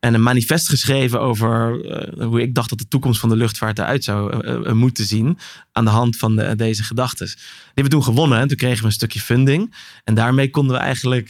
en 0.00 0.14
een 0.14 0.22
manifest 0.22 0.68
geschreven 0.68 1.20
over 1.20 1.84
eh, 1.86 2.26
hoe 2.26 2.42
ik 2.42 2.54
dacht 2.54 2.68
dat 2.68 2.78
de 2.78 2.88
toekomst 2.88 3.20
van 3.20 3.28
de 3.28 3.36
luchtvaart 3.36 3.78
eruit 3.78 4.04
zou 4.04 4.40
eh, 4.40 4.54
eh, 4.66 4.72
moeten 4.72 5.04
zien. 5.04 5.38
Aan 5.72 5.84
de 5.84 5.90
hand 5.90 6.16
van 6.16 6.36
de- 6.36 6.56
deze 6.56 6.82
gedachten. 6.82 7.26
Die 7.26 7.36
hebben 7.64 7.84
we 7.84 7.90
toen 7.90 8.02
gewonnen. 8.02 8.38
En 8.38 8.48
toen 8.48 8.56
kregen 8.56 8.78
we 8.80 8.84
een 8.86 8.92
stukje 8.92 9.20
funding. 9.20 9.74
En 10.04 10.14
daarmee 10.14 10.50
konden 10.50 10.76
we 10.76 10.82
eigenlijk 10.82 11.28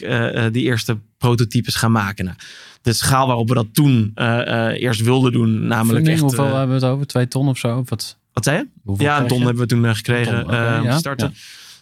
die 0.53 0.63
eerste 0.63 0.99
prototypes 1.19 1.75
gaan 1.75 1.93
maken. 1.93 2.25
Nou, 2.25 2.37
de 2.83 2.93
schaal 2.93 3.27
waarop 3.27 3.49
we 3.49 3.55
dat 3.55 3.75
toen 3.75 4.13
eerst 4.75 5.01
wilden 5.01 5.33
doen, 5.33 5.67
namelijk 5.67 6.07
Funding, 6.07 6.09
echt... 6.09 6.21
hoeveel 6.21 6.57
hebben 6.57 6.81
we 6.81 6.85
het 6.87 6.93
over? 6.95 7.07
Twee 7.07 7.29
ton 7.29 7.49
of 7.49 7.59
zo? 7.59 7.79
Of 7.79 7.89
wat? 7.89 8.19
wat 8.33 8.45
zei 8.45 8.57
je? 8.57 8.67
Hoeveel 8.85 9.07
Ja, 9.07 9.21
een 9.21 9.27
ton 9.27 9.39
je? 9.39 9.45
hebben 9.45 9.63
we 9.63 9.69
toen 9.69 9.95
gekregen 9.97 10.45
om 10.47 10.53
ja, 10.53 11.01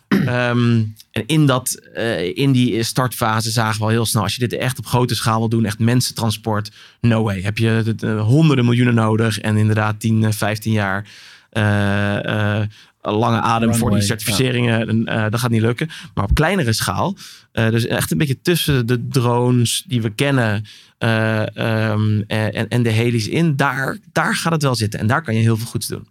Ehm, 0.09 0.83
en 1.11 1.23
in, 1.27 1.47
dat, 1.47 1.81
eh, 1.95 2.37
in 2.37 2.53
die 2.53 2.83
startfase 2.83 3.51
zagen 3.51 3.79
we 3.79 3.85
al 3.85 3.91
heel 3.91 4.07
snel, 4.07 4.23
als 4.23 4.35
je 4.35 4.49
dit 4.49 4.59
echt 4.59 4.79
op 4.79 4.87
grote 4.87 5.15
schaal 5.15 5.39
wil 5.39 5.49
doen, 5.49 5.65
echt 5.65 5.79
mensentransport, 5.79 6.71
no 7.01 7.23
way. 7.23 7.41
Heb 7.41 7.59
je 7.59 7.95
eh, 8.01 8.21
honderden 8.21 8.65
miljoenen 8.65 8.95
nodig 8.95 9.39
en 9.39 9.57
inderdaad 9.57 10.01
10, 10.01 10.25
eh, 10.25 10.33
15 10.33 10.73
jaar 10.73 11.09
eh, 11.51 12.61
eh, 12.61 12.67
lange 13.01 13.41
adem 13.41 13.75
voor 13.75 13.91
die 13.91 14.03
certificeringen. 14.03 14.89
En, 14.89 15.31
dat 15.31 15.41
gaat 15.41 15.51
niet 15.51 15.61
lukken. 15.61 15.89
Maar 16.15 16.25
op 16.25 16.35
kleinere 16.35 16.73
schaal, 16.73 17.17
dus 17.53 17.87
echt 17.87 18.11
een 18.11 18.19
beetje 18.19 18.41
tussen 18.43 18.87
de 18.87 19.09
drones 19.09 19.85
die 19.87 20.03
we 20.03 20.11
kennen 20.11 20.65
eh, 20.99 21.57
ehm, 21.57 22.23
en, 22.27 22.69
en 22.69 22.83
de 22.83 22.91
helis 22.91 23.29
in, 23.29 23.57
daar, 23.57 23.99
daar 24.13 24.37
gaat 24.37 24.53
het 24.53 24.63
wel 24.63 24.75
zitten. 24.75 25.01
En 25.01 25.07
daar 25.07 25.23
kan 25.23 25.35
je 25.35 25.41
heel 25.41 25.57
veel 25.57 25.67
goeds 25.67 25.87
doen. 25.87 26.09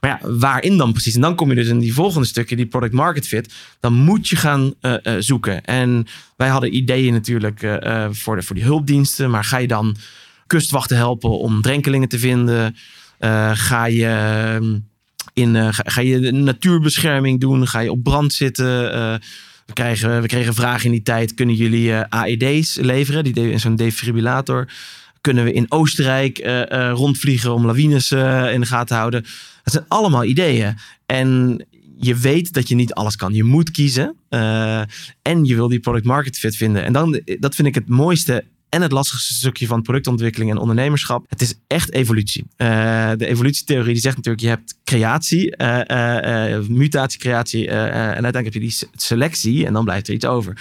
Maar 0.00 0.10
ja, 0.10 0.28
waarin 0.38 0.76
dan 0.76 0.92
precies? 0.92 1.14
En 1.14 1.20
dan 1.20 1.34
kom 1.34 1.48
je 1.48 1.54
dus 1.54 1.68
in 1.68 1.78
die 1.78 1.94
volgende 1.94 2.26
stukken, 2.26 2.56
die 2.56 2.66
product 2.66 2.92
market 2.92 3.26
fit. 3.26 3.52
Dan 3.80 3.92
moet 3.92 4.28
je 4.28 4.36
gaan 4.36 4.74
eh, 4.80 4.94
eh, 5.02 5.14
zoeken. 5.18 5.64
En 5.64 6.06
wij 6.36 6.48
hadden 6.48 6.76
ideeën 6.76 7.12
natuurlijk 7.12 7.62
eh, 7.62 8.06
voor, 8.10 8.36
de, 8.36 8.42
voor 8.42 8.54
die 8.54 8.64
hulpdiensten. 8.64 9.30
Maar 9.30 9.44
ga 9.44 9.56
je 9.58 9.66
dan 9.66 9.96
kustwachten 10.46 10.96
helpen 10.96 11.38
om 11.38 11.62
drenkelingen 11.62 12.08
te 12.08 12.18
vinden? 12.18 12.76
Ga 13.52 13.84
je... 13.84 14.06
ehm, 14.06 14.78
In, 15.32 15.74
ga, 15.74 15.82
ga 15.86 16.00
je 16.00 16.18
natuurbescherming 16.32 17.40
doen? 17.40 17.68
Ga 17.68 17.80
je 17.80 17.90
op 17.90 18.02
brand 18.02 18.32
zitten? 18.32 18.66
We, 19.66 19.72
krijgen, 19.72 20.20
we 20.22 20.26
kregen 20.26 20.54
vragen 20.54 20.84
in 20.84 20.90
die 20.90 21.02
tijd. 21.02 21.34
Kunnen 21.34 21.54
jullie 21.54 21.94
AED's 21.94 22.74
leveren? 22.74 23.24
Die 23.24 23.58
Zo'n 23.58 23.76
defibrillator. 23.76 24.68
Kunnen 25.20 25.44
we 25.44 25.52
in 25.52 25.66
Oostenrijk 25.68 26.38
eh, 26.38 26.70
eh, 26.70 26.92
rondvliegen 26.94 27.54
om 27.54 27.66
lawines 27.66 28.10
eh, 28.10 28.52
in 28.52 28.60
de 28.60 28.66
gaten 28.66 28.86
te 28.86 28.94
houden? 28.94 29.24
Het 29.62 29.72
zijn 29.72 29.84
allemaal 29.88 30.24
ideeën. 30.24 30.76
En 31.06 31.64
je 31.98 32.16
weet 32.16 32.52
dat 32.52 32.68
je 32.68 32.74
niet 32.74 32.94
alles 32.94 33.16
kan. 33.16 33.34
Je 33.34 33.44
moet 33.44 33.70
kiezen. 33.70 34.16
en 35.22 35.44
je 35.44 35.54
wil 35.54 35.68
die 35.68 35.80
product 35.80 36.04
market 36.04 36.38
fit 36.38 36.56
vinden. 36.56 36.84
En 36.84 36.92
dan, 36.92 37.20
dat 37.38 37.54
vind 37.54 37.68
ik 37.68 37.74
het 37.74 37.88
mooiste 37.88 38.44
en 38.68 38.82
het 38.82 38.92
lastigste 38.92 39.34
stukje 39.34 39.66
van 39.66 39.82
productontwikkeling 39.82 40.50
en 40.50 40.58
ondernemerschap. 40.58 41.24
Het 41.28 41.40
is 41.40 41.54
echt 41.66 41.92
evolutie. 41.92 42.46
De 42.56 43.26
evolutietheorie 43.26 43.92
die 43.92 44.02
zegt 44.02 44.16
natuurlijk, 44.16 44.44
je 44.44 44.50
hebt 44.50 44.74
creatie, 44.84 45.56
mutatie, 46.68 47.18
creatie. 47.18 47.68
en 47.68 47.92
uiteindelijk 47.92 48.44
heb 48.44 48.54
je 48.54 48.60
die 48.60 48.70
se- 48.70 48.88
selectie 48.92 49.66
en 49.66 49.72
dan 49.72 49.84
blijft 49.84 50.08
er 50.08 50.14
iets 50.14 50.24
over. 50.26 50.56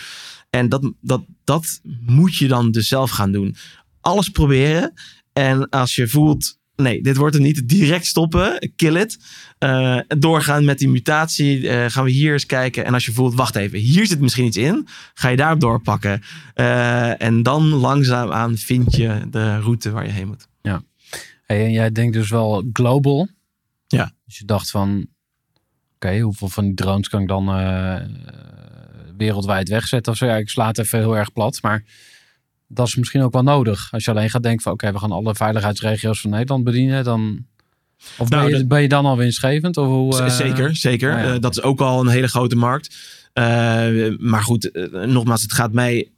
En 0.50 0.70
dat, 0.70 0.92
dat, 1.02 1.22
dat 1.44 1.82
moet 2.06 2.36
je 2.36 2.48
dan 2.48 2.72
dus 2.72 2.88
zelf 2.88 3.12
gaan 3.12 3.32
doen. 3.32 3.56
Alles 4.02 4.30
proberen. 4.30 4.94
En 5.34 5.70
als 5.70 5.96
je 5.96 6.08
voelt, 6.08 6.58
nee, 6.76 7.02
dit 7.02 7.18
wordt 7.18 7.36
er 7.36 7.42
niet. 7.42 7.68
Direct 7.70 8.06
stoppen, 8.06 8.72
kill 8.76 8.96
it. 8.96 9.18
Eh, 9.58 10.00
doorgaan 10.08 10.66
met 10.66 10.80
die 10.80 10.90
mutatie. 10.90 11.70
eh, 11.70 11.86
gaan 11.90 12.04
we 12.04 12.12
hier 12.12 12.34
eens 12.34 12.46
kijken. 12.46 12.86
En 12.86 12.94
als 12.94 13.06
je 13.06 13.12
voelt, 13.12 13.34
wacht 13.34 13.56
even, 13.56 13.80
hier 13.80 14.06
zit 14.06 14.20
misschien 14.20 14.46
iets 14.46 14.58
in. 14.58 14.88
Ga 15.14 15.30
je 15.30 15.38
daarop 15.38 15.60
doorpakken. 15.60 16.22
Eh, 16.54 17.22
en 17.22 17.44
dan 17.44 17.64
langzaamaan 17.68 18.58
vind 18.58 18.96
je 18.96 19.22
de 19.30 19.60
route 19.60 19.92
waar 19.92 20.06
je 20.06 20.12
heen 20.12 20.28
moet. 20.28 20.48
Hey, 21.46 21.66
en 21.66 21.72
jij 21.72 21.92
denkt 21.92 22.14
dus 22.14 22.30
wel 22.30 22.70
global. 22.74 23.28
Ja. 23.88 24.12
Dus 24.26 24.38
je 24.38 24.46
dacht 24.46 24.70
van, 24.70 25.08
oké, 25.96 26.20
hoeveel 26.20 26.50
van 26.50 26.64
die 26.66 26.74
drones 26.74 27.10
kan 27.10 27.22
ik 27.22 27.28
dan 27.28 27.46
wereldwijd 29.18 29.70
wegzetten 29.70 30.12
of 30.12 30.18
zo? 30.18 30.26
Ja, 30.26 30.36
ik 30.36 30.50
sla 30.50 30.68
het 30.68 30.78
even 30.78 31.00
heel 31.00 31.18
erg 31.18 31.34
plat, 31.34 31.62
maar 31.62 31.84
dat 32.72 32.88
is 32.88 32.96
misschien 32.96 33.22
ook 33.22 33.34
wel 33.34 33.44
nodig. 33.44 33.88
Als 33.92 34.06
je 34.06 34.12
alleen 34.12 34.30
gaat 34.30 34.44
denken 34.44 34.62
van, 34.62 34.72
oké, 34.72 34.92
we 34.92 35.00
gaan 35.00 35.12
alle 35.12 35.36
veiligheidsregio's 35.36 36.22
van 36.22 36.30
Nederland 36.30 36.64
bedienen, 36.64 37.04
dan... 37.04 37.46
Of 38.18 38.28
ben, 38.28 38.38
Nou, 38.40 38.50
je, 38.52 38.58
dat- 38.58 38.68
ben 38.68 38.82
je 38.82 38.88
dan 38.88 39.06
al 39.06 39.18
winstgevend? 39.18 39.78
Of 39.78 39.88
hoe, 39.88 40.18
eh, 40.20 40.30
zeker, 40.30 40.76
zeker. 40.76 41.12
nou 41.12 41.28
ja, 41.28 41.34
Eh, 41.34 41.40
dat 41.40 41.58
is 41.58 41.62
ook 41.62 41.80
al 41.82 42.00
een 42.02 42.08
hele 42.08 42.28
grote 42.28 42.56
markt. 42.56 42.96
Eh, 43.34 43.44
maar 44.18 44.44
goed, 44.44 44.90
nogmaals, 45.06 45.42
het 45.42 45.54
gaat 45.54 45.74
mij 45.74 46.10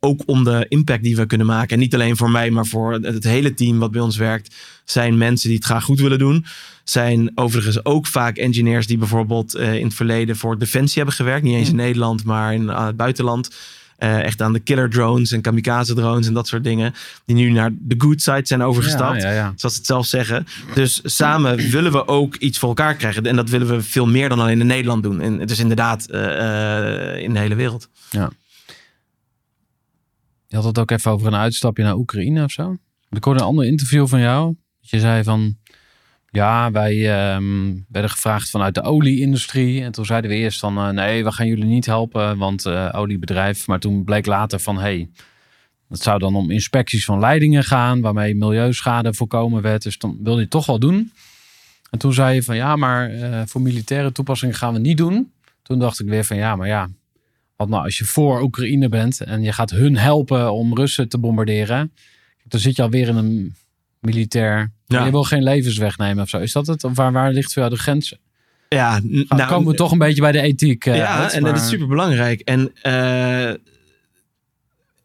ook 0.00 0.22
om 0.26 0.44
de 0.44 0.66
impact 0.68 1.02
die 1.02 1.16
we 1.16 1.26
kunnen 1.26 1.46
maken. 1.46 1.70
En 1.70 1.78
niet 1.78 1.94
alleen 1.94 2.16
voor 2.16 2.30
mij, 2.30 2.50
maar 2.50 2.66
voor 2.66 2.92
het, 2.92 3.24
hele 3.24 3.54
team 3.54 3.78
wat 3.78 3.90
bij 3.90 4.00
ons 4.00 4.16
werkt. 4.16 4.54
Zijn 4.84 5.18
mensen 5.18 5.48
die 5.48 5.56
het 5.56 5.66
graag 5.66 5.84
goed 5.84 6.00
willen 6.00 6.18
doen. 6.18 6.44
Zijn 6.84 7.32
overigens 7.34 7.84
ook 7.84 8.06
vaak 8.06 8.36
engineers 8.36 8.86
die 8.86 8.98
bijvoorbeeld 8.98 9.54
in 9.56 9.84
het 9.84 9.94
verleden 9.94 10.36
voor 10.36 10.58
Defensie 10.58 10.96
hebben 10.96 11.14
gewerkt. 11.14 11.42
Niet 11.44 11.54
eens 11.54 11.68
in 11.68 11.76
Nederland, 11.76 12.24
maar 12.24 12.54
in 12.54 12.68
het 12.68 12.96
buitenland. 12.96 13.50
Eh, 13.98 14.22
echt 14.22 14.42
aan 14.42 14.52
de 14.52 14.58
killer 14.58 14.90
drones 14.90 15.32
en 15.32 15.40
kamikaze 15.40 15.94
drones 15.94 16.26
en 16.26 16.34
dat 16.34 16.46
soort 16.46 16.64
dingen. 16.64 16.94
Die 17.24 17.36
nu 17.36 17.50
naar 17.50 17.70
de 17.78 17.94
good 17.98 18.22
side 18.22 18.46
zijn 18.46 18.62
overgestapt 18.62 19.22
Ja, 19.22 19.28
ja, 19.28 19.34
ja. 19.34 19.52
zoals 19.56 19.74
ze 19.74 19.80
het 19.80 19.86
zelf 19.86 20.06
zeggen. 20.06 20.46
Dus 20.74 21.00
samen 21.04 21.56
willen 21.56 21.92
we 21.92 22.08
ook 22.08 22.36
iets 22.36 22.58
voor 22.58 22.68
elkaar 22.68 22.94
krijgen. 22.94 23.26
En 23.26 23.36
dat 23.36 23.48
willen 23.48 23.66
we 23.66 23.82
veel 23.82 24.06
meer 24.06 24.28
dan 24.28 24.40
alleen 24.40 24.60
in 24.60 24.66
Nederland 24.66 25.02
doen. 25.02 25.20
En 25.20 25.46
dus 25.46 25.58
inderdaad 25.58 26.06
eh, 26.06 27.14
eh, 27.14 27.22
in 27.22 27.32
de 27.32 27.38
hele 27.38 27.54
wereld. 27.54 27.88
Je 30.46 30.56
had 30.56 30.64
het 30.64 30.78
ook 30.78 30.90
even 30.90 31.10
over 31.10 31.26
een 31.26 31.34
uitstapje 31.34 31.82
naar 31.82 31.96
Oekraïne 31.96 32.44
of 32.44 32.50
zo. 32.50 32.76
Ik 33.10 33.24
hoorde 33.24 33.40
een 33.40 33.46
ander 33.46 33.64
interview 33.64 34.06
van 34.06 34.20
jou. 34.20 34.56
Dat 34.80 34.90
je 34.90 35.00
zei 35.00 35.22
van, 35.22 35.56
ja, 36.30 36.70
wij 36.70 37.10
ehm, 37.10 37.74
werden 37.88 38.10
gevraagd 38.10 38.50
vanuit 38.50 38.74
de 38.74 38.82
olieindustrie. 38.82 39.82
En 39.82 39.92
toen 39.92 40.06
zeiden 40.06 40.30
we 40.30 40.36
eerst 40.36 40.60
van, 40.60 40.78
eh, 40.78 40.88
nee, 40.88 41.24
we 41.24 41.32
gaan 41.32 41.46
jullie 41.46 41.64
niet 41.64 41.86
helpen, 41.86 42.38
want 42.38 42.66
eh, 42.66 42.88
oliebedrijf. 42.92 43.66
Maar 43.66 43.78
toen 43.78 44.04
bleek 44.04 44.26
later 44.26 44.60
van, 44.60 44.78
hey, 44.78 45.08
het 45.88 46.02
zou 46.02 46.18
dan 46.18 46.34
om 46.34 46.50
inspecties 46.50 47.04
van 47.04 47.18
leidingen 47.18 47.64
gaan, 47.64 48.00
waarmee 48.00 48.34
milieuschade 48.34 49.14
voorkomen 49.14 49.62
werd. 49.62 49.82
Dus 49.82 49.98
dan 49.98 50.16
wilde 50.22 50.36
je 50.36 50.42
het 50.42 50.50
toch 50.50 50.66
wel 50.66 50.78
doen. 50.78 51.12
En 51.90 51.98
toen 51.98 52.12
zei 52.12 52.34
je 52.34 52.42
van, 52.42 52.56
ja, 52.56 52.76
maar 52.76 53.10
eh, 53.10 53.42
voor 53.46 53.60
militaire 53.60 54.12
toepassingen 54.12 54.54
gaan 54.54 54.72
we 54.72 54.78
niet 54.78 54.96
doen. 54.96 55.32
Toen 55.62 55.78
dacht 55.78 56.00
ik 56.00 56.08
weer 56.08 56.24
van, 56.24 56.36
ja, 56.36 56.56
maar 56.56 56.66
ja, 56.66 56.88
wat 57.56 57.68
nou 57.68 57.84
als 57.84 57.98
je 57.98 58.04
voor 58.04 58.42
Oekraïne 58.42 58.88
bent 58.88 59.20
en 59.20 59.42
je 59.42 59.52
gaat 59.52 59.70
hun 59.70 59.96
helpen 59.96 60.52
om 60.52 60.74
Russen 60.74 61.08
te 61.08 61.18
bombarderen. 61.18 61.92
Dan 62.44 62.60
zit 62.60 62.76
je 62.76 62.82
alweer 62.82 63.08
in 63.08 63.16
een 63.16 63.54
militair. 64.00 64.72
Ja. 64.88 65.04
Je 65.04 65.10
wil 65.10 65.24
geen 65.24 65.42
levens 65.42 65.76
wegnemen 65.76 66.22
of 66.22 66.28
zo. 66.28 66.38
Is 66.38 66.52
dat 66.52 66.66
het? 66.66 66.84
Of 66.84 66.94
waar, 66.96 67.12
waar 67.12 67.32
ligt 67.32 67.52
voor 67.52 67.62
jou 67.62 67.74
de 67.74 67.80
grens? 67.80 68.14
Ja, 68.68 69.00
Nou, 69.04 69.24
nou, 69.28 69.48
komen 69.48 69.70
we 69.70 69.76
toch 69.76 69.92
een 69.92 69.98
beetje 69.98 70.20
bij 70.20 70.32
de 70.32 70.40
ethiek. 70.40 70.86
eh, 70.86 70.96
ja, 70.96 71.18
uit, 71.22 71.32
en 71.32 71.42
maar- 71.42 71.52
dat 71.52 71.60
is 71.62 71.68
super 71.68 71.86
belangrijk. 71.86 72.40
En 72.40 72.70
eh, 72.82 73.52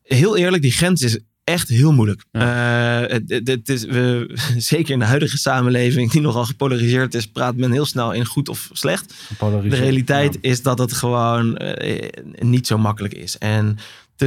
heel 0.04 0.38
eerlijk, 0.38 0.62
die 0.62 0.72
grens 0.72 1.02
is 1.02 1.20
echt 1.44 1.70
heel 1.70 1.92
moeilijk. 1.92 2.24
Eh, 2.32 3.00
het, 3.02 3.24
het- 3.28 3.48
het 3.48 3.70
is, 3.70 3.86
we, 3.86 4.30
zeker 4.58 4.94
in 4.94 5.00
de 5.00 5.06
huidige 5.06 5.38
samenleving, 5.38 6.12
die 6.12 6.22
nogal 6.22 6.46
gepolariseerd 6.46 7.14
is, 7.14 7.28
praat 7.28 7.56
men 7.56 7.72
heel 7.72 7.86
snel 7.86 8.12
in 8.12 8.26
goed 8.26 8.50
of 8.50 8.70
slecht. 8.74 9.14
De 9.40 9.60
realiteit 9.76 10.34
Ja. 10.34 10.40
is 10.50 10.62
dat 10.62 10.78
het 10.80 10.94
gewoon 10.94 11.60
niet 12.40 12.68
zo 12.68 12.78
makkelijk 12.78 13.14
is. 13.14 13.38
En 13.38 13.78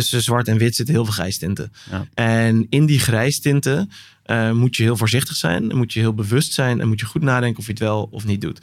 tussen 0.01 0.23
zwart 0.23 0.49
en 0.49 0.59
wit 0.59 0.75
zitten 0.75 0.95
heel 0.95 1.05
veel 1.05 1.15
grijstinten. 1.15 1.73
Ja. 1.91 2.07
En 2.15 2.67
in 2.71 2.87
die 2.87 2.99
grijstinten 2.99 3.91
eh, 4.23 4.51
moet 4.51 4.77
je 4.77 4.83
heel 4.83 4.97
voorzichtig 4.97 5.37
zijn. 5.37 5.77
Moet 5.77 5.93
je 5.93 6.01
heel 6.01 6.15
bewust 6.15 6.53
zijn. 6.53 6.81
En 6.81 6.89
moet 6.89 7.01
je 7.01 7.07
goed 7.07 7.23
nadenken 7.23 7.59
of 7.59 7.65
je 7.65 7.71
het 7.71 7.81
wel 7.81 8.09
of 8.11 8.25
niet 8.25 8.41
doet. 8.41 8.61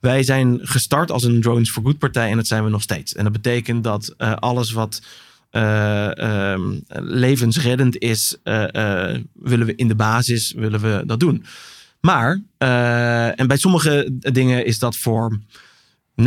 Wij 0.00 0.22
zijn 0.22 0.58
gestart 0.62 1.10
als 1.10 1.22
een 1.22 1.40
Drones 1.40 1.70
for 1.70 1.82
Good 1.82 1.98
partij. 1.98 2.30
En 2.30 2.36
dat 2.36 2.46
zijn 2.46 2.64
we 2.64 2.70
nog 2.70 2.82
steeds. 2.82 3.14
En 3.14 3.24
dat 3.24 3.32
betekent 3.32 3.84
dat 3.84 4.14
eh, 4.16 4.32
alles 4.32 4.72
wat 4.72 5.02
eh, 5.50 6.18
ehm, 6.18 6.78
levensreddend 6.98 7.98
is, 7.98 8.36
willen 9.32 9.66
we 9.66 9.74
in 9.76 9.88
de 9.88 9.94
basis 9.94 10.52
willen 10.52 10.80
we 10.80 11.02
dat 11.06 11.20
doen. 11.20 11.44
Maar, 12.00 12.40
en 13.36 13.46
bij 13.46 13.56
sommige 13.56 14.12
dingen 14.18 14.66
is 14.66 14.78
dat 14.78 14.96
voor 14.96 15.38
99% 16.22 16.24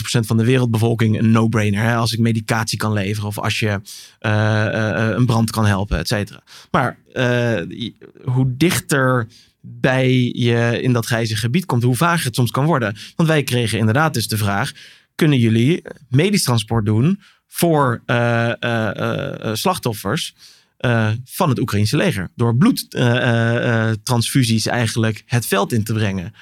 van 0.00 0.36
de 0.36 0.44
wereldbevolking 0.44 1.18
een 1.18 1.30
no-brainer. 1.30 1.96
Als 1.96 2.12
ik 2.12 2.18
medicatie 2.18 2.78
kan 2.78 2.92
leveren 2.92 3.28
of 3.28 3.38
als 3.38 3.58
je 3.58 3.80
eh, 4.18 4.66
eh, 4.66 5.16
een 5.16 5.26
brand 5.26 5.50
kan 5.50 5.66
helpen, 5.66 5.98
et 5.98 6.08
cetera. 6.08 6.42
Maar 6.70 6.98
eh, 7.12 7.90
hoe 8.24 8.56
dichter 8.56 9.28
bij 9.60 10.32
je 10.34 10.78
in 10.82 10.92
dat 10.92 11.06
grijze 11.06 11.36
gebied 11.36 11.66
komt, 11.66 11.82
hoe 11.82 11.96
vager 11.96 12.26
het 12.26 12.34
soms 12.34 12.50
kan 12.50 12.64
worden. 12.64 12.96
Want 13.16 13.28
wij 13.28 13.42
kregen 13.42 13.78
inderdaad 13.78 14.14
dus 14.14 14.28
de 14.28 14.36
vraag, 14.36 14.72
kunnen 15.14 15.38
jullie 15.38 15.82
medisch 16.08 16.42
transport 16.42 16.86
doen 16.86 17.20
voor 17.48 18.02
eh, 18.06 18.62
eh, 18.62 19.44
eh, 19.44 19.54
slachtoffers 19.54 20.34
eh, 20.76 21.10
van 21.24 21.48
het 21.48 21.58
Oekraïnse 21.58 21.96
leger? 21.96 22.30
Door 22.34 22.56
bloedtransfusies 22.56 24.66
eigenlijk 24.66 25.22
het 25.26 25.46
veld 25.46 25.72
in 25.72 25.84
te 25.84 25.92
brengen. 25.92 26.34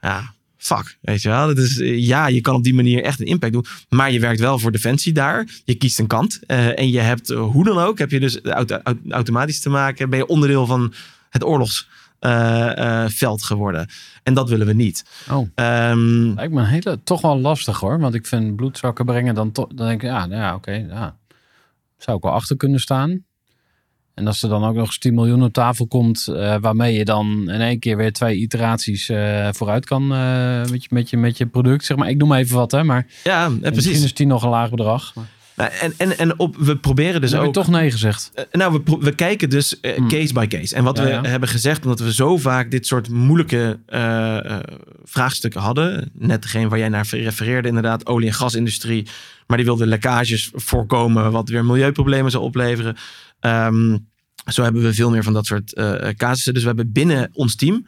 Ja, 0.00 0.34
fuck, 0.64 0.98
weet 1.00 1.22
je 1.22 1.28
wel. 1.28 1.46
Dat 1.46 1.58
is, 1.58 1.78
eh, 1.80 1.98
ja, 2.06 2.26
je 2.26 2.40
kan 2.40 2.54
op 2.54 2.62
die 2.62 2.74
manier 2.74 3.02
echt 3.02 3.20
een 3.20 3.26
impact 3.26 3.52
doen. 3.52 3.64
Maar 3.88 4.10
je 4.12 4.20
werkt 4.20 4.40
wel 4.40 4.58
voor 4.58 4.72
Defensie 4.72 5.12
daar. 5.12 5.48
Je 5.64 5.74
kiest 5.74 5.98
een 5.98 6.06
kant. 6.06 6.40
eh, 6.46 6.78
en 6.78 6.90
je 6.90 7.00
hebt, 7.00 7.30
eh, 7.30 7.40
hoe 7.40 7.64
dan 7.64 7.78
ook, 7.78 7.98
heb 7.98 8.10
je 8.10 8.20
dus 8.20 8.40
auto- 8.42 8.80
auto- 8.82 9.10
automatisch 9.10 9.60
te 9.60 9.68
maken. 9.68 10.10
Ben 10.10 10.18
je 10.18 10.26
onderdeel 10.26 10.66
van 10.66 10.92
het 11.30 11.44
oorlogsveld 11.44 13.42
geworden. 13.42 13.88
En 14.22 14.34
dat 14.34 14.48
willen 14.48 14.66
we 14.66 14.72
niet. 14.72 15.04
Oh, 15.30 15.48
lijkt 16.34 16.52
me 16.52 16.60
een 16.60 16.66
hele, 16.66 17.00
toch 17.02 17.20
wel 17.20 17.38
lastig 17.40 17.80
hoor. 17.80 17.98
Want 18.00 18.14
ik 18.14 18.26
vind 18.26 18.56
bloedzakken 18.56 19.04
brengen 19.04 19.34
dan 19.34 19.52
toch. 19.52 19.68
Dan 19.74 19.86
denk 19.86 20.02
ik, 20.02 20.08
ja, 20.08 20.26
nou 20.26 20.40
ja 20.40 20.54
oké. 20.54 20.72
ja. 20.72 21.16
Zou 21.98 22.16
ik 22.16 22.22
wel 22.22 22.32
achter 22.32 22.56
kunnen 22.56 22.80
staan. 22.80 23.24
En 24.14 24.26
als 24.26 24.42
er 24.42 24.48
dan 24.48 24.64
ook 24.64 24.74
nog 24.74 24.86
eens 24.86 24.98
10 24.98 25.14
miljoen 25.14 25.42
op 25.42 25.52
tafel 25.52 25.86
komt, 25.86 26.28
eh, 26.28 26.56
waarmee 26.60 26.94
je 26.94 27.04
dan 27.04 27.50
in 27.50 27.60
één 27.60 27.78
keer 27.78 27.96
weer 27.96 28.12
twee 28.12 28.36
iteraties 28.36 29.08
eh, 29.08 29.48
vooruit 29.52 29.86
kan 29.86 30.12
eh, 30.12 30.60
met, 30.70 30.82
je, 30.82 30.88
met, 30.90 31.10
je, 31.10 31.16
met 31.16 31.38
je 31.38 31.46
product. 31.46 31.84
Zeg 31.84 31.96
maar, 31.96 32.08
ik 32.08 32.16
noem 32.16 32.32
even 32.32 32.56
wat, 32.56 32.70
hè, 32.70 32.84
maar 32.84 33.06
ja, 33.24 33.44
eh, 33.44 33.50
misschien 33.50 33.72
precies. 33.72 34.02
is 34.04 34.12
10 34.12 34.28
nog 34.28 34.42
een 34.42 34.48
laag 34.48 34.70
bedrag. 34.70 35.14
Maar 35.14 35.24
Nou, 35.56 35.70
En, 35.80 35.94
en, 35.96 36.18
en 36.18 36.38
op, 36.38 36.56
we 36.56 36.76
proberen 36.76 37.20
dus 37.20 37.30
heb 37.30 37.40
ook... 37.40 37.46
je 37.46 37.52
toch 37.52 37.68
nee 37.68 37.90
gezegd. 37.90 38.30
Eh, 38.34 38.44
Nou, 38.52 38.80
we, 38.84 38.96
we 39.00 39.14
kijken 39.14 39.50
dus 39.50 39.80
eh, 39.80 39.96
Hmm. 39.96 40.08
case 40.08 40.32
by 40.32 40.46
case. 40.46 40.74
En 40.74 40.84
wat 40.84 40.96
Ja, 40.96 41.02
we 41.04 41.08
ja. 41.10 41.22
hebben 41.22 41.48
gezegd, 41.48 41.82
omdat 41.84 42.00
we 42.00 42.12
zo 42.14 42.36
vaak 42.36 42.70
dit 42.70 42.86
soort 42.86 43.08
moeilijke 43.08 43.78
eh, 43.86 44.56
vraagstukken 45.04 45.60
hadden. 45.60 46.10
Net 46.12 46.42
degene 46.42 46.68
waar 46.68 46.78
jij 46.78 46.88
naar 46.88 47.06
refereerde, 47.10 47.68
inderdaad, 47.68 48.06
olie- 48.06 48.26
en 48.28 48.34
gasindustrie. 48.34 49.06
Maar 49.46 49.56
die 49.56 49.66
wilde 49.66 49.86
lekkages 49.86 50.50
voorkomen, 50.54 51.32
wat 51.32 51.48
weer 51.48 51.64
milieuproblemen 51.64 52.30
zou 52.30 52.44
opleveren. 52.44 52.96
Ehm, 53.40 53.96
zo 54.52 54.62
hebben 54.62 54.82
we 54.82 54.94
veel 54.94 55.10
meer 55.10 55.22
van 55.22 55.32
dat 55.32 55.46
soort 55.46 55.72
casussen. 56.16 56.52
Dus 56.54 56.62
we 56.62 56.68
hebben 56.68 56.92
binnen 56.92 57.30
ons 57.32 57.56
team 57.56 57.84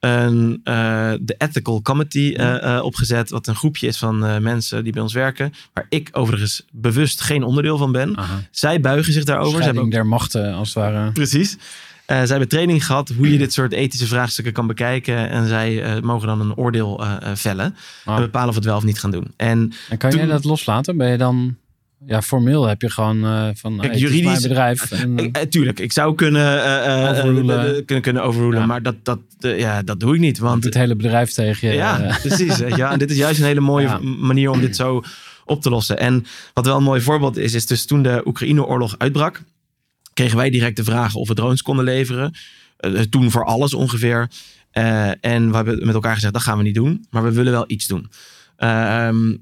een, 0.00 0.60
eh, 0.64 1.12
de 1.20 1.34
Ethical 1.38 1.82
Committee 1.82 2.36
eh, 2.36 2.76
eh, 2.76 2.84
opgezet. 2.84 3.30
Wat 3.30 3.46
een 3.46 3.54
groepje 3.54 3.86
is 3.86 3.98
van 3.98 4.42
mensen 4.42 4.84
die 4.84 4.92
bij 4.92 5.02
ons 5.02 5.12
werken. 5.12 5.52
Waar 5.72 5.86
ik 5.88 6.08
overigens 6.12 6.64
bewust 6.72 7.20
geen 7.20 7.42
onderdeel 7.42 7.78
van 7.78 7.92
ben. 7.92 8.16
Aha. 8.16 8.40
Zij 8.50 8.80
buigen 8.80 9.12
zich 9.12 9.24
daarover. 9.24 9.62
Hebben 9.62 9.62
Scheiding 9.62 9.94
ook 9.94 10.00
der 10.00 10.06
machten, 10.06 10.54
als 10.54 10.68
het 10.68 10.76
ware. 10.76 11.12
Precies. 11.12 11.56
Zij 12.06 12.26
hebben 12.26 12.48
training 12.48 12.86
gehad 12.86 13.08
hoe 13.16 13.32
je 13.32 13.38
dit 13.38 13.52
soort 13.52 13.72
ethische 13.72 14.06
vraagstukken 14.06 14.52
kan 14.52 14.66
bekijken. 14.66 15.28
En 15.30 15.46
zij 15.48 16.00
mogen 16.02 16.26
dan 16.26 16.40
een 16.40 16.54
oordeel 16.56 17.04
vellen. 17.34 17.76
En 18.04 18.16
bepalen 18.16 18.48
of 18.48 18.54
we 18.54 18.60
het 18.60 18.68
wel 18.68 18.76
of 18.76 18.84
niet 18.84 19.00
gaan 19.00 19.10
doen. 19.10 19.26
En 19.36 19.72
En 19.88 19.98
kan 19.98 20.10
Toen- 20.10 20.18
jij 20.18 20.28
dat 20.28 20.44
loslaten? 20.44 20.96
Ben 20.96 21.10
je 21.10 21.18
dan... 21.18 21.56
Ja, 22.06 22.22
formeel 22.22 22.66
heb 22.66 22.82
je 22.82 22.90
gewoon 22.90 23.24
eh, 23.24 23.48
van... 23.54 23.72
Kijk, 23.78 23.80
hey, 23.82 23.90
het 23.90 23.98
juridisch- 24.00 24.24
mijn 24.24 24.42
bedrijf. 24.42 24.90
En, 25.02 25.18
ik, 25.18 25.36
eh, 25.36 25.42
tuurlijk, 25.42 25.78
ik 25.80 25.92
zou 25.92 26.14
kunnen, 26.14 26.62
eh, 26.64 27.02
eh, 27.04 27.10
Overrulen. 27.10 27.58
eh, 27.60 27.68
eh, 27.78 27.84
kunnen, 27.84 28.02
kunnen 28.04 28.22
overrulen. 28.22 28.58
Ja. 28.60 28.66
Maar 28.66 28.82
dat, 28.82 29.04
dat, 29.04 29.18
eh, 29.40 29.58
ja, 29.58 29.82
dat 29.82 30.00
doe 30.00 30.14
ik 30.14 30.20
niet. 30.20 30.38
want 30.38 30.64
het 30.64 30.74
hele 30.74 30.96
bedrijf 30.96 31.30
tegen 31.32 31.68
je. 31.68 31.74
ja, 31.74 32.00
eh, 32.00 32.20
precies. 32.26 32.58
wel. 32.58 32.88
En 32.90 32.98
dit 32.98 33.10
is 33.10 33.16
juist 33.16 33.40
een 33.40 33.46
hele 33.46 33.60
mooie 33.60 33.86
Ja. 33.86 33.98
manier 34.02 34.50
om 34.50 34.60
dit 34.60 34.76
zo 34.76 35.02
op 35.44 35.62
te 35.62 35.70
lossen. 35.70 35.98
En 35.98 36.24
wat 36.54 36.66
wel 36.66 36.76
een 36.76 36.82
mooi 36.82 37.00
voorbeeld 37.00 37.36
is, 37.36 37.54
is 37.54 37.66
dus 37.66 37.84
toen 37.84 38.02
de 38.02 38.22
Oekraïne-oorlog 38.24 38.94
uitbrak, 38.98 39.42
kregen 40.14 40.36
wij 40.36 40.50
direct 40.50 40.76
de 40.76 40.84
vraag 40.84 41.14
of 41.14 41.28
we 41.28 41.34
drones 41.34 41.62
konden 41.62 41.84
leveren. 41.84 42.34
Eh, 42.76 43.00
toen 43.00 43.30
voor 43.30 43.44
alles 43.44 43.74
ongeveer. 43.74 44.30
Eh, 44.70 45.08
en 45.24 45.50
we 45.50 45.56
hebben 45.56 45.86
met 45.86 45.94
elkaar 45.94 46.14
gezegd, 46.14 46.32
dat 46.32 46.42
gaan 46.42 46.56
we 46.58 46.62
niet 46.64 46.74
doen. 46.74 47.06
Maar 47.10 47.22
we 47.22 47.32
willen 47.32 47.52
wel 47.52 47.64
iets 47.66 47.86
doen. 47.86 48.10
Ehm, 48.56 49.30
eh, 49.30 49.38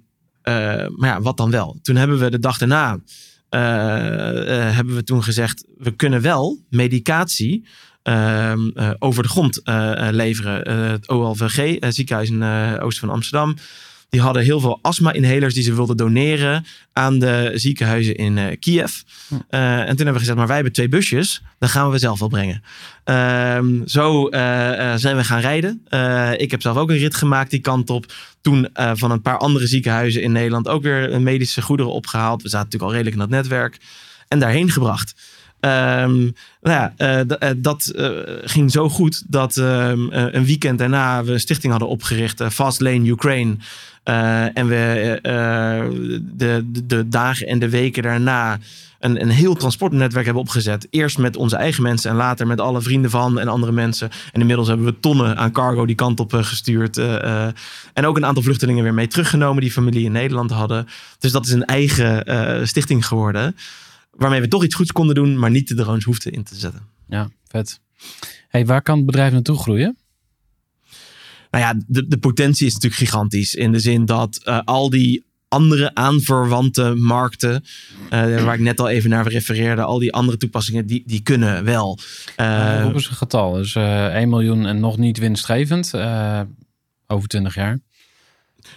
maar 0.96 1.08
ja, 1.10 1.20
wat 1.20 1.36
dan 1.36 1.50
wel? 1.50 1.78
Toen 1.82 1.96
hebben 1.96 2.18
we 2.18 2.30
de 2.30 2.38
dag 2.38 2.58
daarna... 2.58 2.98
eh, 3.48 4.68
eh, 4.68 4.74
hebben 4.74 4.94
we 4.94 5.02
toen 5.04 5.22
gezegd, 5.22 5.64
we 5.78 5.90
kunnen 5.90 6.20
wel 6.20 6.58
medicatie 6.70 7.66
ehm, 8.02 8.68
eh, 8.74 8.90
over 8.98 9.22
de 9.22 9.28
grond 9.28 9.62
eh, 9.62 10.08
eh, 10.08 10.14
leveren. 10.14 10.64
Eh, 10.64 10.88
het 10.90 11.08
OLVG, 11.08 11.58
eh, 11.76 11.90
ziekenhuis 11.90 12.30
in 12.30 12.42
eh, 12.42 12.74
oosten 12.80 13.06
van 13.06 13.14
Amsterdam. 13.16 13.54
Die 14.10 14.20
hadden 14.20 14.42
heel 14.42 14.60
veel 14.60 14.78
astma-inhalers 14.82 15.54
die 15.54 15.62
ze 15.62 15.74
wilden 15.74 15.96
doneren 15.96 16.64
aan 16.92 17.18
de 17.18 17.52
ziekenhuizen 17.54 18.16
in 18.16 18.38
eh, 18.38 18.56
Kiev. 18.58 18.92
Eh, 19.48 19.78
en 19.78 19.86
toen 19.86 19.96
hebben 19.96 20.12
we 20.12 20.18
gezegd, 20.18 20.36
maar 20.36 20.46
wij 20.46 20.54
hebben 20.54 20.72
twee 20.72 20.88
busjes. 20.88 21.42
Dan 21.58 21.68
gaan 21.68 21.90
we 21.90 21.98
zelf 21.98 22.18
wel 22.18 22.28
brengen. 22.28 22.62
Ehm, 23.04 23.86
zo 23.86 24.28
eh, 24.28 24.94
zijn 24.94 25.16
we 25.16 25.24
gaan 25.24 25.40
rijden. 25.40 25.82
Ik 26.40 26.50
heb 26.50 26.62
zelf 26.62 26.76
ook 26.76 26.90
een 26.90 26.96
rit 26.96 27.14
gemaakt 27.14 27.50
die 27.50 27.60
kant 27.60 27.90
op. 27.90 28.12
Toen 28.40 28.68
van 28.72 29.10
een 29.10 29.22
paar 29.22 29.38
andere 29.38 29.66
ziekenhuizen 29.66 30.22
in 30.22 30.32
Nederland 30.32 30.68
ook 30.68 30.82
weer 30.82 31.20
medische 31.20 31.62
goederen 31.62 31.92
opgehaald. 31.92 32.42
We 32.42 32.48
zaten 32.48 32.64
natuurlijk 32.64 32.92
al 32.92 32.96
redelijk 32.96 33.22
in 33.22 33.30
dat 33.30 33.42
netwerk. 33.42 33.78
En 34.28 34.38
daarheen 34.38 34.70
gebracht. 34.70 35.14
Ehm, 35.60 36.16
nou 36.60 36.76
ja, 36.76 36.92
eh, 36.96 37.20
eh, 37.20 37.56
dat 37.56 37.86
eh, 37.86 38.10
ging 38.44 38.70
zo 38.70 38.88
goed 38.88 39.24
dat 39.26 39.56
ehm, 39.56 40.10
eh, 40.10 40.26
een 40.30 40.44
weekend 40.44 40.78
daarna 40.78 41.24
we 41.24 41.32
een 41.32 41.40
stichting 41.40 41.72
hadden 41.72 41.90
opgericht, 41.90 42.42
Fast 42.50 42.80
Lane 42.80 43.08
Ukraine. 43.08 43.56
En 44.54 44.68
we 44.68 45.18
de, 46.36 46.64
de, 46.72 46.86
de 46.86 47.08
dagen 47.08 47.46
en 47.46 47.58
de 47.58 47.68
weken 47.68 48.02
daarna 48.02 48.58
een, 48.98 49.20
een 49.20 49.28
heel 49.28 49.54
transportnetwerk 49.54 50.24
hebben 50.24 50.42
opgezet. 50.42 50.86
Eerst 50.90 51.18
met 51.18 51.36
onze 51.36 51.56
eigen 51.56 51.82
mensen 51.82 52.10
en 52.10 52.16
later 52.16 52.46
met 52.46 52.60
alle 52.60 52.82
vrienden 52.82 53.10
van 53.10 53.38
en 53.38 53.48
andere 53.48 53.72
mensen. 53.72 54.10
En 54.32 54.40
inmiddels 54.40 54.68
hebben 54.68 54.86
we 54.86 55.00
tonnen 55.00 55.36
aan 55.36 55.52
cargo 55.52 55.86
die 55.86 55.94
kant 55.94 56.20
op 56.20 56.32
gestuurd. 56.32 56.96
en 57.92 58.06
ook 58.06 58.16
een 58.16 58.26
aantal 58.26 58.42
vluchtelingen 58.42 58.82
weer 58.82 58.94
mee 58.94 59.08
teruggenomen 59.08 59.62
die 59.62 59.72
familie 59.72 60.04
in 60.04 60.12
Nederland 60.12 60.50
hadden. 60.50 60.86
Dus 61.18 61.32
dat 61.32 61.46
is 61.46 61.52
een 61.52 61.64
eigen 61.64 62.66
stichting 62.68 63.06
geworden. 63.06 63.54
Waarmee 64.18 64.40
we 64.40 64.48
toch 64.48 64.64
iets 64.64 64.74
goeds 64.74 64.92
konden 64.92 65.14
doen, 65.14 65.38
maar 65.38 65.50
niet 65.50 65.68
de 65.68 65.74
drones 65.74 66.04
hoefden 66.04 66.32
in 66.32 66.44
te 66.44 66.54
zetten. 66.54 66.82
Ja, 67.08 67.30
vet. 67.48 67.80
Hey, 68.48 68.66
waar 68.66 68.82
kan 68.82 68.96
het 68.96 69.06
bedrijf 69.06 69.32
naartoe 69.32 69.58
groeien? 69.58 69.96
Nou 71.50 71.64
ja, 71.64 71.82
de, 71.86 72.08
de 72.08 72.18
potentie 72.18 72.66
is 72.66 72.74
natuurlijk 72.74 73.00
gigantisch. 73.00 73.54
In 73.54 73.72
de 73.72 73.78
zin 73.78 74.04
dat 74.04 74.40
eh, 74.44 74.60
al 74.64 74.90
die 74.90 75.26
andere 75.48 75.94
aanverwante 75.94 76.94
markten, 76.94 77.64
eh, 78.10 78.44
waar 78.44 78.54
ik 78.54 78.60
net 78.60 78.80
al 78.80 78.88
even 78.88 79.10
naar 79.10 79.28
refereerde, 79.28 79.82
al 79.82 79.98
die 79.98 80.12
andere 80.12 80.36
toepassingen, 80.36 80.86
die, 80.86 81.02
die 81.06 81.22
kunnen 81.22 81.64
wel. 81.64 81.98
Uh, 82.36 82.80
Roep 82.82 82.94
eens 82.94 83.08
een 83.08 83.14
getal. 83.14 83.52
Dus 83.52 83.74
eh 83.74 84.14
1 84.14 84.28
miljoen 84.28 84.66
en 84.66 84.80
nog 84.80 84.96
niet 84.96 85.18
winstgevend. 85.18 85.94
over 87.06 87.28
20 87.28 87.54
jaar. 87.54 87.78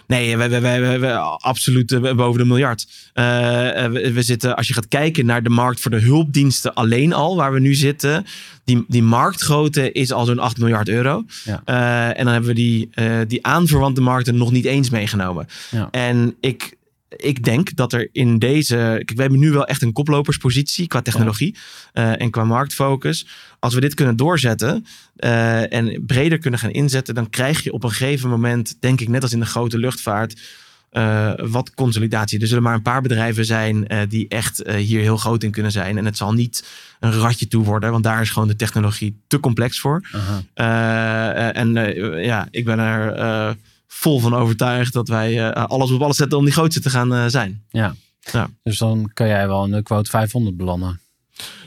Nee, 0.06 0.36
we, 0.36 0.60
we- 0.98 1.12
absoluut 1.38 1.98
boven 2.16 2.40
de 2.40 2.46
miljard. 2.46 2.86
Eh, 3.12 3.84
eh, 3.84 3.92
we, 3.92 4.12
we 4.12 4.22
zitten, 4.22 4.56
als 4.56 4.68
je 4.68 4.74
gaat 4.74 4.88
kijken 4.88 5.26
naar 5.26 5.42
de 5.42 5.48
markt 5.48 5.80
voor 5.80 5.90
de 5.90 6.00
hulpdiensten 6.00 6.74
alleen 6.74 7.12
al, 7.12 7.36
waar 7.36 7.52
we 7.52 7.60
nu 7.60 7.74
zitten, 7.74 8.24
die, 8.64 8.84
die 8.88 9.02
marktgrootte 9.02 9.92
is 9.92 10.12
al 10.12 10.24
zo'n 10.24 10.38
8 10.38 10.58
miljard 10.58 10.88
euro. 10.88 11.24
Ja. 11.44 11.62
Eh, 11.64 12.18
en 12.18 12.24
dan 12.24 12.32
hebben 12.32 12.50
we 12.50 12.56
die, 12.56 12.90
die 13.26 13.46
aanverwante 13.46 14.00
markten 14.00 14.36
nog 14.36 14.52
niet 14.52 14.64
eens 14.64 14.90
meegenomen. 14.90 15.46
Ja. 15.70 15.88
En 15.90 16.36
ik, 16.40 16.76
ik 17.16 17.44
denk 17.44 17.76
dat 17.76 17.92
er 17.92 18.08
in 18.12 18.38
deze. 18.38 18.74
Kijk, 18.74 19.12
we 19.12 19.20
hebben 19.20 19.38
nu 19.38 19.50
wel 19.50 19.66
echt 19.66 19.82
een 19.82 19.92
koploperspositie 19.92 20.86
qua 20.86 21.02
technologie 21.02 21.56
eh, 21.92 22.20
en 22.20 22.30
qua 22.30 22.44
marktfocus. 22.44 23.26
Als 23.58 23.74
we 23.74 23.80
dit 23.80 23.94
kunnen 23.94 24.16
doorzetten 24.16 24.86
eh, 25.16 25.72
en 25.72 26.04
breder 26.06 26.38
kunnen 26.38 26.60
gaan 26.60 26.70
inzetten, 26.70 27.14
dan 27.14 27.30
krijg 27.30 27.62
je 27.62 27.72
op 27.72 27.84
een 27.84 27.90
gegeven 27.90 28.30
moment, 28.30 28.76
denk 28.80 29.00
ik, 29.00 29.08
net 29.08 29.22
als 29.22 29.32
in 29.32 29.40
de 29.40 29.46
grote 29.46 29.78
luchtvaart. 29.78 30.40
eh, 30.90 31.32
wat 31.38 31.74
consolidatie. 31.74 32.40
Er 32.40 32.46
zullen 32.46 32.62
maar 32.62 32.74
een 32.74 32.82
paar 32.82 33.02
bedrijven 33.02 33.44
zijn 33.44 33.86
die 34.08 34.28
echt 34.28 34.62
hier 34.68 35.00
heel 35.00 35.16
groot 35.16 35.42
in 35.42 35.50
kunnen 35.50 35.72
zijn. 35.72 35.98
En 35.98 36.04
het 36.04 36.16
zal 36.16 36.32
niet 36.32 36.64
een 37.00 37.12
ratje 37.12 37.48
toe 37.48 37.64
worden, 37.64 37.90
want 37.90 38.04
daar 38.04 38.20
is 38.20 38.30
gewoon 38.30 38.48
de 38.48 38.56
technologie 38.56 39.22
te 39.26 39.40
complex 39.40 39.80
voor. 39.80 40.08
En 40.54 41.72
ja, 42.24 42.48
ik 42.50 42.64
ben 42.64 42.78
er 42.78 43.56
vol 43.94 44.20
van 44.20 44.34
overtuigd 44.34 44.92
dat 44.92 45.08
wij 45.08 45.50
eh, 45.50 45.64
alles 45.64 45.90
op 45.90 46.02
alles 46.02 46.16
zetten 46.16 46.38
om 46.38 46.44
die 46.44 46.52
grootste 46.52 46.80
te 46.80 46.90
gaan 46.90 47.14
eh, 47.14 47.24
zijn. 47.26 47.62
Dus 48.62 48.78
dan 48.78 49.10
kan 49.14 49.26
jij 49.26 49.46
wel 49.48 49.64
in 49.64 49.70
de 49.70 49.82
quote 49.82 50.10
500 50.10 50.56
belanden. 50.56 51.00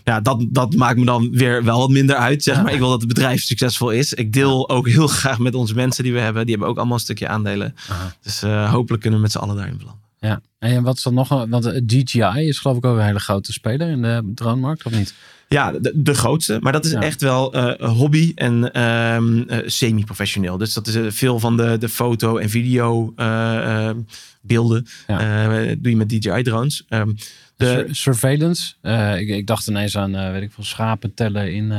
Ja, 0.04 0.22
dat, 0.22 0.46
dat 0.50 0.76
maakt 0.76 0.98
me 1.00 1.06
dan 1.06 1.30
weer 1.32 1.64
wel 1.64 1.78
wat 1.80 1.90
minder 1.90 2.16
uit. 2.16 2.44
Zeg 2.44 2.56
Ja. 2.56 2.62
maar. 2.62 2.74
Ik 2.74 2.80
wil 2.80 2.90
dat 2.90 3.00
het 3.00 3.08
bedrijf 3.08 3.44
succesvol 3.44 3.90
is. 3.92 4.14
Ik 4.14 4.34
deel 4.34 4.70
ook 4.70 4.88
heel 4.88 5.08
graag 5.08 5.40
met 5.40 5.56
onze 5.56 5.76
mensen 5.76 6.04
die 6.04 6.14
we 6.14 6.20
hebben. 6.20 6.42
Die 6.42 6.52
hebben 6.52 6.70
ook 6.70 6.78
allemaal 6.78 6.96
een 6.96 7.00
stukje 7.02 7.28
aandelen. 7.28 7.76
Aha. 7.90 8.16
Dus 8.22 8.44
eh, 8.44 8.72
hopelijk 8.72 9.02
kunnen 9.02 9.20
we 9.20 9.26
met 9.26 9.34
z'n 9.34 9.40
allen 9.42 9.56
daarin 9.56 9.78
belanden. 9.78 10.04
Ja. 10.20 10.42
En 10.74 10.84
wat 10.84 10.98
is 10.98 11.04
dan 11.04 11.14
nog? 11.14 11.30
een- 11.30 11.50
Want 11.50 11.66
eh, 11.66 11.82
DJI 11.86 12.48
is 12.48 12.60
geloof 12.60 12.78
ik 12.78 12.86
ook 12.86 12.98
een 12.98 13.06
hele 13.06 13.20
grote 13.20 13.54
speler 13.54 13.90
in 13.90 14.02
de 14.02 14.32
dronemarkt, 14.36 14.86
of 14.86 14.92
niet? 14.92 15.14
Ja, 15.48 15.72
de, 15.72 15.92
de 15.96 16.14
grootste. 16.14 16.58
Maar 16.62 16.72
dat 16.72 16.86
is 16.86 16.92
Ja. 16.92 17.02
echt 17.02 17.22
wel 17.22 17.54
eh, 17.54 17.90
hobby 17.98 18.32
en 18.36 18.72
ehm, 18.74 19.42
eh, 19.42 19.58
semi-professioneel. 19.66 20.58
Dus 20.58 20.74
dat 20.74 20.88
is 20.88 21.16
veel 21.16 21.40
van 21.40 21.58
de, 21.58 21.78
de 21.78 21.90
foto- 21.90 22.38
en 22.38 22.50
video 22.50 23.14
eh, 23.16 23.88
eh, 23.90 23.96
beelden. 24.42 24.86
Ja. 25.08 25.48
doe 25.58 25.90
je 25.90 25.96
met 25.96 26.10
DJI-drones. 26.10 26.84
Ehm, 26.90 27.12
de, 27.58 27.66
Sur- 27.66 27.96
surveillance. 27.96 28.74
Ik, 29.20 29.28
ik 29.30 29.48
dacht 29.48 29.68
ineens 29.68 29.98
aan, 29.98 30.32
weet 30.32 30.42
ik 30.42 30.52
veel, 30.52 30.64
schapen 30.64 31.14
tellen 31.14 31.54
in 31.54 31.72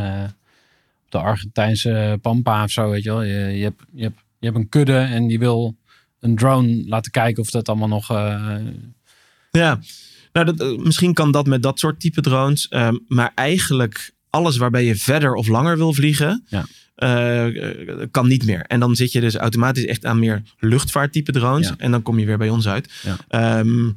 op 1.05 1.13
de 1.13 1.19
Argentijnse 1.19 2.19
Pampa 2.23 2.63
of 2.65 2.71
zo, 2.71 2.91
weet 2.91 3.03
je 3.03 3.09
wel. 3.11 3.23
Je, 3.23 3.35
je, 3.57 3.63
hebt, 3.63 3.83
je, 3.95 4.03
hebt, 4.03 4.19
je 4.39 4.47
hebt 4.47 4.59
een 4.59 4.69
kudde 4.69 4.97
en 4.99 5.27
die 5.27 5.39
wil 5.39 5.77
een 6.27 6.37
drone 6.37 6.83
laten 6.87 7.11
kijken 7.13 7.43
of 7.43 7.51
dat 7.51 7.69
allemaal 7.69 7.89
nog... 7.89 8.11
eh, 8.11 8.57
Ja, 9.51 9.81
nou, 10.33 10.47
dat, 10.47 10.61
eh, 10.61 10.79
misschien 10.79 11.15
kan 11.15 11.31
dat 11.31 11.47
met 11.47 11.63
dat 11.63 11.79
soort 11.79 12.01
type 12.01 12.21
drones. 12.21 12.69
ehm, 12.69 12.97
maar 13.09 13.33
eigenlijk 13.35 14.11
alles 14.31 14.57
waarbij 14.57 14.85
je 14.85 14.97
verder 14.97 15.35
of 15.35 15.47
langer 15.49 15.77
wil 15.77 15.93
vliegen, 15.93 16.45
Ja. 16.49 16.65
eh, 16.95 18.07
kan 18.11 18.29
niet 18.29 18.45
meer. 18.47 18.61
En 18.63 18.81
dan 18.81 18.97
zit 18.97 19.13
je 19.13 19.21
dus 19.21 19.35
automatisch 19.35 19.85
echt 19.85 20.05
aan 20.05 20.19
meer 20.19 20.43
luchtvaarttype 20.59 21.33
drones. 21.33 21.69
Ja. 21.69 21.75
En 21.79 21.91
dan 21.91 22.03
kom 22.03 22.19
je 22.19 22.27
weer 22.27 22.39
bij 22.39 22.49
ons 22.49 22.69
uit. 22.69 22.93
Ja. 23.03 23.17
Ehm, 23.29 23.91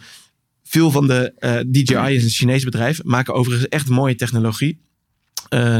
veel 0.63 0.91
van 0.91 1.07
de 1.07 1.33
eh, 1.37 1.59
DJI 1.67 2.15
is 2.15 2.23
een 2.23 2.29
Chinees 2.29 2.63
bedrijf, 2.63 3.03
maken 3.03 3.33
overigens 3.33 3.67
echt 3.69 3.89
mooie 3.89 4.15
technologie. 4.15 4.79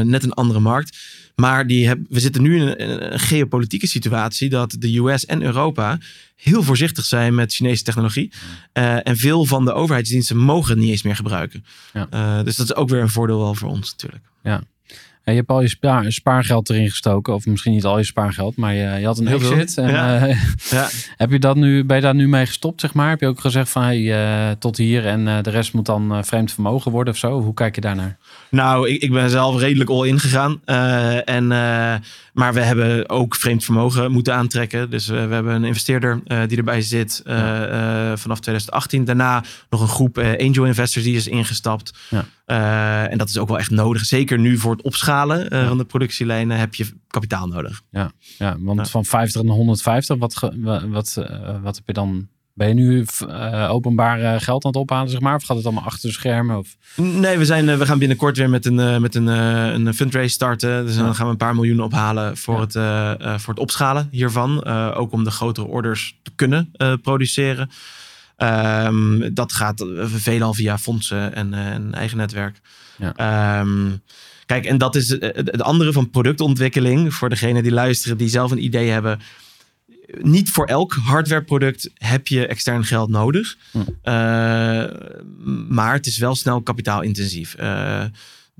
Net 0.02 0.22
een 0.22 0.32
andere 0.32 0.60
markt. 0.60 0.98
Maar 1.40 1.66
die 1.66 1.88
heb, 1.88 1.98
we 2.08 2.20
zitten 2.20 2.42
nu 2.42 2.60
in 2.60 2.74
een, 2.76 3.20
geopolitieke 3.20 3.86
situatie 3.86 4.48
dat 4.48 4.76
de 4.78 4.98
US 4.98 5.26
en 5.26 5.42
Europa 5.42 5.98
heel 6.36 6.62
voorzichtig 6.62 7.04
zijn 7.04 7.34
met 7.34 7.52
Chinese 7.52 7.82
technologie. 7.82 8.32
Eh, 8.72 9.06
en 9.08 9.16
veel 9.16 9.44
van 9.44 9.64
de 9.64 9.72
overheidsdiensten 9.72 10.36
mogen 10.36 10.70
het 10.70 10.78
niet 10.78 10.90
eens 10.90 11.02
meer 11.02 11.16
gebruiken. 11.16 11.64
Ja. 11.92 12.06
Eh, 12.10 12.44
dus 12.44 12.56
dat 12.56 12.66
is 12.66 12.74
ook 12.74 12.88
weer 12.88 13.00
een 13.00 13.08
voordeel 13.08 13.38
wel 13.38 13.54
voor 13.54 13.68
ons 13.68 13.90
natuurlijk. 13.90 14.24
En 14.42 14.66
je 15.24 15.32
hebt 15.32 15.48
al 15.48 15.60
je 15.62 15.68
spaar, 15.68 16.12
spaargeld 16.12 16.70
erin 16.70 16.90
gestoken. 16.90 17.34
Of 17.34 17.46
misschien 17.46 17.72
niet 17.72 17.84
al 17.84 17.98
je 17.98 18.04
spaargeld, 18.04 18.56
maar 18.56 18.74
je, 18.74 18.98
je 19.00 19.06
had 19.06 19.18
een 19.18 19.26
Heel 19.26 19.40
exit. 19.40 19.78
En, 19.78 19.88
Ja. 19.90 20.26
eh, 20.26 20.36
Ja. 20.70 20.88
heb 21.16 21.30
je 21.30 21.38
dat 21.38 21.56
nu, 21.56 21.84
ben 21.84 21.96
je 21.96 22.02
daar 22.02 22.14
nu 22.14 22.28
mee 22.28 22.46
gestopt, 22.46 22.80
zeg 22.80 22.94
maar? 22.94 23.08
Heb 23.08 23.20
je 23.20 23.26
ook 23.26 23.40
gezegd 23.40 23.70
van 23.70 23.82
hey, 23.82 24.12
eh, 24.48 24.50
tot 24.58 24.76
hier 24.76 25.06
en 25.06 25.28
eh, 25.28 25.42
de 25.42 25.50
rest 25.50 25.72
moet 25.72 25.86
dan 25.86 26.24
vreemd 26.24 26.52
vermogen 26.52 26.90
worden 26.90 27.12
of 27.12 27.18
zo? 27.18 27.40
Hoe 27.40 27.54
kijk 27.54 27.74
je 27.74 27.80
daarnaar? 27.80 28.16
Nou, 28.50 28.88
ik, 28.88 29.02
ik 29.02 29.12
ben 29.12 29.30
zelf 29.30 29.58
redelijk 29.60 29.90
all 29.90 30.06
in 30.08 30.20
gegaan. 30.20 30.60
Eh, 30.64 31.28
en, 31.28 31.46
maar 32.32 32.54
we 32.54 32.60
hebben 32.60 33.08
ook 33.08 33.34
vreemd 33.36 33.64
vermogen 33.64 34.12
moeten 34.12 34.34
aantrekken. 34.34 34.90
Dus 34.90 35.06
we 35.06 35.14
hebben 35.16 35.54
een 35.54 35.64
investeerder 35.64 36.20
die 36.46 36.56
erbij 36.58 36.80
zit 36.82 37.22
vanaf 38.14 38.40
2018. 38.40 39.04
Daarna 39.04 39.44
nog 39.70 39.80
een 39.80 39.88
groep 39.88 40.18
angel 40.18 40.64
investors 40.64 41.04
die 41.04 41.16
is 41.16 41.28
ingestapt. 41.28 41.92
Ja. 42.08 42.24
Eh, 42.50 43.10
en 43.12 43.18
dat 43.18 43.28
is 43.28 43.38
ook 43.38 43.48
wel 43.48 43.58
echt 43.58 43.70
nodig. 43.70 44.04
Zeker 44.04 44.38
nu 44.38 44.58
voor 44.58 44.72
het 44.72 44.82
opschalen 44.82 45.48
eh, 45.50 45.60
Ja. 45.60 45.68
van 45.68 45.78
de 45.78 45.84
productielijnen 45.84 46.58
heb 46.58 46.74
je 46.74 46.86
kapitaal 47.08 47.46
nodig. 47.46 47.80
Ja, 47.90 48.10
want 48.58 48.78
Ja. 48.78 48.84
van 48.84 49.04
50 49.04 49.42
naar 49.42 49.54
150, 49.54 50.16
wat, 50.18 50.36
ge- 50.36 50.86
wat, 50.90 51.16
eh, 51.16 51.62
wat 51.62 51.76
heb 51.76 51.86
je 51.86 51.92
dan? 51.92 52.28
Ben 52.54 52.68
je 52.68 52.74
nu 52.74 53.04
openbaar 53.68 54.40
geld 54.40 54.64
aan 54.64 54.70
het 54.70 54.80
ophalen, 54.80 55.10
zeg 55.10 55.20
maar? 55.20 55.34
Of 55.34 55.44
gaat 55.44 55.56
het 55.56 55.64
allemaal 55.66 55.84
achter 55.84 56.08
de 56.08 56.14
schermen? 56.14 56.58
Of... 56.58 56.76
Nee, 56.96 57.38
we, 57.38 57.44
zijn, 57.44 57.78
we 57.78 57.86
gaan 57.86 57.98
binnenkort 57.98 58.36
weer 58.36 58.50
met 58.50 58.66
een, 58.66 59.00
met 59.00 59.14
een, 59.14 59.26
een 59.26 59.94
fundraise 59.94 60.34
starten. 60.34 60.86
Dus 60.86 60.96
Ja. 60.96 61.02
dan 61.02 61.14
gaan 61.14 61.24
we 61.26 61.30
een 61.30 61.36
paar 61.36 61.54
miljoen 61.54 61.80
ophalen 61.80 62.36
voor, 62.36 62.60
het, 62.60 62.72
voor 63.42 63.52
het 63.54 63.58
opschalen 63.62 64.08
hiervan. 64.10 64.64
Ook 64.94 65.12
om 65.12 65.24
de 65.24 65.30
grotere 65.30 65.66
orders 65.66 66.18
te 66.22 66.30
kunnen 66.36 66.70
produceren. 67.02 67.70
Ehm, 68.40 69.34
dat 69.34 69.52
gaat 69.52 69.80
eh, 69.80 70.04
veelal 70.06 70.54
via 70.54 70.78
fondsen 70.78 71.34
en 71.34 71.54
eh, 71.54 71.72
een 71.72 71.94
eigen 71.94 72.16
netwerk. 72.16 72.60
Ja. 72.98 73.12
Ehm, 73.16 73.90
kijk, 74.46 74.64
en 74.64 74.78
dat 74.78 74.96
is 74.96 75.18
eh, 75.18 75.34
het 75.34 75.62
andere 75.62 75.92
van 75.92 76.10
productontwikkeling. 76.10 77.14
Voor 77.14 77.28
degenen 77.28 77.62
die 77.62 77.72
luisteren, 77.72 78.16
die 78.16 78.28
zelf 78.28 78.50
een 78.50 78.64
idee 78.64 78.90
hebben. 78.90 79.20
Niet 80.20 80.50
voor 80.50 80.66
elk 80.66 80.92
hardwareproduct 80.92 81.90
heb 81.94 82.26
je 82.26 82.46
extern 82.46 82.84
geld 82.84 83.10
nodig. 83.10 83.56
Hm. 83.70 83.78
Maar 85.68 85.92
het 85.92 86.06
is 86.06 86.18
wel 86.18 86.34
snel 86.34 86.62
kapitaalintensief. 86.62 87.54
Eh, 87.54 88.04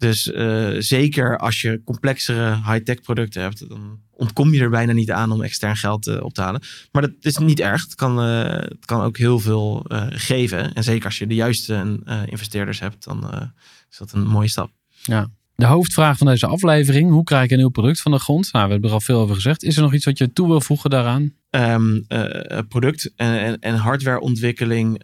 dus 0.00 0.32
eh, 0.32 0.70
zeker 0.78 1.38
als 1.38 1.60
je 1.60 1.80
complexere 1.84 2.54
high-tech 2.54 3.00
producten 3.00 3.42
hebt, 3.42 3.68
dan 3.68 4.00
ontkom 4.10 4.54
je 4.54 4.60
er 4.60 4.70
bijna 4.70 4.92
niet 4.92 5.10
aan 5.10 5.30
om 5.30 5.42
extern 5.42 5.76
geld 5.76 6.06
eh, 6.06 6.22
op 6.22 6.34
te 6.34 6.40
halen. 6.40 6.62
Maar 6.92 7.02
dat 7.02 7.12
is 7.20 7.36
niet 7.36 7.60
erg. 7.60 7.82
Het 7.82 7.94
kan, 7.94 8.20
eh, 8.20 8.50
het 8.50 8.84
kan 8.84 9.00
ook 9.00 9.16
heel 9.16 9.38
veel 9.38 9.84
geven. 10.08 10.74
En 10.74 10.84
zeker 10.84 11.04
als 11.04 11.18
je 11.18 11.26
de 11.26 11.34
juiste 11.34 12.00
investeerders 12.26 12.80
hebt, 12.80 13.04
dan 13.04 13.50
is 13.90 13.98
dat 13.98 14.12
een 14.12 14.26
mooie 14.26 14.48
stap. 14.48 14.70
Ja. 15.02 15.30
De 15.54 15.66
hoofdvraag 15.66 16.18
van 16.18 16.26
deze 16.26 16.46
aflevering. 16.46 17.10
Hoe 17.10 17.24
krijg 17.24 17.44
ik 17.44 17.50
een 17.50 17.58
nieuw 17.58 17.68
product 17.68 18.00
van 18.00 18.12
de 18.12 18.18
grond? 18.18 18.52
Nou, 18.52 18.66
we 18.66 18.72
hebben 18.72 18.88
er 18.88 18.94
al 18.94 19.00
veel 19.00 19.20
over 19.20 19.34
gezegd. 19.34 19.62
Is 19.62 19.76
er 19.76 19.82
nog 19.82 19.94
iets 19.94 20.04
wat 20.04 20.18
je 20.18 20.32
toe 20.32 20.48
wil 20.48 20.60
voegen 20.60 20.90
daaraan? 20.90 21.32
Ehm, 21.50 22.00
eh, 22.08 22.58
product 22.68 23.12
en, 23.16 23.40
en, 23.40 23.58
en 23.58 23.74
hardwareontwikkeling. 23.74 25.02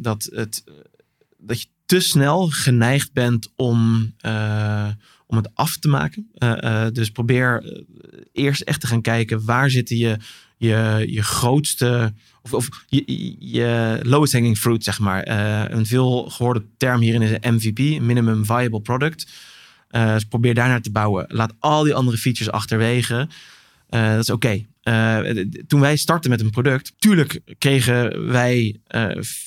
dat, 0.00 0.28
het, 0.32 0.64
dat 1.38 1.60
je 1.60 1.66
te 1.86 2.00
snel 2.00 2.48
geneigd 2.48 3.12
bent 3.12 3.52
om, 3.56 4.12
eh, 4.18 4.88
om 5.26 5.36
het 5.36 5.50
af 5.54 5.76
te 5.76 5.88
maken. 5.88 6.30
Eh, 6.34 6.84
eh, 6.84 6.92
dus 6.92 7.10
probeer 7.10 7.82
eerst 8.32 8.60
echt 8.60 8.80
te 8.80 8.86
gaan 8.86 9.02
kijken 9.02 9.44
waar 9.44 9.70
zitten 9.70 9.96
je, 9.96 10.16
je, 10.56 11.04
je 11.08 11.22
grootste 11.22 12.14
of, 12.42 12.52
of 12.52 12.68
je, 12.86 13.34
je 13.38 14.00
lowest 14.02 14.32
hanging 14.32 14.58
fruit, 14.58 14.84
zeg 14.84 14.98
maar. 14.98 15.28
Een 15.72 15.86
veel 15.86 16.30
gehoorde 16.30 16.64
term 16.76 17.00
hierin 17.00 17.22
is 17.22 17.30
een 17.30 17.54
MVP, 17.54 18.00
minimum 18.00 18.44
viable 18.44 18.80
product. 18.80 19.26
Dus 19.88 20.24
probeer 20.24 20.54
daarnaar 20.54 20.80
te 20.80 20.90
bouwen. 20.90 21.24
Laat 21.28 21.54
al 21.58 21.82
die 21.82 21.94
andere 21.94 22.16
features 22.16 22.52
achterwege. 22.52 23.28
Dat 23.88 24.18
is 24.18 24.30
oké. 24.30 24.66
Toen 25.66 25.80
wij 25.80 25.96
startten 25.96 26.30
met 26.30 26.40
een 26.40 26.50
product, 26.50 26.92
tuurlijk 26.98 27.40
kregen 27.58 28.26
wij 28.26 28.80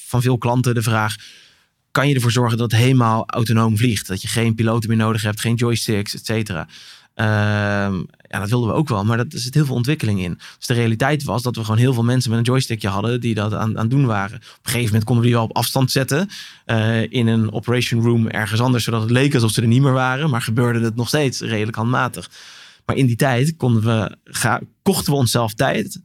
van 0.07 0.21
veel 0.21 0.37
klanten 0.37 0.73
de 0.73 0.81
vraag: 0.81 1.15
kan 1.91 2.07
je 2.07 2.15
ervoor 2.15 2.31
zorgen 2.31 2.57
dat 2.57 2.71
het 2.71 2.81
helemaal 2.81 3.23
autonoom 3.25 3.77
vliegt? 3.77 4.07
Dat 4.07 4.21
je 4.21 4.27
geen 4.27 4.55
piloten 4.55 4.89
meer 4.89 4.97
nodig 4.97 5.21
hebt, 5.21 5.39
geen 5.39 5.55
joysticks, 5.55 6.15
et 6.15 6.25
cetera. 6.25 6.67
Ehm, 7.19 7.95
ja, 8.29 8.39
dat 8.39 8.49
wilden 8.49 8.69
we 8.69 8.75
ook 8.75 8.89
wel, 8.89 9.05
maar 9.05 9.19
er 9.19 9.25
zit 9.29 9.53
heel 9.53 9.65
veel 9.65 9.75
ontwikkeling 9.75 10.21
in. 10.21 10.39
Dus 10.57 10.67
de 10.67 10.73
realiteit 10.73 11.23
was 11.23 11.41
dat 11.41 11.55
we 11.55 11.63
gewoon 11.63 11.79
heel 11.79 11.93
veel 11.93 12.03
mensen 12.03 12.29
met 12.29 12.39
een 12.39 12.45
joystickje 12.45 12.87
hadden 12.87 13.21
die 13.21 13.35
dat 13.35 13.53
aan, 13.53 13.77
het 13.77 13.89
doen 13.89 14.05
waren. 14.05 14.37
Op 14.37 14.41
een 14.41 14.71
gegeven 14.71 14.85
moment 14.85 15.03
konden 15.03 15.23
we 15.23 15.29
die 15.29 15.39
wel 15.39 15.47
op 15.47 15.55
afstand 15.55 15.91
zetten 15.91 16.29
eh, 16.65 17.11
in 17.11 17.27
een 17.27 17.51
operation 17.51 18.03
room 18.03 18.27
ergens 18.27 18.61
anders, 18.61 18.83
zodat 18.83 19.01
het 19.01 19.11
leek 19.11 19.33
alsof 19.33 19.51
ze 19.51 19.61
er 19.61 19.67
niet 19.67 19.81
meer 19.81 19.93
waren, 19.93 20.29
maar 20.29 20.41
gebeurde 20.41 20.79
het 20.79 20.95
nog 20.95 21.07
steeds 21.07 21.41
redelijk 21.41 21.77
handmatig. 21.77 22.29
Maar 22.85 22.95
in 22.95 23.05
die 23.05 23.15
tijd 23.15 23.55
konden 23.57 23.83
we, 23.83 24.17
kochten 24.81 25.13
we 25.13 25.19
onszelf 25.19 25.53
tijd 25.53 25.99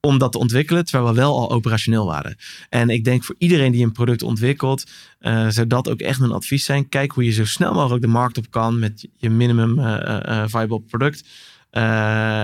om 0.00 0.18
dat 0.18 0.32
te 0.32 0.38
ontwikkelen, 0.38 0.84
terwijl 0.84 1.10
we 1.10 1.20
wel 1.20 1.38
al 1.38 1.50
operationeel 1.50 2.06
waren. 2.06 2.36
En 2.68 2.88
ik 2.88 3.04
denk 3.04 3.24
voor 3.24 3.34
iedereen 3.38 3.72
die 3.72 3.84
een 3.84 3.92
product 3.92 4.22
ontwikkelt, 4.22 4.90
eh, 5.18 5.48
zou 5.48 5.66
dat 5.66 5.88
ook 5.88 6.00
echt 6.00 6.20
mijn 6.20 6.32
advies 6.32 6.64
zijn. 6.64 6.88
Kijk 6.88 7.12
hoe 7.12 7.24
je 7.24 7.30
zo 7.30 7.44
snel 7.44 7.74
mogelijk 7.74 8.02
de 8.02 8.08
markt 8.08 8.38
op 8.38 8.50
kan 8.50 8.78
met 8.78 9.08
je 9.16 9.30
minimum 9.30 9.78
eh, 9.78 10.44
viable 10.46 10.80
product. 10.80 11.24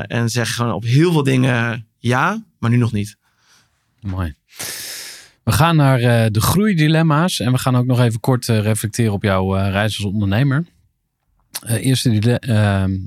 En 0.06 0.28
zeg 0.28 0.54
gewoon 0.54 0.72
op 0.72 0.84
heel 0.84 1.12
veel 1.12 1.22
dingen 1.22 1.86
ja, 1.98 2.44
maar 2.58 2.70
nu 2.70 2.76
nog 2.76 2.92
niet. 2.92 3.16
Mooi. 4.00 4.34
We 5.42 5.52
gaan 5.52 5.76
naar 5.76 6.30
de 6.32 6.40
groeidilemma's. 6.40 7.40
En 7.40 7.52
we 7.52 7.58
gaan 7.58 7.76
ook 7.76 7.86
nog 7.86 8.00
even 8.00 8.20
kort 8.20 8.46
reflecteren 8.46 9.12
op 9.12 9.22
jouw 9.22 9.52
reis 9.54 9.96
als 9.96 10.12
ondernemer. 10.12 10.64
Eerste 11.66 12.38
ehm, 12.38 12.98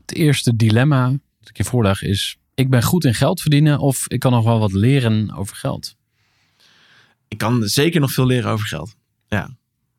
het 0.00 0.14
eerste 0.14 0.56
dilemma 0.56 1.08
dat 1.40 1.48
ik 1.48 1.56
je 1.56 1.64
voorleg 1.64 2.02
is... 2.02 2.39
Ik 2.60 2.70
ben 2.70 2.82
goed 2.82 3.04
in 3.04 3.14
geld 3.14 3.40
verdienen 3.40 3.78
of 3.78 4.04
ik 4.08 4.20
kan 4.20 4.32
nog 4.32 4.44
wel 4.44 4.58
wat 4.58 4.72
leren 4.72 5.32
over 5.36 5.56
geld. 5.56 5.96
Ik 7.28 7.38
kan 7.38 7.62
zeker 7.68 8.00
nog 8.00 8.12
veel 8.12 8.26
leren 8.26 8.50
over 8.50 8.66
geld. 8.66 8.94
Ja, 9.28 9.56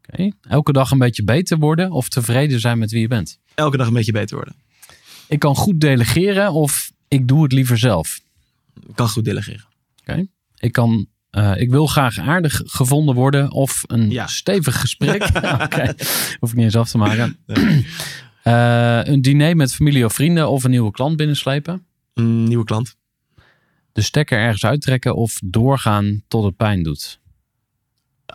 Oké. 0.09 0.29
Elke 0.41 0.71
dag 0.71 0.91
een 0.91 0.97
beetje 0.97 1.23
beter 1.23 1.57
worden 1.57 1.91
of 1.91 2.09
tevreden 2.09 2.59
zijn 2.59 2.77
met 2.77 2.91
wie 2.91 3.01
je 3.01 3.07
bent. 3.07 3.39
elke 3.55 3.77
dag 3.77 3.87
een 3.87 3.93
beetje 3.93 4.11
beter 4.11 4.35
worden. 4.35 4.55
Ik 5.27 5.39
kan 5.39 5.55
goed 5.55 5.79
delegeren 5.79 6.51
of 6.51 6.91
ik 7.07 7.27
doe 7.27 7.43
het 7.43 7.51
liever 7.51 7.77
zelf. 7.77 8.19
Ik 8.87 8.95
kan 8.95 9.09
goed 9.09 9.25
delegeren. 9.25 9.65
Ik, 10.57 10.71
kan, 10.71 11.07
eh, 11.29 11.51
ik 11.55 11.69
wil 11.69 11.87
graag 11.87 12.19
aardig 12.19 12.61
gevonden 12.65 13.15
worden 13.15 13.51
of 13.51 13.83
een 13.87 14.09
Ja. 14.09 14.27
stevig 14.27 14.79
gesprek. 14.79 15.23
Oké, 15.65 15.93
hoef 16.39 16.49
ik 16.49 16.55
niet 16.55 16.65
eens 16.65 16.75
af 16.75 16.89
te 16.89 16.97
maken. 16.97 17.37
Eh, 18.43 18.99
een 19.03 19.21
diner 19.21 19.55
met 19.55 19.73
familie 19.73 20.05
of 20.05 20.13
vrienden 20.13 20.49
of 20.49 20.63
een 20.63 20.69
nieuwe 20.71 20.91
klant 20.91 21.15
binnenslepen. 21.17 21.85
Een 22.13 22.43
nieuwe 22.43 22.63
klant. 22.63 22.95
De 23.91 24.01
stekker 24.01 24.39
ergens 24.39 24.65
uittrekken 24.65 25.15
of 25.15 25.39
doorgaan 25.43 26.23
tot 26.27 26.43
het 26.43 26.55
pijn 26.55 26.83
doet. 26.83 27.19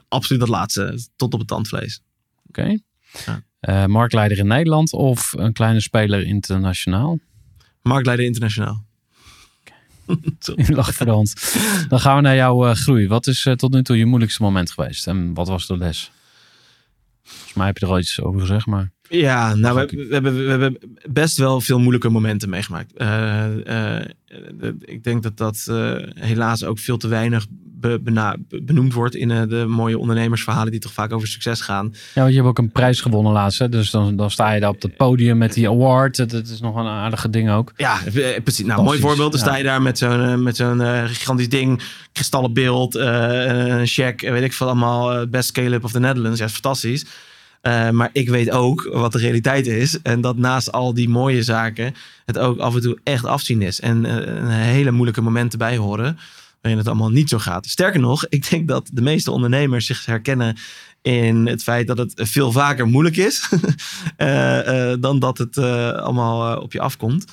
Absoluut 0.08 0.40
dat 0.40 0.50
laatste. 0.50 1.06
Tot 1.16 1.32
op 1.32 1.38
het 1.38 1.48
tandvlees. 1.48 2.02
Oké. 2.48 2.78
Ja. 3.26 3.42
Eh, 3.60 3.84
marktleider 3.84 4.38
in 4.38 4.46
Nederland 4.46 4.92
of 4.92 5.32
een 5.32 5.52
kleine 5.52 5.80
speler 5.80 6.22
internationaal. 6.22 7.18
Marktleider 7.82 8.24
internationaal. 8.24 8.84
Sorry. 10.38 10.64
Je 10.66 10.72
lacht 10.72 10.94
voor 10.94 11.06
de 11.06 11.12
hand. 11.12 11.54
Dan 11.88 12.00
gaan 12.00 12.16
we 12.16 12.22
naar 12.22 12.34
jouw 12.34 12.66
eh, 12.66 12.74
groei. 12.74 13.08
Wat 13.08 13.26
is 13.26 13.46
eh, 13.46 13.54
tot 13.54 13.72
nu 13.72 13.82
toe 13.82 13.96
je 13.96 14.06
moeilijkste 14.06 14.42
moment 14.42 14.70
geweest? 14.70 15.06
En 15.06 15.34
wat 15.34 15.48
was 15.48 15.66
de 15.66 15.76
les? 15.76 16.10
Volgens 17.22 17.54
mij 17.54 17.66
heb 17.66 17.78
je 17.78 17.86
er 17.86 17.92
al 17.92 17.98
iets 17.98 18.20
over 18.20 18.40
gezegd, 18.40 18.66
maar... 18.66 18.92
Ja, 19.08 19.54
nou, 19.54 19.74
we, 19.76 19.86
we, 20.08 20.14
hebben, 20.14 20.36
we 20.44 20.50
hebben 20.50 20.78
best 21.10 21.36
wel 21.38 21.60
veel 21.60 21.78
moeilijke 21.78 22.08
momenten 22.08 22.48
meegemaakt. 22.48 22.92
De- 22.98 24.76
ik 24.80 25.04
denk 25.04 25.22
dat 25.22 25.36
dat 25.36 25.66
eh, 25.68 25.92
helaas 26.14 26.64
ook 26.64 26.78
veel 26.78 26.96
te 26.96 27.08
weinig 27.08 27.46
be- 27.78 28.00
bena- 28.00 28.36
be- 28.48 28.62
benoemd 28.62 28.92
wordt 28.92 29.14
in 29.14 29.28
de 29.28 29.64
mooie 29.68 29.98
ondernemersverhalen 29.98 30.70
die 30.70 30.80
toch 30.80 30.92
vaak 30.92 31.12
over 31.12 31.28
succes 31.28 31.60
gaan. 31.60 31.94
Ja, 32.14 32.20
want 32.20 32.28
je 32.30 32.36
hebt 32.36 32.48
ook 32.48 32.58
een 32.58 32.70
prijs 32.70 33.00
gewonnen 33.00 33.32
laatst. 33.32 33.58
Hè? 33.58 33.68
Dus 33.68 33.90
dan, 33.90 34.16
dan 34.16 34.30
sta 34.30 34.52
je 34.52 34.60
daar 34.60 34.70
op 34.70 34.82
het 34.82 34.96
podium 34.96 35.38
met 35.38 35.52
die 35.52 35.68
award. 35.68 36.16
Dat, 36.16 36.30
dat 36.30 36.46
is 36.48 36.60
nog 36.60 36.76
een 36.76 36.86
aardige 36.86 37.30
ding 37.30 37.50
ook. 37.50 37.72
Ja, 37.76 37.98
precies. 38.42 38.64
Nou, 38.66 38.82
mooi 38.82 38.98
voorbeeld. 38.98 39.30
Dan 39.32 39.40
sta 39.40 39.56
je 39.56 39.64
daar 39.64 39.82
met 39.82 39.98
zo'n 39.98 40.42
met 40.42 40.56
zo'n 40.56 40.80
gigantisch 41.08 41.48
ding, 41.48 41.82
kristallen 42.12 42.52
beeld, 42.52 42.94
eh, 42.94 43.78
een 43.78 43.86
check, 43.86 44.20
weet 44.20 44.42
ik 44.42 44.52
veel 44.52 44.66
allemaal, 44.66 45.26
best 45.26 45.48
scale-up 45.48 45.84
of 45.84 45.92
the 45.92 46.00
Netherlands. 46.00 46.38
Ja, 46.38 46.44
is 46.44 46.52
fantastisch. 46.52 47.04
Eh, 47.66 47.90
maar 47.90 48.10
ik 48.12 48.28
weet 48.28 48.50
ook 48.50 48.88
wat 48.92 49.12
de 49.12 49.18
realiteit 49.18 49.66
is. 49.66 50.02
En 50.02 50.20
dat 50.20 50.36
naast 50.36 50.72
al 50.72 50.94
die 50.94 51.08
mooie 51.08 51.42
zaken 51.42 51.94
het 52.24 52.38
ook 52.38 52.58
af 52.58 52.74
en 52.74 52.80
toe 52.80 52.98
echt 53.02 53.24
afzien 53.24 53.62
is. 53.62 53.80
En 53.80 54.04
een 54.04 54.50
hele 54.50 54.90
moeilijke 54.90 55.20
momenten 55.20 55.58
bij 55.58 55.76
horen 55.76 56.18
waarin 56.60 56.78
het 56.78 56.88
allemaal 56.88 57.10
niet 57.10 57.28
zo 57.28 57.38
gaat. 57.38 57.66
Sterker 57.66 58.00
nog, 58.00 58.26
ik 58.28 58.50
denk 58.50 58.68
dat 58.68 58.90
de 58.92 59.02
meeste 59.02 59.30
ondernemers 59.30 59.86
zich 59.86 60.06
herkennen 60.06 60.56
in 61.02 61.46
het 61.46 61.62
feit 61.62 61.86
dat 61.86 61.98
het 61.98 62.12
veel 62.14 62.52
vaker 62.52 62.86
moeilijk 62.86 63.16
is 63.16 63.48
eh, 64.16 64.92
dan 65.00 65.18
dat 65.18 65.38
het 65.38 65.58
allemaal 65.58 66.60
op 66.60 66.72
je 66.72 66.80
afkomt. 66.80 67.24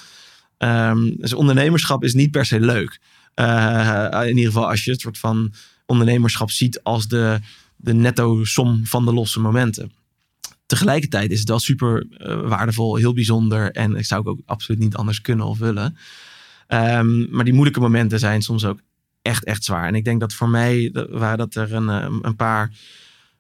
Ehm, 0.58 1.12
dus 1.18 1.34
ondernemerschap 1.34 2.04
is 2.04 2.14
niet 2.14 2.32
per 2.32 2.46
se 2.46 2.60
leuk. 2.60 3.00
In 3.36 4.38
ieder 4.38 4.52
geval 4.52 4.70
als 4.70 4.84
je 4.84 4.92
het 4.92 5.02
soort 5.02 5.18
van 5.18 5.54
ondernemerschap 5.86 6.52
ziet 6.52 6.84
als 6.84 7.08
de, 7.08 7.40
de 7.76 7.94
netto 7.94 8.44
som 8.44 8.86
van 8.86 9.06
de 9.06 9.14
losse 9.14 9.40
momenten. 9.40 10.02
Tegelijkertijd 10.74 11.32
is 11.32 11.40
het 11.40 11.50
wel 11.50 11.60
super 11.60 12.06
eh, 12.18 12.42
waardevol, 12.42 12.96
heel 12.96 13.14
bijzonder. 13.14 13.72
En 13.72 13.96
ik 13.96 14.06
zou 14.06 14.22
het 14.22 14.30
ook 14.30 14.40
absoluut 14.46 14.82
niet 14.82 14.96
anders 14.96 15.22
kunnen 15.22 15.46
of 15.46 15.58
willen. 15.58 15.98
Ehm, 16.68 17.36
maar 17.36 17.44
die 17.44 17.54
moeilijke 17.54 17.80
momenten 17.80 18.20
zijn 18.20 18.42
soms 18.42 18.66
ook 18.66 18.80
echt, 19.22 19.44
echt 19.44 19.64
zwaar. 19.64 19.88
En 19.88 19.96
ik 19.96 20.04
denk 20.06 20.20
dat 20.20 20.34
voor 20.34 20.50
mij 20.50 20.90
dat- 20.94 21.10
waren 21.10 21.38
dat 21.38 21.56
er 21.56 21.74
een, 21.74 21.90
eh, 21.90 22.18
een 22.22 22.36
paar 22.36 22.72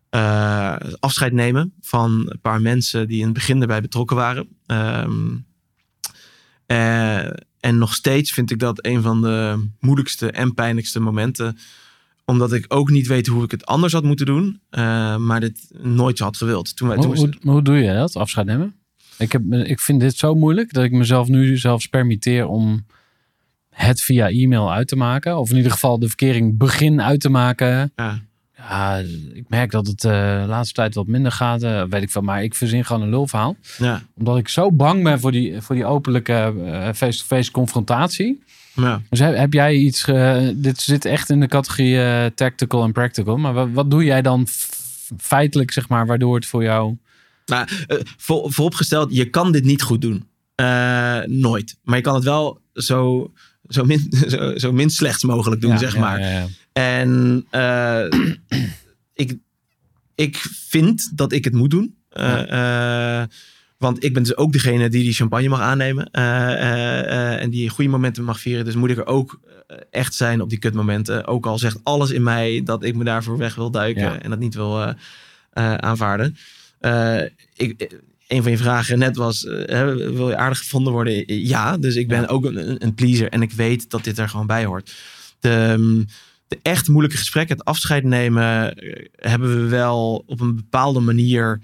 eh, 0.09 0.75
afscheid 0.99 1.33
nemen 1.33 1.73
van 1.81 2.25
een 2.29 2.39
paar 2.41 2.61
mensen 2.61 3.07
die 3.07 3.17
in 3.19 3.25
het 3.25 3.33
begin 3.33 3.61
erbij 3.61 3.81
betrokken 3.81 4.15
waren. 4.15 4.47
Ehm, 4.65 5.37
eh, 6.65 7.25
en 7.59 7.77
nog 7.77 7.93
steeds 7.93 8.31
vind 8.31 8.51
ik 8.51 8.59
dat 8.59 8.85
een 8.85 9.01
van 9.01 9.21
de 9.21 9.67
moeilijkste 9.79 10.31
en 10.31 10.53
pijnlijkste 10.53 10.99
momenten. 10.99 11.57
Omdat 12.25 12.53
ik 12.53 12.65
ook 12.67 12.89
niet 12.89 13.07
weet 13.07 13.27
hoe 13.27 13.43
ik 13.43 13.51
het 13.51 13.65
anders 13.65 13.93
had 13.93 14.03
moeten 14.03 14.25
doen. 14.25 14.61
eh, 14.69 15.17
maar 15.17 15.39
dit 15.39 15.67
nooit 15.81 16.19
had 16.19 16.37
gewild. 16.37 16.75
Toen, 16.75 16.87
wij- 16.87 16.97
toen 16.97 17.15
Hoe, 17.15 17.27
we- 17.29 17.37
hoe, 17.41 17.51
hoe 17.51 17.61
doe 17.61 17.77
je 17.77 17.93
dat, 17.93 18.15
afscheid 18.15 18.45
nemen? 18.47 18.75
Ik, 19.17 19.31
heb, 19.31 19.53
ik 19.53 19.79
vind 19.79 19.99
dit 19.99 20.15
zo 20.17 20.35
moeilijk 20.35 20.73
dat 20.73 20.83
ik 20.83 20.91
mezelf 20.91 21.27
nu 21.27 21.57
zelfs 21.57 21.87
permitteer 21.87 22.47
om 22.47 22.85
het 23.69 24.01
via 24.01 24.29
e-mail 24.29 24.71
uit 24.73 24.87
te 24.87 24.95
maken. 24.95 25.37
Of 25.37 25.49
in 25.49 25.55
ieder 25.57 25.71
geval 25.71 25.99
de 25.99 26.07
verkering 26.07 26.57
begin 26.57 27.01
uit 27.01 27.19
te 27.19 27.29
maken. 27.29 27.91
ja, 27.95 28.19
Ja, 28.57 28.97
ik 29.33 29.49
merk 29.49 29.71
dat 29.71 29.87
het 29.87 30.03
eh, 30.03 30.41
de 30.41 30.47
laatste 30.47 30.73
tijd 30.73 30.95
wat 30.95 31.07
minder 31.07 31.31
gaat. 31.31 31.63
eh, 31.63 31.83
weet 31.89 32.01
ik 32.01 32.11
veel, 32.11 32.21
maar 32.21 32.43
ik 32.43 32.55
verzin 32.55 32.85
gewoon 32.85 33.01
een 33.01 33.09
lulverhaal. 33.09 33.55
ja, 33.77 34.01
Omdat 34.17 34.37
ik 34.37 34.47
zo 34.47 34.71
bang 34.71 35.03
ben 35.03 35.19
voor 35.19 35.31
die, 35.31 35.61
voor 35.61 35.75
die 35.75 35.85
openlijke 35.85 36.53
face-to-face 36.95 37.51
confrontatie. 37.51 38.43
Ja. 38.75 39.01
Dus 39.09 39.19
heb, 39.19 39.35
heb 39.35 39.53
jij 39.53 39.75
iets... 39.75 40.03
ge- 40.03 40.53
dit 40.55 40.79
zit 40.79 41.05
echt 41.05 41.29
in 41.29 41.39
de 41.39 41.47
categorie 41.47 42.01
eh, 42.03 42.25
tactical 42.25 42.83
en 42.83 42.91
practical. 42.91 43.37
Maar 43.37 43.53
wat, 43.53 43.67
wat 43.71 43.91
doe 43.91 44.03
jij 44.03 44.21
dan 44.21 44.47
feitelijk, 45.17 45.71
zeg 45.71 45.89
maar, 45.89 46.05
waardoor 46.05 46.35
het 46.35 46.45
voor 46.45 46.63
jou... 46.63 46.97
Nou, 47.45 47.67
eh, 47.87 47.97
voor, 48.17 48.51
vooropgesteld, 48.53 49.15
je 49.15 49.29
kan 49.29 49.51
dit 49.51 49.63
niet 49.63 49.81
goed 49.81 50.01
doen. 50.01 50.27
Eh, 50.55 51.19
nooit. 51.25 51.77
Maar 51.83 51.95
je 51.97 52.03
kan 52.03 52.15
het 52.15 52.23
wel 52.23 52.61
zo, 52.73 53.31
zo, 53.67 53.83
min, 53.85 54.07
zo, 54.27 54.57
zo 54.57 54.71
min 54.71 54.89
slechts 54.89 55.23
mogelijk 55.23 55.61
doen, 55.61 55.71
Ja, 55.71 55.77
zeg 55.77 55.93
ja, 55.93 55.99
maar. 55.99 56.47
En 56.73 57.45
eh, 57.49 58.05
ik, 59.23 59.37
ik 60.15 60.37
vind 60.67 61.11
dat 61.17 61.31
ik 61.31 61.43
het 61.43 61.53
moet 61.53 61.69
doen. 61.71 61.95
Eh, 62.09 63.21
eh, 63.21 63.27
want 63.83 64.03
ik 64.03 64.13
ben 64.13 64.23
dus 64.23 64.37
ook 64.37 64.51
degene 64.51 64.89
die 64.89 65.03
die 65.03 65.13
champagne 65.13 65.49
mag 65.49 65.59
aannemen. 65.59 66.11
eh, 66.11 66.51
eh, 66.53 66.99
eh, 66.99 67.41
en 67.41 67.49
die 67.49 67.69
goede 67.69 67.89
momenten 67.89 68.23
mag 68.23 68.39
vieren. 68.39 68.65
Dus 68.65 68.75
moet 68.75 68.89
ik 68.89 68.97
er 68.97 69.05
ook 69.05 69.39
echt 69.89 70.13
zijn 70.13 70.41
op 70.41 70.49
die 70.49 70.59
kutmomenten. 70.59 71.25
Ook 71.27 71.45
al 71.45 71.57
zegt 71.57 71.79
alles 71.83 72.11
in 72.11 72.23
mij 72.23 72.61
dat 72.63 72.83
ik 72.83 72.95
me 72.95 73.03
daarvoor 73.03 73.37
weg 73.37 73.55
wil 73.55 73.71
duiken. 73.71 74.01
Ja. 74.03 74.19
En 74.21 74.29
dat 74.29 74.39
niet 74.39 74.55
wil 74.55 74.93
aanvaarden. 75.77 76.37
Ik, 77.55 77.99
een 78.27 78.41
van 78.41 78.51
je 78.51 78.57
vragen 78.57 78.99
net 78.99 79.15
was, 79.15 79.41
hè, 79.65 79.95
wil 80.13 80.29
je 80.29 80.37
aardig 80.37 80.57
gevonden 80.57 80.93
worden? 80.93 81.23
Ja, 81.47 81.77
dus 81.77 81.95
ik 81.95 82.07
ben 82.07 82.21
Ja. 82.21 82.27
ook 82.27 82.45
een, 82.45 82.83
een 82.83 82.93
pleaser 82.93 83.29
en 83.29 83.41
ik 83.41 83.51
weet 83.51 83.89
dat 83.89 84.03
dit 84.03 84.17
er 84.17 84.29
gewoon 84.29 84.47
bij 84.47 84.65
hoort. 84.65 84.93
De, 85.39 85.49
ehm, 85.49 86.03
de 86.47 86.59
echt 86.61 86.87
moeilijke 86.87 87.17
gesprekken, 87.17 87.57
het 87.57 87.65
afscheid 87.65 88.03
nemen, 88.03 88.77
hebben 89.15 89.63
we 89.63 89.69
wel 89.69 90.23
op 90.25 90.39
een 90.41 90.55
bepaalde 90.55 90.99
manier 90.99 91.59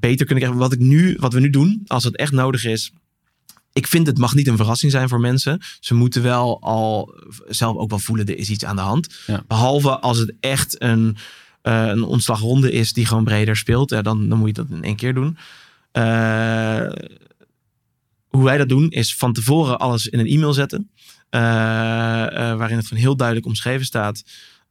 beter 0.00 0.26
kunnen 0.26 0.44
krijgen. 0.44 0.62
Wat, 0.62 0.72
ik 0.72 0.78
nu, 0.78 1.16
wat 1.20 1.32
we 1.32 1.40
nu 1.40 1.50
doen, 1.50 1.82
als 1.86 2.04
het 2.04 2.16
echt 2.16 2.32
nodig 2.32 2.64
is. 2.64 2.92
Ik 3.72 3.86
vind 3.86 4.06
het 4.06 4.18
mag 4.18 4.34
niet 4.34 4.48
een 4.48 4.56
verrassing 4.56 4.92
zijn 4.92 5.08
voor 5.08 5.20
mensen. 5.20 5.60
Ze 5.80 5.94
moeten 5.94 6.22
wel 6.22 6.60
al 6.62 7.14
zelf 7.48 7.76
ook 7.76 7.90
wel 7.90 7.98
voelen, 7.98 8.26
er 8.26 8.38
is 8.38 8.50
iets 8.50 8.64
aan 8.64 8.76
de 8.76 8.82
hand. 8.82 9.14
Ja. 9.26 9.44
Behalve 9.46 9.98
als 9.98 10.18
het 10.18 10.32
echt 10.40 10.82
een, 10.82 11.16
eh, 11.62 11.86
een 11.86 12.02
ontslagronde 12.02 12.72
is 12.72 12.92
die 12.92 13.06
gewoon 13.06 13.24
breder 13.24 13.56
speelt. 13.56 13.90
Ja, 13.90 14.02
dan, 14.02 14.28
dan 14.28 14.38
moet 14.38 14.46
je 14.46 14.52
dat 14.54 14.70
in 14.70 14.84
één 14.84 14.96
keer 14.96 15.14
doen. 15.14 15.36
Eh, 15.92 16.88
hoe 18.28 18.44
wij 18.44 18.58
dat 18.58 18.68
doen 18.68 18.90
is 18.90 19.16
van 19.16 19.32
tevoren 19.32 19.78
alles 19.78 20.06
in 20.06 20.18
een 20.18 20.26
e-mail 20.26 20.52
zetten. 20.52 20.90
eh, 21.30 21.40
waarin 22.56 22.76
het 22.76 22.86
gewoon 22.86 23.02
heel 23.02 23.16
duidelijk 23.16 23.46
omschreven 23.46 23.86
staat. 23.86 24.22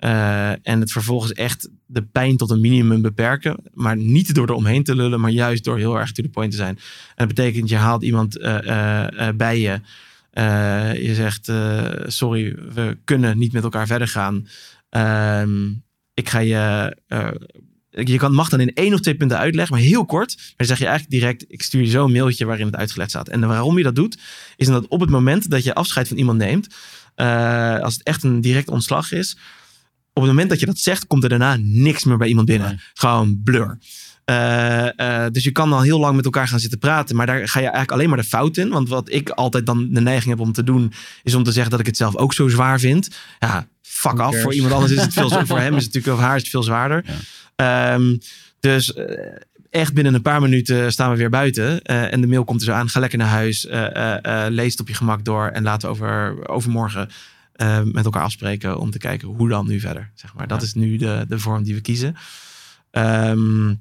Eh, 0.01 0.49
en 0.49 0.79
het 0.79 0.91
vervolgens 0.91 1.31
echt 1.31 1.69
de 1.85 2.01
pijn 2.01 2.37
tot 2.37 2.49
een 2.49 2.61
minimum 2.61 3.01
beperken. 3.01 3.57
Maar 3.73 3.97
niet 3.97 4.33
door 4.33 4.47
er 4.47 4.53
omheen 4.53 4.83
te 4.83 4.95
lullen, 4.95 5.19
maar 5.19 5.31
juist 5.31 5.63
door 5.63 5.77
heel 5.77 5.99
erg 5.99 6.11
to 6.11 6.23
the 6.23 6.29
point 6.29 6.51
te 6.51 6.57
zijn. 6.57 6.75
En 7.15 7.27
dat 7.27 7.27
betekent, 7.27 7.69
je 7.69 7.75
haalt 7.75 8.03
iemand 8.03 8.37
eh, 8.37 9.27
eh, 9.27 9.35
bij 9.35 9.59
je. 9.59 9.79
Je 11.01 11.11
zegt, 11.15 11.51
sorry, 12.11 12.55
we 12.73 12.97
kunnen 13.03 13.37
niet 13.37 13.53
met 13.53 13.63
elkaar 13.63 13.87
verder 13.87 14.07
gaan. 14.07 14.47
Ehm, 14.89 15.69
ik 16.13 16.29
ga 16.29 16.39
je... 16.39 16.95
je 17.89 18.17
kan, 18.17 18.33
mag 18.33 18.49
dan 18.49 18.59
in 18.59 18.73
één 18.73 18.93
of 18.93 18.99
twee 18.99 19.15
punten 19.15 19.37
uitleggen, 19.37 19.75
maar 19.75 19.85
heel 19.85 20.05
kort. 20.05 20.35
Maar 20.37 20.53
dan 20.55 20.67
zeg 20.67 20.79
je 20.79 20.85
eigenlijk 20.85 21.19
direct, 21.19 21.45
ik 21.47 21.61
stuur 21.61 21.81
je 21.81 21.89
zo 21.89 22.05
een 22.05 22.11
mailtje 22.11 22.45
waarin 22.45 22.65
het 22.65 22.75
uitgelegd 22.75 23.09
staat. 23.09 23.29
En 23.29 23.47
waarom 23.47 23.77
je 23.77 23.83
dat 23.83 23.95
doet, 23.95 24.17
is 24.55 24.67
omdat 24.67 24.87
op 24.87 24.99
het 24.99 25.09
moment 25.09 25.49
dat 25.49 25.63
je 25.63 25.73
afscheid 25.73 26.07
van 26.07 26.17
iemand 26.17 26.37
neemt, 26.37 26.75
als 27.83 27.93
het 27.93 28.03
echt 28.03 28.23
een 28.23 28.41
direct 28.41 28.69
ontslag 28.69 29.11
is, 29.11 29.37
op 30.13 30.21
het 30.21 30.31
moment 30.31 30.49
dat 30.49 30.59
je 30.59 30.65
dat 30.65 30.77
zegt, 30.77 31.07
komt 31.07 31.23
er 31.23 31.29
daarna 31.29 31.57
niks 31.59 32.03
meer 32.03 32.17
bij 32.17 32.27
iemand 32.27 32.47
binnen. 32.47 32.67
Nee. 32.67 32.79
Gewoon 32.93 33.41
blur. 33.43 33.77
Eh, 34.25 34.99
eh, 34.99 35.31
dus 35.31 35.43
je 35.43 35.51
kan 35.51 35.73
al 35.73 35.81
heel 35.81 35.99
lang 35.99 36.15
met 36.15 36.25
elkaar 36.25 36.47
gaan 36.47 36.59
zitten 36.59 36.79
praten, 36.79 37.15
maar 37.15 37.25
daar 37.25 37.47
ga 37.47 37.59
je 37.59 37.65
eigenlijk 37.65 37.91
alleen 37.91 38.09
maar 38.09 38.17
de 38.17 38.23
fout 38.23 38.57
in. 38.57 38.69
Want 38.69 38.89
wat 38.89 39.11
ik 39.11 39.29
altijd 39.29 39.65
dan 39.65 39.87
de 39.91 40.01
neiging 40.01 40.29
heb 40.29 40.39
om 40.39 40.51
te 40.51 40.63
doen, 40.63 40.93
is 41.23 41.35
om 41.35 41.43
te 41.43 41.51
zeggen 41.51 41.71
dat 41.71 41.79
ik 41.79 41.85
het 41.85 41.97
zelf 41.97 42.15
ook 42.15 42.33
zo 42.33 42.47
zwaar 42.47 42.79
vind. 42.79 43.09
Ja, 43.39 43.67
fuck 43.81 44.19
af. 44.19 44.41
Voor 44.41 44.53
iemand 44.53 44.73
anders 44.73 44.91
is 44.91 45.01
het 45.01 45.13
veel, 45.13 45.29
voor 45.45 45.59
hem 45.59 45.75
is 45.75 45.83
het 45.83 45.93
natuurlijk, 45.93 46.21
of 46.21 46.27
haar 46.27 46.35
is 46.35 46.41
het 46.41 46.51
veel 46.51 46.63
zwaarder. 46.63 47.05
Ehm, 47.55 48.17
dus 48.59 48.93
eh, 48.93 49.05
echt 49.69 49.93
binnen 49.93 50.13
een 50.13 50.21
paar 50.21 50.41
minuten 50.41 50.91
staan 50.91 51.11
we 51.11 51.17
weer 51.17 51.29
buiten. 51.29 51.81
en 51.81 52.21
de 52.21 52.27
mail 52.27 52.43
komt 52.43 52.59
er 52.59 52.65
zo 52.65 52.71
aan. 52.71 52.89
Ga 52.89 52.99
lekker 52.99 53.17
naar 53.17 53.27
huis. 53.27 53.67
lees 54.49 54.71
het 54.71 54.79
op 54.79 54.87
je 54.87 54.93
gemak 54.93 55.25
door. 55.25 55.47
En 55.47 55.63
laten 55.63 55.89
we 55.89 55.93
over, 55.95 56.47
overmorgen 56.49 57.09
eh, 57.53 57.81
met 57.81 58.05
elkaar 58.05 58.23
afspreken. 58.23 58.79
Om 58.79 58.91
te 58.91 58.97
kijken 58.97 59.27
hoe 59.27 59.49
dan 59.49 59.67
nu 59.67 59.79
verder. 59.79 60.11
Zeg 60.15 60.33
maar. 60.33 60.47
Dat 60.47 60.59
Ja. 60.59 60.65
is 60.65 60.73
nu 60.73 60.97
de, 60.97 61.25
de 61.27 61.39
vorm 61.39 61.63
die 61.63 61.73
we 61.75 61.81
kiezen. 61.81 62.15
Ehm, 62.91 63.73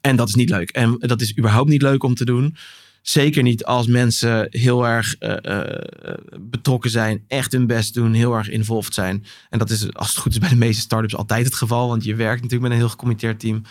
en 0.00 0.16
dat 0.16 0.28
is 0.28 0.34
niet 0.34 0.50
leuk. 0.50 0.70
En 0.70 0.96
dat 0.98 1.20
is 1.20 1.38
überhaupt 1.38 1.68
niet 1.70 1.82
leuk 1.82 2.02
om 2.02 2.14
te 2.14 2.24
doen. 2.24 2.56
Zeker 3.02 3.42
niet 3.42 3.64
als 3.64 3.86
mensen 3.86 4.46
heel 4.50 4.86
erg 4.86 5.14
eh, 5.14 5.60
eh, 5.60 6.14
betrokken 6.40 6.90
zijn, 6.90 7.24
echt 7.28 7.52
hun 7.52 7.66
best 7.66 7.94
doen, 7.94 8.12
heel 8.12 8.34
erg 8.34 8.48
involved 8.48 8.94
zijn. 8.94 9.24
En 9.50 9.58
dat 9.58 9.70
is, 9.70 9.92
als 9.92 10.08
het 10.08 10.18
goed 10.18 10.32
is, 10.32 10.38
bij 10.38 10.48
de 10.48 10.56
meeste 10.56 10.80
startups 10.82 11.16
altijd 11.16 11.44
het 11.44 11.54
geval. 11.54 11.88
Want 11.88 12.04
je 12.04 12.14
werkt 12.14 12.42
natuurlijk 12.42 12.62
met 12.62 12.70
een 12.70 12.78
heel 12.78 12.88
gecommitteerd 12.88 13.40
team. 13.40 13.62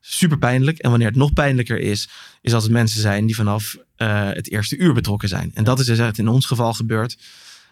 Super 0.00 0.38
pijnlijk. 0.38 0.78
En 0.78 0.90
wanneer 0.90 1.08
het 1.08 1.16
nog 1.16 1.32
pijnlijker 1.32 1.78
is, 1.78 2.08
is 2.40 2.54
als 2.54 2.62
het 2.62 2.72
mensen 2.72 3.00
zijn 3.00 3.26
die 3.26 3.34
vanaf 3.34 3.76
het 3.96 4.50
eerste 4.50 4.76
uur 4.76 4.94
betrokken 4.94 5.28
zijn. 5.28 5.50
En 5.54 5.64
dat 5.64 5.80
is 5.80 5.86
dus 5.86 5.98
echt 5.98 6.18
in 6.18 6.28
ons 6.28 6.46
geval 6.46 6.72
gebeurd. 6.72 7.18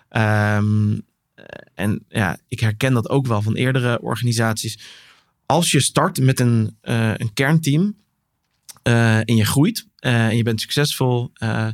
Ehm, 0.09 0.99
en 1.75 2.05
ja, 2.09 2.39
ik 2.49 2.61
herken 2.61 2.93
dat 2.93 3.09
ook 3.09 3.27
wel 3.27 3.43
van 3.43 3.55
eerdere 3.55 4.01
organisaties. 4.01 4.79
Als 5.47 5.71
je 5.71 5.81
start 5.81 6.21
met 6.21 6.41
een, 6.41 6.77
eh, 6.81 7.15
een 7.17 7.33
kernteam 7.33 7.97
eh, 8.83 9.17
en 9.17 9.37
je 9.37 9.45
groeit 9.45 9.87
eh, 9.97 10.27
en 10.27 10.37
je 10.37 10.43
bent 10.43 10.61
succesvol, 10.61 11.31
eh, 11.35 11.69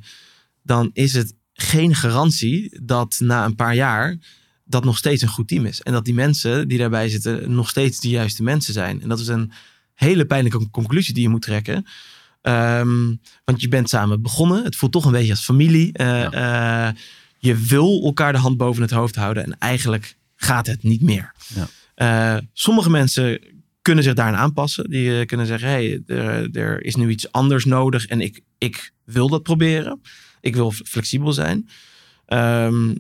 dan 0.63 0.91
is 0.93 1.13
het 1.13 1.35
geen 1.53 1.95
garantie 1.95 2.81
dat 2.83 3.17
na 3.19 3.45
een 3.45 3.55
paar 3.55 3.75
jaar 3.75 4.17
dat 4.65 4.85
nog 4.85 4.97
steeds 4.99 5.23
een 5.23 5.29
goed 5.29 5.49
team 5.49 5.67
is. 5.67 5.83
En 5.83 5.93
dat 5.93 6.05
die 6.05 6.15
mensen 6.15 6.69
die 6.69 6.79
daarbij 6.79 7.09
zitten 7.09 7.55
nog 7.55 7.69
steeds 7.69 8.01
de 8.01 8.09
juiste 8.09 8.43
mensen 8.43 8.73
zijn. 8.73 9.03
En 9.03 9.09
dat 9.09 9.21
is 9.21 9.29
een 9.29 9.53
hele 9.95 10.27
pijnlijke 10.27 10.71
conclusie 10.71 11.15
die 11.15 11.23
je 11.23 11.29
moet 11.29 11.43
trekken. 11.43 11.87
Ehm, 12.43 13.15
want 13.45 13.61
je 13.61 13.69
bent 13.69 13.89
samen 13.89 14.23
begonnen. 14.23 14.65
Het 14.65 14.77
voelt 14.77 14.93
toch 14.93 15.05
een 15.05 15.13
beetje 15.13 15.31
als 15.31 15.45
familie. 15.45 15.93
Eh, 15.93 16.87
eh, 16.89 16.95
je 17.39 17.57
wil 17.57 18.03
elkaar 18.05 18.33
de 18.33 18.39
hand 18.39 18.57
boven 18.57 18.83
het 18.83 18.91
hoofd 18.91 19.17
houden. 19.17 19.45
En 19.45 19.59
eigenlijk 19.59 20.17
gaat 20.37 20.67
het 20.67 20.83
niet 20.83 21.03
meer. 21.03 21.33
Ja. 21.55 21.69
Eh, 21.95 22.43
sommige 22.53 22.91
mensen 22.91 23.41
kunnen 23.83 24.05
zich 24.05 24.15
daaraan 24.15 24.41
aanpassen. 24.41 24.91
Die 24.91 25.19
eh, 25.19 25.27
kunnen 25.27 25.47
zeggen, 25.47 25.69
hey, 25.69 26.03
er, 26.07 26.51
er 26.53 26.85
is 26.85 26.95
nu 26.95 27.11
iets 27.11 27.33
anders 27.33 27.65
nodig. 27.65 28.07
En 28.07 28.21
ik, 28.21 28.41
ik 28.59 28.93
wil 29.05 29.29
dat 29.29 29.43
proberen. 29.43 30.01
Ik 30.41 30.55
wil 30.55 30.71
flexibel 30.71 31.33
zijn. 31.33 31.69
Ehm, 32.27 32.95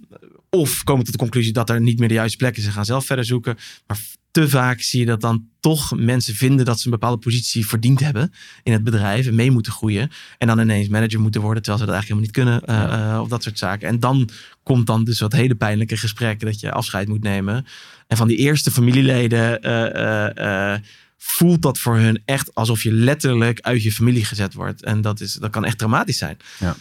of 0.50 0.84
komen 0.84 1.04
tot 1.04 1.12
de 1.12 1.18
conclusie 1.18 1.52
dat 1.52 1.70
er 1.70 1.80
niet 1.80 1.98
meer 1.98 2.08
de 2.08 2.14
juiste 2.14 2.36
plek 2.36 2.56
is 2.56 2.66
en 2.66 2.72
gaan 2.72 2.84
zelf 2.84 3.06
verder 3.06 3.24
zoeken. 3.24 3.56
Maar 3.86 3.98
te 4.30 4.48
vaak 4.48 4.80
zie 4.80 5.00
je 5.00 5.06
dat 5.06 5.20
dan 5.20 5.48
toch 5.60 5.96
mensen 5.96 6.34
vinden 6.34 6.64
dat 6.64 6.78
ze 6.78 6.86
een 6.86 6.92
bepaalde 6.92 7.18
positie 7.18 7.66
verdiend 7.66 8.00
hebben 8.00 8.32
in 8.62 8.72
het 8.72 8.84
bedrijf 8.84 9.26
en 9.26 9.34
mee 9.34 9.50
moeten 9.50 9.72
groeien. 9.72 10.10
En 10.38 10.46
dan 10.46 10.60
ineens 10.60 10.88
manager 10.88 11.20
moeten 11.20 11.40
worden, 11.40 11.62
terwijl 11.62 11.84
ze 11.84 11.90
dat 11.90 12.02
eigenlijk 12.02 12.34
helemaal 12.34 12.54
niet 12.54 12.66
kunnen. 12.66 12.86
eh, 13.14 13.20
of 13.20 13.28
dat 13.28 13.42
soort 13.42 13.58
zaken. 13.58 13.88
En 13.88 14.00
dan 14.00 14.28
komt 14.62 14.86
dan 14.86 15.04
dus 15.04 15.20
wat 15.20 15.32
hele 15.32 15.54
pijnlijke 15.54 15.96
gesprekken 15.96 16.46
dat 16.46 16.60
je 16.60 16.72
afscheid 16.72 17.08
moet 17.08 17.22
nemen. 17.22 17.66
En 18.06 18.16
van 18.16 18.28
die 18.28 18.36
eerste 18.36 18.70
familieleden 18.70 19.62
eh, 19.62 20.74
voelt 21.16 21.62
dat 21.62 21.78
voor 21.78 21.96
hun 21.96 22.22
echt 22.24 22.54
alsof 22.54 22.82
je 22.82 22.92
letterlijk 22.92 23.60
uit 23.60 23.82
je 23.82 23.92
familie 23.92 24.24
gezet 24.24 24.54
wordt. 24.54 24.82
En 24.82 25.00
dat, 25.00 25.20
is, 25.20 25.32
dat 25.32 25.50
kan 25.50 25.64
echt 25.64 25.78
dramatisch 25.78 26.18
zijn. 26.18 26.36
Ja. 26.58 26.76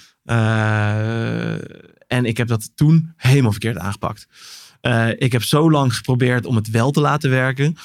En 2.07 2.25
ik 2.25 2.37
heb 2.37 2.47
dat 2.47 2.71
toen 2.75 3.13
helemaal 3.15 3.51
verkeerd 3.51 3.77
aangepakt. 3.77 4.27
Eh, 4.81 5.09
ik 5.17 5.31
heb 5.31 5.43
zo 5.43 5.71
lang 5.71 5.95
geprobeerd 5.95 6.45
om 6.45 6.55
het 6.55 6.69
wel 6.69 6.91
te 6.91 6.99
laten 6.99 7.29
werken. 7.29 7.75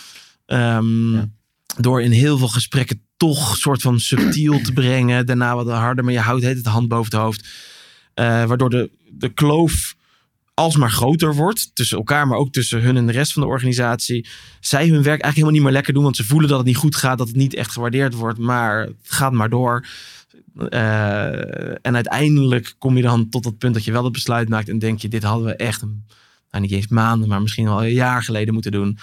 Ehm, 0.47 1.13
Ja. 1.13 1.29
Door 1.77 2.03
in 2.03 2.11
heel 2.11 2.39
veel 2.39 2.49
gesprekken 2.49 3.03
toch 3.17 3.57
soort 3.57 3.83
van 3.83 4.01
subtiel 4.01 4.61
te 4.61 4.73
brengen. 4.73 5.27
Daarna 5.27 5.55
wat 5.55 5.69
harder, 5.69 6.05
maar 6.05 6.13
je 6.13 6.21
houdt 6.21 6.43
het 6.45 6.65
de 6.65 6.71
hand 6.71 6.89
boven 6.89 7.13
het 7.13 7.23
hoofd. 7.23 7.49
Eh, 8.15 8.45
waardoor 8.45 8.71
de, 8.71 8.91
de 9.11 9.29
kloof 9.29 9.95
alsmaar 10.55 10.91
groter 10.91 11.35
wordt. 11.35 11.71
Tussen 11.75 11.97
elkaar, 11.97 12.27
maar 12.27 12.39
ook 12.39 12.53
tussen 12.53 12.83
hun 12.83 12.97
en 12.97 13.07
de 13.07 13.13
rest 13.13 13.33
van 13.33 13.43
de 13.43 13.49
organisatie. 13.49 14.29
Zij 14.61 14.83
hun 14.83 14.93
werk 15.03 15.07
eigenlijk 15.07 15.35
helemaal 15.35 15.53
niet 15.53 15.63
meer 15.63 15.73
lekker 15.73 15.93
doen. 15.93 16.03
Want 16.03 16.17
ze 16.17 16.25
voelen 16.25 16.49
dat 16.49 16.59
het 16.59 16.67
niet 16.67 16.77
goed 16.77 16.97
gaat. 16.97 17.19
Dat 17.19 17.27
het 17.27 17.37
niet 17.37 17.55
echt 17.55 17.71
gewaardeerd 17.71 18.15
wordt. 18.15 18.39
Maar 18.39 18.81
het 18.81 18.97
gaat 19.03 19.33
maar 19.33 19.51
door. 19.51 19.87
Eh, 20.69 21.87
en 21.87 21.95
uiteindelijk 21.95 22.75
kom 22.79 22.97
je 22.97 23.03
dan 23.03 23.29
tot 23.29 23.43
dat 23.43 23.59
punt 23.59 23.75
dat 23.75 23.85
je 23.85 23.93
wel 23.93 24.05
het 24.05 24.13
besluit 24.13 24.49
maakt. 24.49 24.69
En 24.69 24.79
denk 24.79 25.01
je, 25.01 25.09
dit 25.09 25.23
hadden 25.23 25.47
we 25.47 25.55
echt, 25.57 25.83
een, 25.83 26.07
nou 26.51 26.63
niet 26.65 26.73
eens 26.73 26.87
maanden, 26.89 27.29
maar 27.29 27.43
misschien 27.43 27.69
al 27.69 27.85
een 27.85 27.93
jaar 27.93 28.23
geleden 28.23 28.53
moeten 28.55 28.73
doen. 28.73 28.99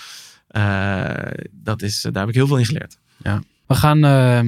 Eh, 0.47 1.13
dat 1.51 1.81
is, 1.81 2.01
daar 2.01 2.13
heb 2.21 2.27
ik 2.29 2.35
heel 2.35 2.47
veel 2.47 2.57
in 2.57 2.65
geleerd. 2.65 2.97
We 3.67 3.75
gaan 3.75 4.03
eh, 4.03 4.41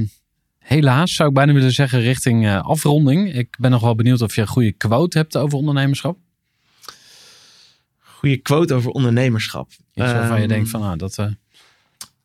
helaas, 0.59 1.13
zou 1.13 1.29
ik 1.29 1.35
bijna 1.35 1.53
willen 1.53 1.71
zeggen, 1.71 1.99
richting 2.01 2.45
eh, 2.45 2.61
afronding. 2.61 3.33
Ik 3.33 3.55
ben 3.59 3.71
nog 3.71 3.81
wel 3.81 3.95
benieuwd 3.95 4.21
of 4.21 4.35
je 4.35 4.41
een 4.41 4.47
goede 4.47 4.71
quote 4.71 5.17
hebt 5.17 5.37
over 5.37 5.57
ondernemerschap. 5.57 6.17
Goede 7.99 8.37
quote 8.37 8.73
over 8.73 8.91
ondernemerschap. 8.91 9.69
Iets 9.69 10.11
waarvan 10.11 10.35
je 10.35 10.41
Ehm, 10.41 10.47
denkt 10.53 10.69
van, 10.69 10.81
ah, 10.83 10.97
dat... 10.97 11.17
eh, 11.17 11.27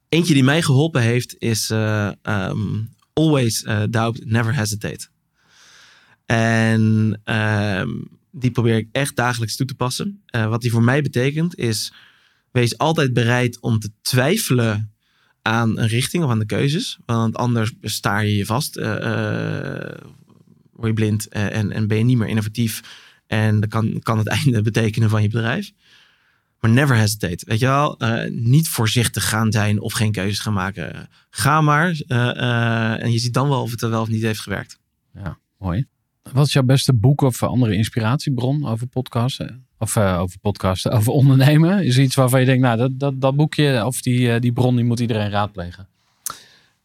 Eentje 0.09 0.35
die 0.35 0.45
mij 0.45 0.63
geholpen 0.63 1.03
heeft 1.03 1.35
is 1.39 1.71
eh, 1.71 2.11
ehm, 2.23 2.59
always 3.17 3.65
eh, 3.65 3.83
doubt, 3.91 4.25
never 4.25 4.55
hesitate. 4.55 5.09
En 6.27 7.21
ehm, 7.25 7.89
die 8.31 8.51
probeer 8.51 8.77
ik 8.77 8.89
echt 8.93 9.17
dagelijks 9.17 9.57
toe 9.57 9.67
te 9.67 9.75
passen. 9.75 10.23
Eh, 10.27 10.49
wat 10.49 10.61
die 10.61 10.71
voor 10.71 10.83
mij 10.83 11.03
betekent 11.03 11.59
is, 11.59 11.93
wees 12.51 12.79
altijd 12.79 13.13
bereid 13.13 13.61
om 13.61 13.79
te 13.79 13.91
twijfelen 14.03 14.95
aan 15.43 15.79
een 15.79 15.89
richting 15.89 16.25
of 16.25 16.31
aan 16.31 16.39
de 16.39 16.47
keuzes. 16.47 16.99
Want 17.07 17.37
anders 17.37 17.73
staar 17.83 18.27
je 18.27 18.37
je 18.37 18.47
vast, 18.47 18.77
eh, 18.77 18.95
word 20.73 20.89
je 20.89 20.93
blind 20.93 21.29
en, 21.29 21.73
en 21.73 21.87
ben 21.87 21.99
je 21.99 22.05
niet 22.05 22.19
meer 22.19 22.29
innovatief. 22.29 22.83
En 23.27 23.61
dat 23.61 23.69
kan, 23.69 24.01
kan 24.03 24.19
het 24.19 24.27
einde 24.39 24.63
betekenen 24.63 25.11
van 25.11 25.23
je 25.23 25.29
bedrijf. 25.29 25.73
Maar 26.67 26.75
never 26.75 26.97
hesitate. 26.97 27.45
Weet 27.47 27.59
je 27.59 27.67
wel, 27.67 27.99
Eh, 27.99 28.31
niet 28.31 28.69
voorzichtig 28.69 29.29
gaan 29.29 29.53
zijn 29.53 29.81
of 29.81 29.93
geen 29.93 30.13
keuzes 30.13 30.39
gaan 30.39 30.53
maken. 30.53 31.09
Ga 31.31 31.61
maar. 31.61 32.01
eh, 32.07 32.29
eh, 32.37 33.03
en 33.03 33.13
je 33.13 33.19
ziet 33.19 33.35
dan 33.35 33.49
wel 33.49 33.63
of 33.63 33.71
het 33.71 33.83
er 33.83 33.91
wel 33.91 34.01
of 34.01 34.09
niet 34.09 34.23
heeft 34.23 34.41
gewerkt. 34.41 34.79
Ja, 35.15 35.39
mooi. 35.59 35.87
Wat 36.33 36.47
is 36.47 36.53
jouw 36.53 36.63
beste 36.63 36.93
boek 36.95 37.21
of 37.21 37.43
andere 37.43 37.75
inspiratiebron 37.75 38.67
over 38.67 38.87
podcasten? 38.87 39.67
Of 39.79 39.97
over 39.97 40.39
podcasten, 40.39 40.93
over 40.93 41.13
ondernemen? 41.13 41.85
Is 41.85 41.97
er 41.97 42.03
iets 42.03 42.15
waarvan 42.15 42.41
je 42.41 42.47
denkt, 42.47 42.63
nou, 42.63 42.77
dat, 42.77 42.91
dat, 42.99 43.21
dat 43.21 43.37
boekje 43.37 43.85
of 43.85 44.01
die, 44.03 44.41
die 44.41 44.53
bron, 44.53 44.77
die 44.77 44.85
moet 44.85 45.01
iedereen 45.01 45.31
raadplegen? 45.31 45.87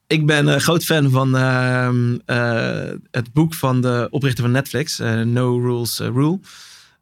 Ik 0.07 0.25
ben 0.25 0.47
een 0.47 0.61
groot 0.61 0.83
fan 0.85 1.09
van 1.09 1.37
ehm, 1.37 2.17
eh, 2.25 2.91
het 3.11 3.33
boek 3.33 3.53
van 3.53 3.81
de 3.81 4.07
oprichter 4.09 4.43
van 4.43 4.53
Netflix, 4.53 4.97
No 5.23 5.59
Rules 5.59 5.99
Rule. 5.99 6.39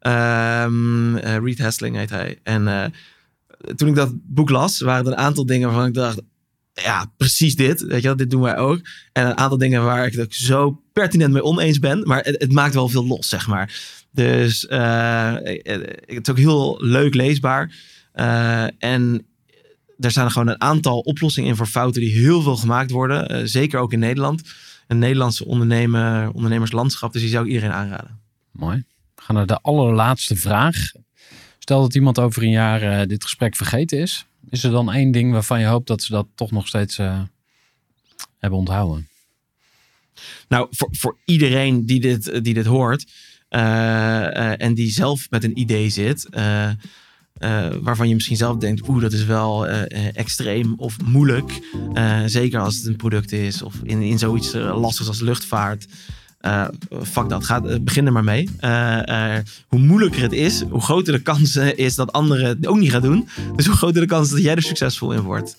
Ehm, 0.00 1.16
eh, 1.16 1.36
Reed 1.36 1.58
Hastling 1.58 1.96
heet 1.96 2.10
hij. 2.10 2.38
En 2.42 2.68
eh, 2.68 2.84
toen 3.76 3.88
ik 3.88 3.94
dat 3.94 4.12
boek 4.12 4.50
las, 4.50 4.80
waren 4.80 5.06
er 5.06 5.12
een 5.12 5.18
aantal 5.18 5.46
dingen 5.46 5.68
waarvan 5.68 5.86
ik 5.86 5.94
dacht, 5.94 6.20
ja, 6.72 7.12
precies 7.16 7.56
dit. 7.56 7.80
Weet 7.80 8.02
je 8.02 8.14
dit 8.14 8.30
doen 8.30 8.42
wij 8.42 8.56
ook. 8.56 8.80
En 9.12 9.26
een 9.26 9.36
aantal 9.36 9.58
dingen 9.58 9.84
waar 9.84 10.06
ik 10.06 10.12
het 10.12 10.34
zo 10.34 10.82
pertinent 10.92 11.32
mee 11.32 11.42
oneens 11.42 11.78
ben. 11.78 12.06
Maar 12.06 12.22
het, 12.24 12.40
het 12.40 12.52
maakt 12.52 12.74
wel 12.74 12.88
veel 12.88 13.06
los, 13.06 13.28
zeg 13.28 13.46
maar. 13.46 13.80
Dus 14.12 14.66
eh, 14.66 15.34
het 15.34 16.28
is 16.28 16.30
ook 16.30 16.38
heel 16.38 16.78
leuk 16.80 17.14
leesbaar. 17.14 17.74
En 18.78 19.26
er 19.98 20.10
staan 20.10 20.30
gewoon 20.30 20.48
een 20.48 20.60
aantal 20.60 20.98
oplossingen 20.98 21.50
in 21.50 21.56
voor 21.56 21.66
fouten 21.66 22.00
die 22.00 22.12
heel 22.12 22.42
veel 22.42 22.56
gemaakt 22.56 22.90
worden. 22.90 23.48
Zeker 23.48 23.80
ook 23.80 23.92
in 23.92 23.98
Nederland. 23.98 24.42
Een 24.86 24.98
Nederlandse 24.98 25.44
ondernemer, 25.44 26.30
ondernemerslandschap. 26.32 27.12
Dus 27.12 27.22
die 27.22 27.30
zou 27.30 27.44
ik 27.44 27.50
iedereen 27.50 27.72
aanraden. 27.72 28.20
Mooi. 28.52 28.84
We 29.20 29.26
gaan 29.26 29.34
naar 29.34 29.46
de 29.46 29.60
allerlaatste 29.60 30.36
vraag. 30.36 30.92
Stel 31.58 31.80
dat 31.80 31.94
iemand 31.94 32.18
over 32.18 32.42
een 32.42 32.50
jaar 32.50 32.82
eh, 32.82 33.06
dit 33.06 33.22
gesprek 33.22 33.56
vergeten 33.56 33.98
is. 33.98 34.26
Is 34.48 34.64
er 34.64 34.70
dan 34.70 34.92
één 34.92 35.10
ding 35.10 35.32
waarvan 35.32 35.60
je 35.60 35.66
hoopt 35.66 35.86
dat 35.86 36.02
ze 36.02 36.12
dat 36.12 36.26
toch 36.34 36.50
nog 36.50 36.66
steeds 36.66 36.98
eh, 36.98 37.22
hebben 38.38 38.58
onthouden? 38.58 39.08
Nou, 40.48 40.66
voor, 40.70 40.88
voor 40.90 41.16
iedereen 41.24 41.86
die 41.86 42.00
dit, 42.00 42.44
die 42.44 42.54
dit 42.54 42.66
hoort 42.66 43.06
eh, 43.48 44.36
eh, 44.36 44.60
en 44.60 44.74
die 44.74 44.90
zelf 44.90 45.30
met 45.30 45.44
een 45.44 45.58
idee 45.58 45.88
zit, 45.88 46.28
eh, 46.28 46.70
eh, 47.40 47.68
waarvan 47.80 48.08
je 48.08 48.14
misschien 48.14 48.36
zelf 48.36 48.56
denkt, 48.56 48.88
oeh, 48.88 49.02
dat 49.02 49.12
is 49.12 49.24
wel 49.24 49.66
eh, 49.66 49.82
eh, 49.82 50.16
extreem 50.16 50.74
of 50.76 51.00
moeilijk. 51.04 51.60
Eh, 51.92 52.22
zeker 52.26 52.60
als 52.60 52.76
het 52.76 52.86
een 52.86 52.96
product 52.96 53.32
is 53.32 53.62
of 53.62 53.74
in, 53.82 54.02
in 54.02 54.18
zoiets 54.18 54.52
eh, 54.52 54.80
lastigs 54.80 55.08
als 55.08 55.20
luchtvaart. 55.20 55.86
Eh, 56.40 56.68
fuck 57.02 57.28
dat, 57.28 57.44
ga, 57.44 57.62
eh, 57.62 57.80
begin 57.80 58.06
er 58.06 58.12
maar 58.12 58.24
mee. 58.24 58.48
Eh, 58.58 59.36
eh, 59.36 59.44
hoe 59.68 59.78
moeilijker 59.78 60.22
het 60.22 60.32
is, 60.32 60.62
hoe 60.62 60.80
groter 60.80 61.12
de 61.12 61.22
kans 61.22 61.56
is 61.56 61.94
dat 61.94 62.12
anderen 62.12 62.46
het 62.46 62.66
ook 62.66 62.78
niet 62.78 62.90
gaan 62.90 63.02
doen. 63.02 63.28
Dus 63.56 63.66
hoe 63.66 63.76
groter 63.76 64.00
de 64.00 64.06
kans 64.06 64.30
dat 64.30 64.42
jij 64.42 64.54
er 64.54 64.62
succesvol 64.62 65.12
in 65.12 65.20
wordt. 65.20 65.56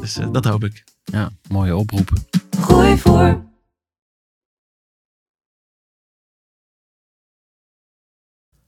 Dus 0.00 0.18
dat 0.32 0.44
hoop 0.44 0.64
ik. 0.64 0.84
Ja, 1.04 1.30
mooie 1.48 1.76
oproep. 1.76 2.10
Gooi 2.60 2.98
voor. 2.98 3.46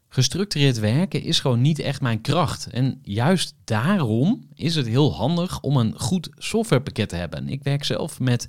Gestructureerd 0.09 0.79
werken 0.79 1.23
is 1.23 1.41
gewoon 1.41 1.61
niet 1.61 1.79
echt 1.79 2.01
mijn 2.01 2.21
kracht. 2.21 2.67
En 2.67 2.99
juist 3.03 3.55
daarom 3.65 4.49
is 4.55 4.75
het 4.75 4.87
heel 4.87 5.15
handig 5.15 5.61
om 5.61 5.77
een 5.77 5.95
goed 5.99 6.31
softwarepakket 6.37 7.09
te 7.09 7.17
hebben. 7.17 7.49
Ik 7.49 7.63
werk 7.63 7.85
zelf 7.85 8.21
met 8.21 8.49